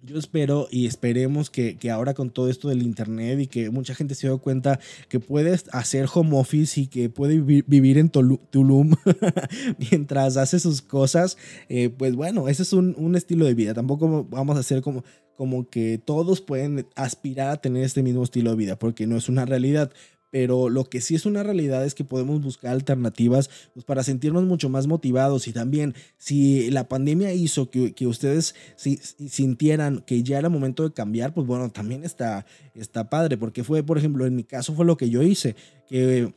yo 0.03 0.17
espero 0.17 0.67
y 0.69 0.85
esperemos 0.85 1.49
que, 1.49 1.77
ahora 1.89 2.13
con 2.13 2.29
todo 2.29 2.49
esto 2.49 2.67
del 2.67 2.81
internet 2.81 3.39
y 3.39 3.47
que 3.47 3.69
mucha 3.69 3.95
gente 3.95 4.15
se 4.15 4.27
dio 4.27 4.37
cuenta 4.37 4.79
que 5.07 5.19
puedes 5.19 5.65
hacer 5.71 6.07
home 6.13 6.37
office 6.37 6.81
y 6.81 6.87
que 6.87 7.09
puede 7.09 7.39
vivir, 7.39 7.97
en 7.97 8.09
Tulum 8.09 8.95
mientras 9.91 10.37
hace 10.37 10.59
sus 10.59 10.81
cosas, 10.81 11.37
eh, 11.69 11.89
pues 11.89 12.15
bueno, 12.15 12.49
ese 12.49 12.63
es 12.63 12.73
un, 12.73 13.15
estilo 13.15 13.45
de 13.45 13.53
vida. 13.53 13.73
Tampoco 13.73 14.25
vamos 14.29 14.57
a 14.57 14.59
hacer 14.59 14.81
como, 14.81 15.03
como 15.35 15.69
que 15.69 16.01
todos 16.03 16.41
pueden 16.41 16.87
aspirar 16.95 17.49
a 17.49 17.57
tener 17.57 17.83
este 17.83 18.03
mismo 18.03 18.23
estilo 18.23 18.51
de 18.51 18.57
vida, 18.57 18.77
porque 18.77 19.07
no 19.07 19.15
es 19.15 19.29
una 19.29 19.45
realidad 19.45 19.91
pero 20.33 20.67
lo 20.67 20.85
que 20.85 20.99
sí 20.99 21.13
es 21.13 21.27
una 21.27 21.43
realidad 21.43 21.85
es 21.85 21.93
que 21.93 22.03
podemos 22.03 22.41
buscar 22.41 22.71
alternativas 22.71 23.51
pues, 23.75 23.85
para 23.85 24.01
sentirnos 24.01 24.43
mucho 24.45 24.67
más 24.67 24.87
motivados 24.87 25.47
y 25.47 25.53
también 25.53 25.93
si 26.17 26.71
la 26.71 26.89
pandemia 26.89 27.31
hizo 27.33 27.69
que, 27.69 27.93
que 27.93 28.07
ustedes 28.07 28.55
si, 28.75 28.97
sintieran 28.97 30.03
que 30.07 30.23
ya 30.23 30.39
era 30.39 30.49
momento 30.49 30.81
de 30.81 30.91
cambiar, 30.91 31.35
pues 31.35 31.45
bueno, 31.45 31.69
también 31.69 32.03
está, 32.03 32.47
está 32.73 33.11
padre, 33.11 33.37
porque 33.37 33.63
fue, 33.63 33.83
por 33.83 33.99
ejemplo, 33.99 34.25
en 34.25 34.35
mi 34.35 34.43
caso 34.43 34.73
fue 34.73 34.85
lo 34.85 34.97
que 34.97 35.11
yo 35.11 35.21
hice, 35.21 35.55
que 35.87 36.33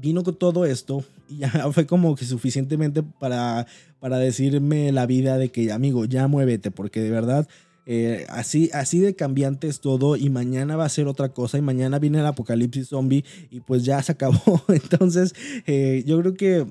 vino 0.00 0.22
con 0.22 0.36
todo 0.36 0.64
esto 0.64 1.02
y 1.28 1.38
ya 1.38 1.50
fue 1.72 1.88
como 1.88 2.14
que 2.14 2.24
suficientemente 2.24 3.02
para, 3.02 3.66
para 3.98 4.18
decirme 4.18 4.92
la 4.92 5.06
vida 5.06 5.38
de 5.38 5.48
que, 5.48 5.72
amigo, 5.72 6.04
ya 6.04 6.28
muévete, 6.28 6.70
porque 6.70 7.00
de 7.00 7.10
verdad 7.10 7.48
eh, 7.88 8.26
así, 8.28 8.68
así 8.72 8.98
de 8.98 9.14
cambiante 9.14 9.68
es 9.68 9.80
todo 9.80 10.16
y 10.16 10.28
mañana 10.28 10.74
va 10.74 10.84
a 10.84 10.88
ser 10.88 11.06
otra 11.06 11.28
cosa 11.28 11.56
y 11.56 11.62
mañana 11.62 12.00
viene 12.00 12.18
el 12.18 12.26
apocalipsis 12.26 12.88
zombie 12.88 13.24
y 13.50 13.60
pues 13.60 13.84
ya 13.84 14.02
se 14.02 14.12
acabó. 14.12 14.62
Entonces 14.68 15.34
eh, 15.66 16.02
yo 16.04 16.20
creo 16.20 16.34
que 16.34 16.66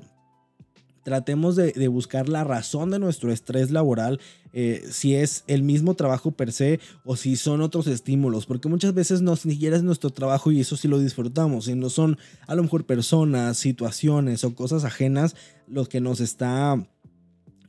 tratemos 1.06 1.54
de, 1.54 1.86
buscar 1.86 2.28
la 2.28 2.42
razón 2.42 2.90
de 2.90 2.98
nuestro 2.98 3.30
estrés 3.30 3.70
laboral, 3.70 4.18
eh, 4.52 4.84
si 4.90 5.14
es 5.14 5.44
el 5.46 5.62
mismo 5.62 5.94
trabajo 5.94 6.32
per 6.32 6.50
se 6.50 6.80
o 7.04 7.14
si 7.14 7.36
son 7.36 7.60
otros 7.60 7.86
estímulos, 7.86 8.44
porque 8.44 8.68
muchas 8.68 8.92
veces 8.92 9.22
no 9.22 9.36
siquiera 9.36 9.76
es 9.76 9.84
nuestro 9.84 10.10
trabajo 10.10 10.50
y 10.50 10.58
eso 10.58 10.76
sí 10.76 10.88
lo 10.88 10.98
disfrutamos, 10.98 11.66
sino 11.66 11.90
son 11.90 12.18
a 12.48 12.56
lo 12.56 12.64
mejor 12.64 12.86
personas, 12.86 13.56
situaciones 13.56 14.42
o 14.42 14.56
cosas 14.56 14.82
ajenas 14.82 15.36
lo 15.68 15.86
que 15.86 16.00
nos 16.00 16.18
está 16.18 16.84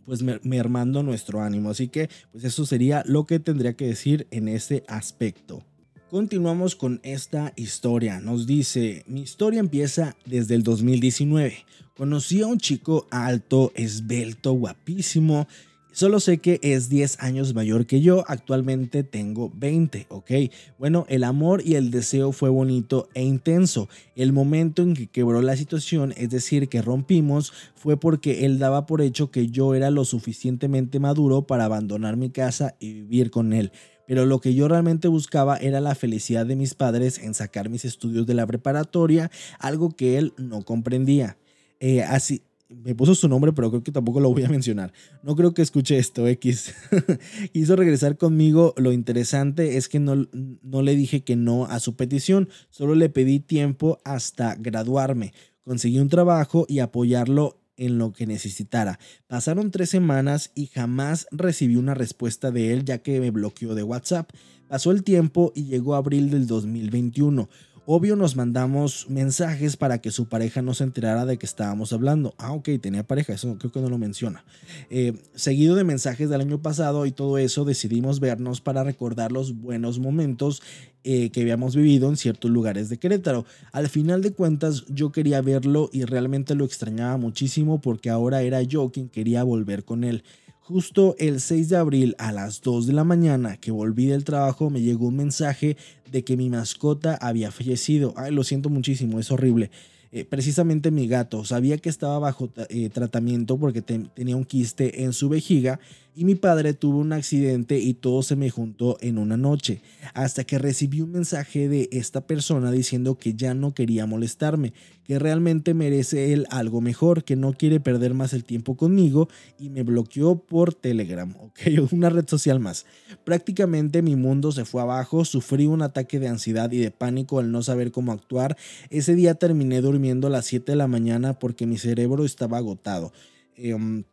pues 0.07 0.23
mermando 0.43 1.03
nuestro 1.03 1.41
ánimo. 1.41 1.69
Así 1.69 1.89
que 1.89 2.09
pues 2.31 2.45
eso 2.45 2.65
sería 2.65 3.03
lo 3.05 3.25
que 3.25 3.39
tendría 3.39 3.73
que 3.73 3.87
decir 3.87 4.25
en 4.31 4.47
ese 4.47 4.85
aspecto. 4.87 5.63
Continuamos 6.09 6.77
con 6.77 7.01
esta 7.03 7.51
historia. 7.57 8.21
Nos 8.21 8.47
dice, 8.47 9.03
mi 9.07 9.21
historia 9.21 9.59
empieza 9.59 10.15
desde 10.25 10.55
el 10.55 10.63
2019. 10.63 11.65
Conocí 11.97 12.41
a 12.41 12.47
un 12.47 12.59
chico 12.59 13.05
alto, 13.11 13.73
esbelto, 13.75 14.53
guapísimo, 14.53 15.49
Solo 15.97 16.19
sé 16.19 16.37
que 16.37 16.59
es 16.61 16.89
10 16.89 17.23
años 17.23 17.55
mayor 17.55 17.87
que 17.87 18.01
yo, 18.01 18.23
actualmente 18.27 19.01
tengo 19.01 19.51
20, 19.55 20.05
¿ok? 20.09 20.31
Bueno, 20.77 21.07
el 21.09 21.23
amor 21.23 21.63
y 21.65 21.73
el 21.73 21.89
deseo 21.89 22.33
fue 22.33 22.49
bonito 22.49 23.09
e 23.15 23.23
intenso. 23.23 23.89
El 24.15 24.31
momento 24.31 24.83
en 24.83 24.93
que 24.93 25.07
quebró 25.07 25.41
la 25.41 25.57
situación, 25.57 26.13
es 26.15 26.29
decir, 26.29 26.69
que 26.69 26.83
rompimos, 26.83 27.51
fue 27.73 27.99
porque 27.99 28.45
él 28.45 28.59
daba 28.59 28.85
por 28.85 29.01
hecho 29.01 29.31
que 29.31 29.47
yo 29.47 29.73
era 29.73 29.89
lo 29.89 30.05
suficientemente 30.05 30.99
maduro 30.99 31.47
para 31.47 31.65
abandonar 31.65 32.15
mi 32.15 32.29
casa 32.29 32.75
y 32.79 32.93
vivir 32.93 33.31
con 33.31 33.51
él 33.51 33.71
pero 34.05 34.25
lo 34.25 34.39
que 34.39 34.53
yo 34.53 34.69
realmente 34.69 35.09
buscaba 35.09 35.57
era 35.57 35.81
la 35.81 35.93
felicidad 35.93 36.45
de 36.45 36.55
mis 36.55 36.75
padres 36.75 37.17
en 37.17 37.33
sacar 37.33 37.69
mis 37.69 37.83
estudios 37.83 38.25
de 38.25 38.35
la 38.35 38.47
preparatoria, 38.47 39.29
algo 39.59 39.89
que 39.89 40.17
él 40.17 40.33
no 40.37 40.63
comprendía. 40.63 41.37
Eh, 41.81 42.03
así, 42.03 42.41
me 42.69 42.95
puso 42.95 43.15
su 43.15 43.27
nombre, 43.27 43.53
pero 43.53 43.69
creo 43.69 43.83
que 43.83 43.91
tampoco 43.91 44.19
lo 44.19 44.31
voy 44.31 44.43
a 44.43 44.49
mencionar. 44.49 44.91
No 45.23 45.35
creo 45.35 45.53
que 45.53 45.61
escuche 45.61 45.97
esto, 45.97 46.27
X. 46.27 46.73
Quiso 47.53 47.75
regresar 47.75 48.17
conmigo. 48.17 48.73
Lo 48.77 48.91
interesante 48.91 49.77
es 49.77 49.87
que 49.87 49.99
no, 49.99 50.27
no 50.61 50.81
le 50.81 50.95
dije 50.95 51.23
que 51.23 51.35
no 51.35 51.65
a 51.65 51.79
su 51.79 51.95
petición, 51.95 52.49
solo 52.69 52.95
le 52.95 53.09
pedí 53.09 53.39
tiempo 53.39 53.99
hasta 54.03 54.55
graduarme. 54.55 55.33
Conseguí 55.63 55.99
un 55.99 56.09
trabajo 56.09 56.65
y 56.67 56.79
apoyarlo 56.79 57.59
en 57.77 57.97
lo 57.97 58.11
que 58.11 58.25
necesitara. 58.25 58.99
Pasaron 59.27 59.71
tres 59.71 59.89
semanas 59.89 60.51
y 60.55 60.67
jamás 60.67 61.27
recibí 61.31 61.75
una 61.75 61.93
respuesta 61.93 62.51
de 62.51 62.73
él 62.73 62.83
ya 62.83 62.97
que 62.99 63.19
me 63.19 63.31
bloqueó 63.31 63.75
de 63.75 63.83
WhatsApp. 63.83 64.31
Pasó 64.67 64.91
el 64.91 65.03
tiempo 65.03 65.53
y 65.55 65.65
llegó 65.65 65.95
abril 65.95 66.29
del 66.29 66.47
2021. 66.47 67.47
Obvio 67.89 68.17
nos 68.17 68.35
mandamos 68.35 69.09
mensajes 69.09 69.77
para 69.77 70.01
que 70.01 70.11
su 70.11 70.27
pareja 70.27 70.61
no 70.61 70.73
se 70.73 70.83
enterara 70.83 71.25
de 71.25 71.37
que 71.37 71.45
estábamos 71.45 71.93
hablando. 71.93 72.35
Ah, 72.37 72.51
ok, 72.51 72.67
tenía 72.81 73.07
pareja, 73.07 73.31
eso 73.31 73.57
creo 73.57 73.71
que 73.71 73.79
no 73.79 73.87
lo 73.87 73.97
menciona. 73.97 74.43
Eh, 74.89 75.13
seguido 75.35 75.73
de 75.73 75.85
mensajes 75.85 76.29
del 76.29 76.41
año 76.41 76.61
pasado 76.61 77.05
y 77.05 77.13
todo 77.13 77.37
eso, 77.37 77.63
decidimos 77.63 78.19
vernos 78.19 78.59
para 78.59 78.83
recordar 78.83 79.31
los 79.31 79.53
buenos 79.61 79.99
momentos 79.99 80.61
eh, 81.05 81.29
que 81.29 81.39
habíamos 81.39 81.77
vivido 81.77 82.09
en 82.09 82.17
ciertos 82.17 82.51
lugares 82.51 82.89
de 82.89 82.97
Querétaro. 82.97 83.45
Al 83.71 83.87
final 83.87 84.21
de 84.21 84.33
cuentas, 84.33 84.83
yo 84.89 85.13
quería 85.13 85.39
verlo 85.39 85.89
y 85.93 86.03
realmente 86.03 86.55
lo 86.55 86.65
extrañaba 86.65 87.15
muchísimo 87.15 87.79
porque 87.79 88.09
ahora 88.09 88.41
era 88.41 88.61
yo 88.63 88.91
quien 88.91 89.07
quería 89.07 89.45
volver 89.45 89.85
con 89.85 90.03
él. 90.03 90.25
Justo 90.67 91.15
el 91.17 91.39
6 91.39 91.69
de 91.69 91.77
abril 91.77 92.15
a 92.17 92.33
las 92.33 92.59
2 92.59 92.87
de 92.87 92.91
la 92.91 93.05
mañana 93.05 93.55
que 93.55 93.71
volví 93.71 94.07
del 94.07 94.25
trabajo 94.25 94.69
me 94.69 94.81
llegó 94.81 95.07
un 95.07 95.15
mensaje 95.15 95.77
de 96.11 96.25
que 96.25 96.35
mi 96.35 96.49
mascota 96.49 97.15
había 97.21 97.51
fallecido. 97.51 98.13
Ay, 98.17 98.33
lo 98.33 98.43
siento 98.43 98.67
muchísimo, 98.67 99.17
es 99.17 99.31
horrible. 99.31 99.71
Eh, 100.11 100.25
precisamente 100.25 100.91
mi 100.91 101.07
gato 101.07 101.45
sabía 101.45 101.77
que 101.77 101.87
estaba 101.87 102.19
bajo 102.19 102.49
eh, 102.67 102.89
tratamiento 102.89 103.57
porque 103.57 103.81
tenía 103.81 104.35
un 104.35 104.43
quiste 104.43 105.03
en 105.05 105.13
su 105.13 105.29
vejiga 105.29 105.79
y 106.17 106.25
mi 106.25 106.33
padre 106.33 106.73
tuvo 106.73 106.97
un 106.97 107.13
accidente 107.13 107.77
y 107.77 107.93
todo 107.93 108.23
se 108.23 108.35
me 108.35 108.49
juntó 108.49 108.97
en 109.01 109.19
una 109.19 109.37
noche, 109.37 109.83
hasta 110.15 110.43
que 110.45 110.57
recibí 110.57 111.01
un 111.01 111.11
mensaje 111.11 111.69
de 111.69 111.89
esta 111.91 112.25
persona 112.25 112.71
diciendo 112.71 113.19
que 113.19 113.35
ya 113.35 113.53
no 113.53 113.75
quería 113.75 114.07
molestarme, 114.07 114.73
que 115.03 115.19
realmente 115.19 115.75
merece 115.75 116.33
él 116.33 116.47
algo 116.49 116.81
mejor, 116.81 117.23
que 117.23 117.35
no 117.35 117.53
quiere 117.53 117.79
perder 117.79 118.15
más 118.15 118.33
el 118.33 118.45
tiempo 118.45 118.75
conmigo 118.75 119.29
y 119.59 119.69
me 119.69 119.83
bloqueó 119.83 120.39
por 120.39 120.73
Telegram, 120.73 121.35
ok, 121.39 121.91
una 121.91 122.09
red 122.09 122.27
social 122.27 122.59
más. 122.59 122.87
Prácticamente 123.23 124.01
mi 124.01 124.15
mundo 124.15 124.51
se 124.51 124.65
fue 124.65 124.81
abajo, 124.81 125.23
sufrí 125.23 125.67
un 125.67 125.83
ataque 125.83 126.19
de 126.19 126.29
ansiedad 126.29 126.71
y 126.71 126.79
de 126.79 126.89
pánico 126.89 127.37
al 127.37 127.51
no 127.51 127.61
saber 127.61 127.91
cómo 127.91 128.11
actuar. 128.11 128.57
Ese 128.89 129.13
día 129.13 129.35
terminé 129.35 129.81
durmiendo 129.81 130.25
a 130.25 130.31
las 130.31 130.47
7 130.47 130.71
de 130.71 130.77
la 130.77 130.87
mañana 130.87 131.37
porque 131.37 131.67
mi 131.67 131.77
cerebro 131.77 132.25
estaba 132.25 132.57
agotado. 132.57 133.13
Em, 133.55 134.03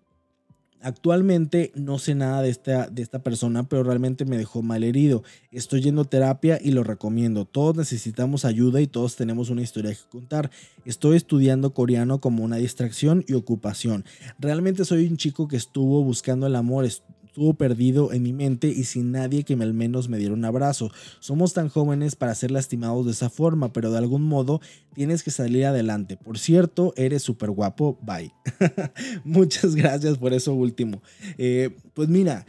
Actualmente 0.85 1.73
no 1.75 1.99
sé 1.99 2.14
nada 2.14 2.42
de 2.42 2.51
esta, 2.51 2.88
de 2.88 3.01
esta 3.01 3.23
persona, 3.23 3.66
pero 3.66 3.85
realmente 3.85 4.27
me 4.27 4.37
dejó 4.37 4.61
mal 4.61 4.85
herido. 4.85 5.23
Estoy 5.51 5.81
yendo 5.81 6.03
a 6.03 6.05
terapia 6.05 6.59
y 6.62 6.73
lo 6.73 6.85
recomiendo. 6.85 7.47
Todos 7.47 7.75
necesitamos 7.75 8.44
ayuda 8.44 8.83
y 8.83 8.87
todos 8.87 9.16
tenemos 9.16 9.49
una 9.49 9.62
historia 9.62 9.94
que 9.94 10.11
contar. 10.11 10.51
Estoy 10.85 11.16
estudiando 11.16 11.73
coreano 11.73 12.20
como 12.20 12.44
una 12.44 12.57
distracción 12.57 13.25
y 13.27 13.33
ocupación. 13.33 14.05
Realmente 14.38 14.85
soy 14.85 15.07
un 15.07 15.16
chico 15.16 15.49
que 15.49 15.57
estuvo 15.57 16.05
buscando 16.05 16.47
el 16.47 16.55
amor, 16.55 16.87
estuvo 17.35 17.55
perdido 17.55 18.12
en 18.12 18.23
mi 18.23 18.33
mente 18.33 18.68
y 18.68 18.85
sin 18.85 19.11
nadie 19.11 19.42
que 19.42 19.55
al 19.55 19.75
menos 19.75 20.09
me 20.09 20.18
diera 20.18 20.35
un 20.35 20.44
abrazo. 20.44 20.92
Somos 21.18 21.53
tan 21.53 21.68
jóvenes 21.68 22.14
para 22.14 22.33
ser 22.37 22.53
lastimados 22.53 23.07
de 23.07 23.11
esa 23.11 23.29
forma, 23.29 23.73
pero 23.73 23.90
de 23.90 23.99
algún 23.99 24.23
modo 24.23 24.61
tienes 24.94 25.25
que 25.25 25.33
salir 25.33 25.66
adelante. 25.66 26.16
Por 26.16 26.38
cierto, 26.38 26.94
eres 26.97 27.25
súper 27.25 27.51
guapo. 27.51 27.99
Bye. 28.03 28.31
Muchas 29.25 29.75
gracias 29.75 30.16
por 30.16 30.33
eso 30.33 30.55
último. 30.55 31.03
Eh, 31.37 31.76
pues 31.93 32.09
mira, 32.09 32.47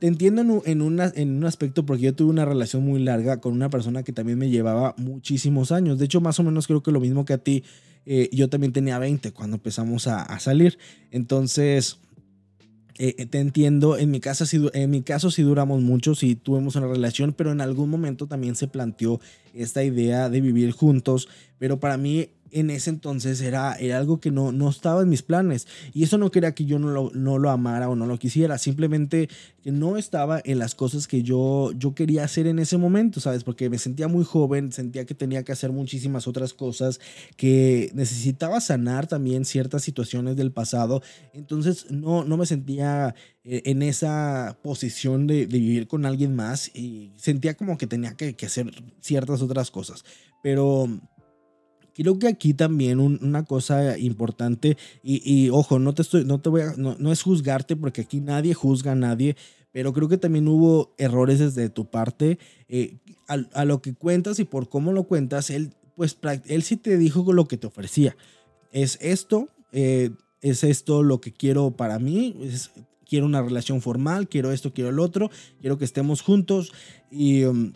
te 0.00 0.08
entiendo 0.08 0.42
en, 0.66 0.80
en 1.14 1.36
un 1.36 1.44
aspecto 1.44 1.86
porque 1.86 2.02
yo 2.02 2.14
tuve 2.16 2.30
una 2.30 2.44
relación 2.44 2.84
muy 2.84 3.00
larga 3.00 3.40
con 3.40 3.52
una 3.52 3.70
persona 3.70 4.02
que 4.02 4.12
también 4.12 4.36
me 4.36 4.50
llevaba 4.50 4.96
muchísimos 4.98 5.70
años. 5.70 6.00
De 6.00 6.06
hecho, 6.06 6.20
más 6.20 6.40
o 6.40 6.42
menos 6.42 6.66
creo 6.66 6.82
que 6.82 6.90
lo 6.90 6.98
mismo 6.98 7.24
que 7.24 7.34
a 7.34 7.38
ti. 7.38 7.62
Eh, 8.04 8.28
yo 8.32 8.48
también 8.48 8.72
tenía 8.72 8.98
20 8.98 9.30
cuando 9.30 9.58
empezamos 9.58 10.08
a 10.08 10.36
salir. 10.40 10.76
Entonces, 11.12 12.00
eh, 12.98 13.14
eh, 13.18 13.26
te 13.26 13.38
entiendo, 13.38 13.96
en 13.96 14.10
mi, 14.10 14.20
en 14.74 14.90
mi 14.90 15.02
caso 15.02 15.30
sí 15.30 15.42
duramos 15.42 15.80
mucho, 15.80 16.14
sí 16.14 16.34
tuvimos 16.34 16.76
una 16.76 16.86
relación, 16.86 17.32
pero 17.32 17.52
en 17.52 17.60
algún 17.60 17.88
momento 17.88 18.26
también 18.26 18.54
se 18.54 18.68
planteó 18.68 19.20
esta 19.54 19.82
idea 19.82 20.28
de 20.28 20.40
vivir 20.40 20.72
juntos, 20.72 21.28
pero 21.58 21.80
para 21.80 21.96
mí 21.96 22.28
en 22.52 22.70
ese 22.70 22.90
entonces 22.90 23.40
era, 23.40 23.74
era 23.74 23.98
algo 23.98 24.20
que 24.20 24.30
no, 24.30 24.52
no 24.52 24.68
estaba 24.68 25.02
en 25.02 25.08
mis 25.08 25.22
planes. 25.22 25.66
Y 25.92 26.04
eso 26.04 26.18
no 26.18 26.30
quería 26.30 26.54
que 26.54 26.66
yo 26.66 26.78
no 26.78 26.88
lo, 26.88 27.10
no 27.14 27.38
lo 27.38 27.50
amara 27.50 27.88
o 27.88 27.96
no 27.96 28.06
lo 28.06 28.18
quisiera, 28.18 28.58
simplemente 28.58 29.28
que 29.62 29.72
no 29.72 29.96
estaba 29.96 30.40
en 30.44 30.58
las 30.58 30.74
cosas 30.74 31.06
que 31.06 31.22
yo, 31.22 31.72
yo 31.72 31.94
quería 31.94 32.24
hacer 32.24 32.46
en 32.46 32.58
ese 32.58 32.76
momento, 32.76 33.20
¿sabes? 33.20 33.44
Porque 33.44 33.70
me 33.70 33.78
sentía 33.78 34.08
muy 34.08 34.24
joven, 34.24 34.72
sentía 34.72 35.06
que 35.06 35.14
tenía 35.14 35.44
que 35.44 35.52
hacer 35.52 35.72
muchísimas 35.72 36.28
otras 36.28 36.52
cosas, 36.52 37.00
que 37.36 37.90
necesitaba 37.94 38.60
sanar 38.60 39.06
también 39.06 39.44
ciertas 39.44 39.82
situaciones 39.82 40.36
del 40.36 40.52
pasado. 40.52 41.02
Entonces 41.32 41.90
no, 41.90 42.24
no 42.24 42.36
me 42.36 42.46
sentía 42.46 43.14
eh, 43.44 43.62
en 43.64 43.82
esa 43.82 44.58
posición 44.62 45.26
de, 45.26 45.46
vivir 45.46 45.86
con 45.86 46.06
alguien 46.06 46.34
más 46.34 46.70
y 46.74 47.12
sentía 47.16 47.54
como 47.54 47.78
que 47.78 47.86
tenía 47.86 48.14
que, 48.14 48.34
que 48.34 48.46
hacer 48.46 48.70
ciertas 49.00 49.42
otras 49.42 49.70
cosas. 49.70 50.04
Pero 50.42 50.88
Creo 51.94 52.18
que 52.18 52.28
aquí 52.28 52.54
también 52.54 53.00
una 53.00 53.44
cosa 53.44 53.98
importante, 53.98 54.76
y, 55.02 55.50
ojo, 55.50 55.78
no 55.78 55.94
te 55.94 56.02
estoy, 56.02 56.24
no 56.24 56.40
te 56.40 56.48
voy 56.48 56.62
a, 56.62 56.74
no, 56.76 57.12
es 57.12 57.22
juzgarte 57.22 57.76
porque 57.76 58.02
aquí 58.02 58.20
nadie 58.20 58.54
juzga 58.54 58.92
a 58.92 58.96
nadie, 58.96 59.36
pero 59.72 59.92
creo 59.92 60.08
que 60.08 60.18
también 60.18 60.48
hubo 60.48 60.94
errores 60.98 61.38
desde 61.38 61.68
tu 61.68 61.86
parte. 61.86 62.38
Eh, 62.68 62.98
a, 63.28 63.64
lo 63.64 63.80
que 63.82 63.94
cuentas 63.94 64.38
y 64.38 64.44
por 64.44 64.68
cómo 64.68 64.92
lo 64.92 65.04
cuentas, 65.04 65.50
él, 65.50 65.74
pues, 65.96 66.18
él 66.46 66.62
sí 66.62 66.76
te 66.76 66.96
dijo 66.96 67.30
lo 67.32 67.46
que 67.46 67.56
te 67.56 67.66
ofrecía. 67.66 68.16
Es 68.70 68.98
esto, 69.00 69.48
eh, 69.72 70.10
es 70.40 70.64
esto 70.64 71.02
lo 71.02 71.20
que 71.20 71.32
quiero 71.32 71.70
para 71.72 71.98
mí, 71.98 72.36
quiero 73.06 73.26
una 73.26 73.42
relación 73.42 73.82
formal, 73.82 74.28
quiero 74.28 74.52
esto, 74.52 74.72
quiero 74.72 74.90
el 74.90 74.98
otro, 74.98 75.30
quiero 75.60 75.78
que 75.78 75.84
estemos 75.84 76.22
juntos 76.22 76.72
y... 77.10 77.44
Um, 77.44 77.72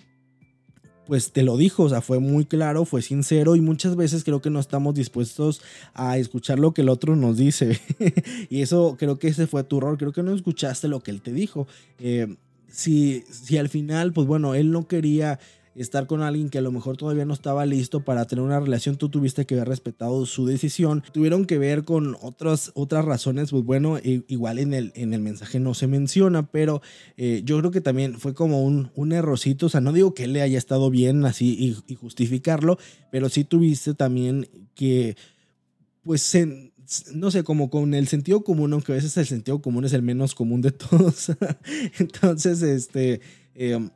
pues 1.06 1.32
te 1.32 1.42
lo 1.42 1.56
dijo, 1.56 1.84
o 1.84 1.88
sea, 1.88 2.00
fue 2.00 2.18
muy 2.18 2.44
claro, 2.44 2.84
fue 2.84 3.02
sincero 3.02 3.56
y 3.56 3.60
muchas 3.60 3.96
veces 3.96 4.24
creo 4.24 4.40
que 4.40 4.50
no 4.50 4.60
estamos 4.60 4.94
dispuestos 4.94 5.62
a 5.94 6.18
escuchar 6.18 6.58
lo 6.58 6.74
que 6.74 6.82
el 6.82 6.88
otro 6.88 7.16
nos 7.16 7.36
dice. 7.36 7.80
y 8.50 8.62
eso 8.62 8.96
creo 8.98 9.18
que 9.18 9.28
ese 9.28 9.46
fue 9.46 9.64
tu 9.64 9.78
error, 9.78 9.98
creo 9.98 10.12
que 10.12 10.22
no 10.22 10.34
escuchaste 10.34 10.88
lo 10.88 11.00
que 11.00 11.10
él 11.10 11.22
te 11.22 11.32
dijo. 11.32 11.66
Eh, 11.98 12.36
si, 12.68 13.24
si 13.30 13.58
al 13.58 13.68
final, 13.68 14.12
pues 14.12 14.26
bueno, 14.26 14.54
él 14.54 14.70
no 14.70 14.86
quería 14.86 15.38
estar 15.76 16.06
con 16.06 16.22
alguien 16.22 16.48
que 16.48 16.58
a 16.58 16.62
lo 16.62 16.72
mejor 16.72 16.96
todavía 16.96 17.24
no 17.24 17.34
estaba 17.34 17.66
listo 17.66 18.00
para 18.00 18.24
tener 18.24 18.44
una 18.44 18.60
relación, 18.60 18.96
tú 18.96 19.08
tuviste 19.08 19.46
que 19.46 19.54
haber 19.54 19.68
respetado 19.68 20.26
su 20.26 20.46
decisión. 20.46 21.02
Tuvieron 21.12 21.44
que 21.44 21.58
ver 21.58 21.84
con 21.84 22.16
otras, 22.20 22.72
otras 22.74 23.04
razones, 23.04 23.50
pues 23.50 23.64
bueno, 23.64 23.98
igual 24.02 24.58
en 24.58 24.74
el, 24.74 24.92
en 24.94 25.14
el 25.14 25.20
mensaje 25.20 25.60
no 25.60 25.74
se 25.74 25.86
menciona, 25.86 26.50
pero 26.50 26.82
eh, 27.16 27.42
yo 27.44 27.58
creo 27.58 27.70
que 27.70 27.80
también 27.80 28.18
fue 28.18 28.34
como 28.34 28.62
un, 28.64 28.90
un 28.94 29.12
errorcito, 29.12 29.66
o 29.66 29.68
sea, 29.68 29.80
no 29.80 29.92
digo 29.92 30.14
que 30.14 30.26
le 30.26 30.42
haya 30.42 30.58
estado 30.58 30.90
bien 30.90 31.24
así 31.24 31.76
y, 31.86 31.94
justificarlo, 31.94 32.78
pero 33.10 33.28
sí 33.28 33.44
tuviste 33.44 33.94
también 33.94 34.48
que, 34.74 35.16
pues, 36.02 36.36
no 37.12 37.30
sé, 37.30 37.42
como 37.42 37.70
con 37.70 37.94
el 37.94 38.06
sentido 38.08 38.42
común, 38.42 38.72
aunque 38.72 38.92
a 38.92 38.96
veces 38.96 39.16
el 39.16 39.26
sentido 39.26 39.60
común 39.60 39.84
es 39.84 39.92
el 39.92 40.02
menos 40.02 40.34
común 40.34 40.60
de 40.60 40.70
todos. 40.72 41.32
Entonces, 41.98 42.62
este, 42.62 43.20
eh, 43.54 43.88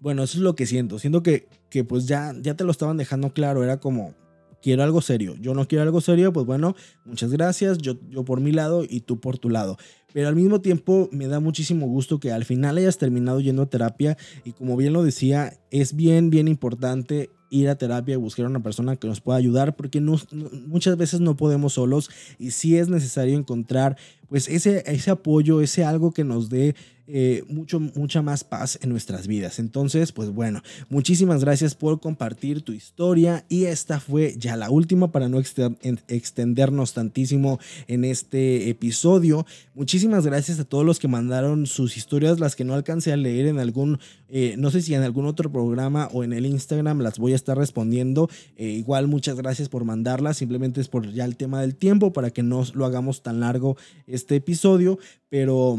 bueno, 0.00 0.22
eso 0.22 0.38
es 0.38 0.42
lo 0.42 0.54
que 0.54 0.66
siento. 0.66 0.98
Siento 0.98 1.22
que, 1.22 1.48
que 1.70 1.84
pues 1.84 2.06
ya, 2.06 2.34
ya 2.40 2.54
te 2.54 2.64
lo 2.64 2.70
estaban 2.70 2.96
dejando 2.96 3.32
claro. 3.32 3.64
Era 3.64 3.78
como, 3.78 4.14
quiero 4.62 4.82
algo 4.82 5.00
serio. 5.00 5.36
Yo 5.40 5.54
no 5.54 5.68
quiero 5.68 5.82
algo 5.82 6.00
serio, 6.00 6.32
pues 6.32 6.46
bueno, 6.46 6.74
muchas 7.04 7.30
gracias. 7.30 7.78
Yo, 7.78 7.94
yo 8.08 8.24
por 8.24 8.40
mi 8.40 8.52
lado 8.52 8.84
y 8.88 9.00
tú 9.00 9.20
por 9.20 9.38
tu 9.38 9.50
lado. 9.50 9.76
Pero 10.12 10.28
al 10.28 10.36
mismo 10.36 10.60
tiempo 10.60 11.08
me 11.12 11.28
da 11.28 11.40
muchísimo 11.40 11.86
gusto 11.86 12.18
que 12.18 12.32
al 12.32 12.44
final 12.44 12.78
hayas 12.78 12.98
terminado 12.98 13.40
yendo 13.40 13.62
a 13.62 13.70
terapia. 13.70 14.16
Y 14.44 14.52
como 14.52 14.76
bien 14.76 14.92
lo 14.92 15.02
decía, 15.02 15.52
es 15.70 15.94
bien, 15.94 16.30
bien 16.30 16.48
importante 16.48 17.30
ir 17.50 17.68
a 17.68 17.76
terapia 17.76 18.14
y 18.14 18.16
buscar 18.16 18.46
a 18.46 18.48
una 18.48 18.62
persona 18.62 18.96
que 18.96 19.06
nos 19.06 19.20
pueda 19.20 19.38
ayudar 19.38 19.76
porque 19.76 20.00
muchas 20.00 20.96
veces 20.96 21.20
no 21.20 21.36
podemos 21.36 21.74
solos 21.74 22.10
y 22.38 22.50
sí 22.50 22.76
es 22.76 22.88
necesario 22.88 23.36
encontrar 23.36 23.96
pues 24.28 24.48
ese, 24.48 24.82
ese 24.86 25.10
apoyo, 25.10 25.60
ese 25.60 25.84
algo 25.84 26.12
que 26.12 26.24
nos 26.24 26.48
dé 26.48 26.74
eh, 27.08 27.44
mucho, 27.48 27.78
mucha 27.78 28.20
más 28.20 28.42
paz 28.42 28.80
en 28.82 28.90
nuestras 28.90 29.28
vidas. 29.28 29.60
Entonces, 29.60 30.10
pues 30.10 30.30
bueno, 30.30 30.62
muchísimas 30.88 31.44
gracias 31.44 31.76
por 31.76 32.00
compartir 32.00 32.62
tu 32.62 32.72
historia 32.72 33.44
y 33.48 33.66
esta 33.66 34.00
fue 34.00 34.34
ya 34.36 34.56
la 34.56 34.70
última 34.70 35.12
para 35.12 35.28
no 35.28 35.38
extendernos 35.38 36.94
tantísimo 36.94 37.60
en 37.86 38.04
este 38.04 38.68
episodio. 38.70 39.46
Muchísimas 39.76 40.26
gracias 40.26 40.58
a 40.58 40.64
todos 40.64 40.84
los 40.84 40.98
que 40.98 41.06
mandaron 41.06 41.66
sus 41.66 41.96
historias, 41.96 42.40
las 42.40 42.56
que 42.56 42.64
no 42.64 42.74
alcancé 42.74 43.12
a 43.12 43.16
leer 43.16 43.46
en 43.46 43.60
algún, 43.60 44.00
eh, 44.28 44.56
no 44.58 44.70
sé 44.70 44.82
si 44.82 44.94
en 44.94 45.02
algún 45.02 45.26
otro 45.26 45.50
programa 45.50 46.08
o 46.12 46.24
en 46.24 46.32
el 46.32 46.46
Instagram 46.46 47.00
las 47.00 47.18
voy 47.18 47.32
a 47.32 47.36
estar 47.36 47.56
respondiendo. 47.56 48.28
Eh, 48.56 48.68
igual 48.68 49.06
muchas 49.06 49.36
gracias 49.36 49.68
por 49.68 49.84
mandarlas, 49.84 50.36
simplemente 50.36 50.80
es 50.80 50.88
por 50.88 51.10
ya 51.12 51.24
el 51.24 51.36
tema 51.36 51.60
del 51.60 51.76
tiempo 51.76 52.12
para 52.12 52.30
que 52.30 52.42
no 52.42 52.64
lo 52.74 52.84
hagamos 52.86 53.22
tan 53.22 53.40
largo 53.40 53.76
este 54.06 54.36
episodio, 54.36 54.98
pero 55.28 55.78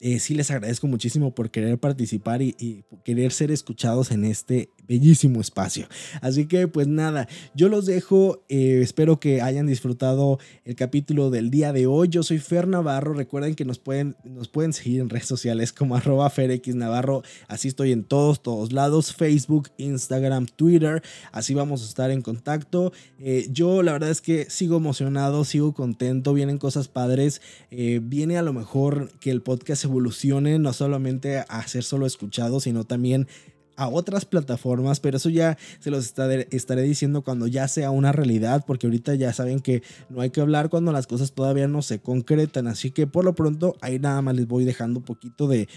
eh, 0.00 0.18
sí 0.18 0.34
les 0.34 0.50
agradezco 0.50 0.86
muchísimo 0.86 1.34
por 1.34 1.50
querer 1.50 1.78
participar 1.78 2.40
y, 2.40 2.54
y, 2.58 2.84
querer 3.04 3.32
ser 3.32 3.50
escuchados 3.50 4.10
en 4.10 4.24
este 4.24 4.70
bellísimo 4.90 5.40
espacio. 5.40 5.86
Así 6.20 6.46
que 6.46 6.66
pues 6.66 6.88
nada, 6.88 7.28
yo 7.54 7.68
los 7.68 7.86
dejo, 7.86 8.42
eh, 8.48 8.80
espero 8.82 9.20
que 9.20 9.40
hayan 9.40 9.68
disfrutado 9.68 10.40
el 10.64 10.74
capítulo 10.74 11.30
del 11.30 11.48
día 11.48 11.72
de 11.72 11.86
hoy. 11.86 12.08
Yo 12.08 12.24
soy 12.24 12.38
Fer 12.38 12.66
Navarro, 12.66 13.14
recuerden 13.14 13.54
que 13.54 13.64
nos 13.64 13.78
pueden, 13.78 14.16
nos 14.24 14.48
pueden 14.48 14.72
seguir 14.72 15.00
en 15.00 15.08
redes 15.08 15.28
sociales 15.28 15.72
como 15.72 15.94
arroba 15.96 16.28
FerXNavarro, 16.28 17.22
así 17.46 17.68
estoy 17.68 17.92
en 17.92 18.02
todos, 18.02 18.42
todos 18.42 18.72
lados, 18.72 19.14
Facebook, 19.14 19.70
Instagram, 19.76 20.46
Twitter, 20.46 21.04
así 21.30 21.54
vamos 21.54 21.82
a 21.82 21.84
estar 21.86 22.10
en 22.10 22.20
contacto. 22.20 22.92
Eh, 23.20 23.46
yo 23.48 23.84
la 23.84 23.92
verdad 23.92 24.10
es 24.10 24.20
que 24.20 24.50
sigo 24.50 24.76
emocionado, 24.76 25.44
sigo 25.44 25.72
contento, 25.72 26.34
vienen 26.34 26.58
cosas 26.58 26.88
padres, 26.88 27.42
eh, 27.70 28.00
viene 28.02 28.38
a 28.38 28.42
lo 28.42 28.52
mejor 28.52 29.12
que 29.20 29.30
el 29.30 29.40
podcast 29.40 29.84
evolucione, 29.84 30.58
no 30.58 30.72
solamente 30.72 31.44
a 31.48 31.68
ser 31.68 31.84
solo 31.84 32.06
escuchado, 32.06 32.58
sino 32.58 32.82
también 32.82 33.28
a 33.76 33.88
otras 33.88 34.24
plataformas, 34.24 35.00
pero 35.00 35.16
eso 35.16 35.28
ya 35.28 35.56
se 35.78 35.90
los 35.90 36.06
estaré, 36.50 36.82
diciendo 36.82 37.22
cuando 37.22 37.46
ya 37.46 37.68
sea 37.68 37.90
una 37.90 38.12
realidad, 38.12 38.64
porque 38.66 38.86
ahorita 38.86 39.14
ya 39.14 39.32
saben 39.32 39.60
que 39.60 39.82
no 40.08 40.20
hay 40.20 40.30
que 40.30 40.40
hablar 40.40 40.70
cuando 40.70 40.92
las 40.92 41.06
cosas 41.06 41.32
todavía 41.32 41.68
no 41.68 41.82
se 41.82 42.00
concretan, 42.00 42.66
así 42.66 42.90
que 42.90 43.06
por 43.06 43.24
lo 43.24 43.34
pronto 43.34 43.76
ahí 43.80 43.98
nada 43.98 44.22
más 44.22 44.34
les 44.34 44.46
voy 44.46 44.64
dejando 44.64 45.00
un 45.00 45.04
poquito 45.04 45.48
de, 45.48 45.68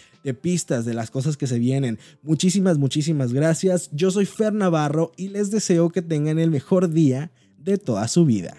pistas 0.41 0.86
de 0.86 0.94
las 0.94 1.12
cosas 1.12 1.38
que 1.38 1.48
se 1.48 1.60
vienen. 1.60 2.00
Muchísimas, 2.22 2.78
muchísimas 2.78 3.34
gracias. 3.34 3.89
Yo 3.91 4.10
soy 4.10 4.26
Fer 4.26 4.54
Navarro 4.54 5.12
y 5.18 5.30
les 5.30 5.52
deseo 5.52 5.89
que 5.89 6.02
tengan 6.02 6.39
el 6.39 6.50
mejor 6.50 6.89
día 6.89 7.32
de 7.58 7.78
toda 7.78 8.08
su 8.08 8.26
vida. 8.26 8.56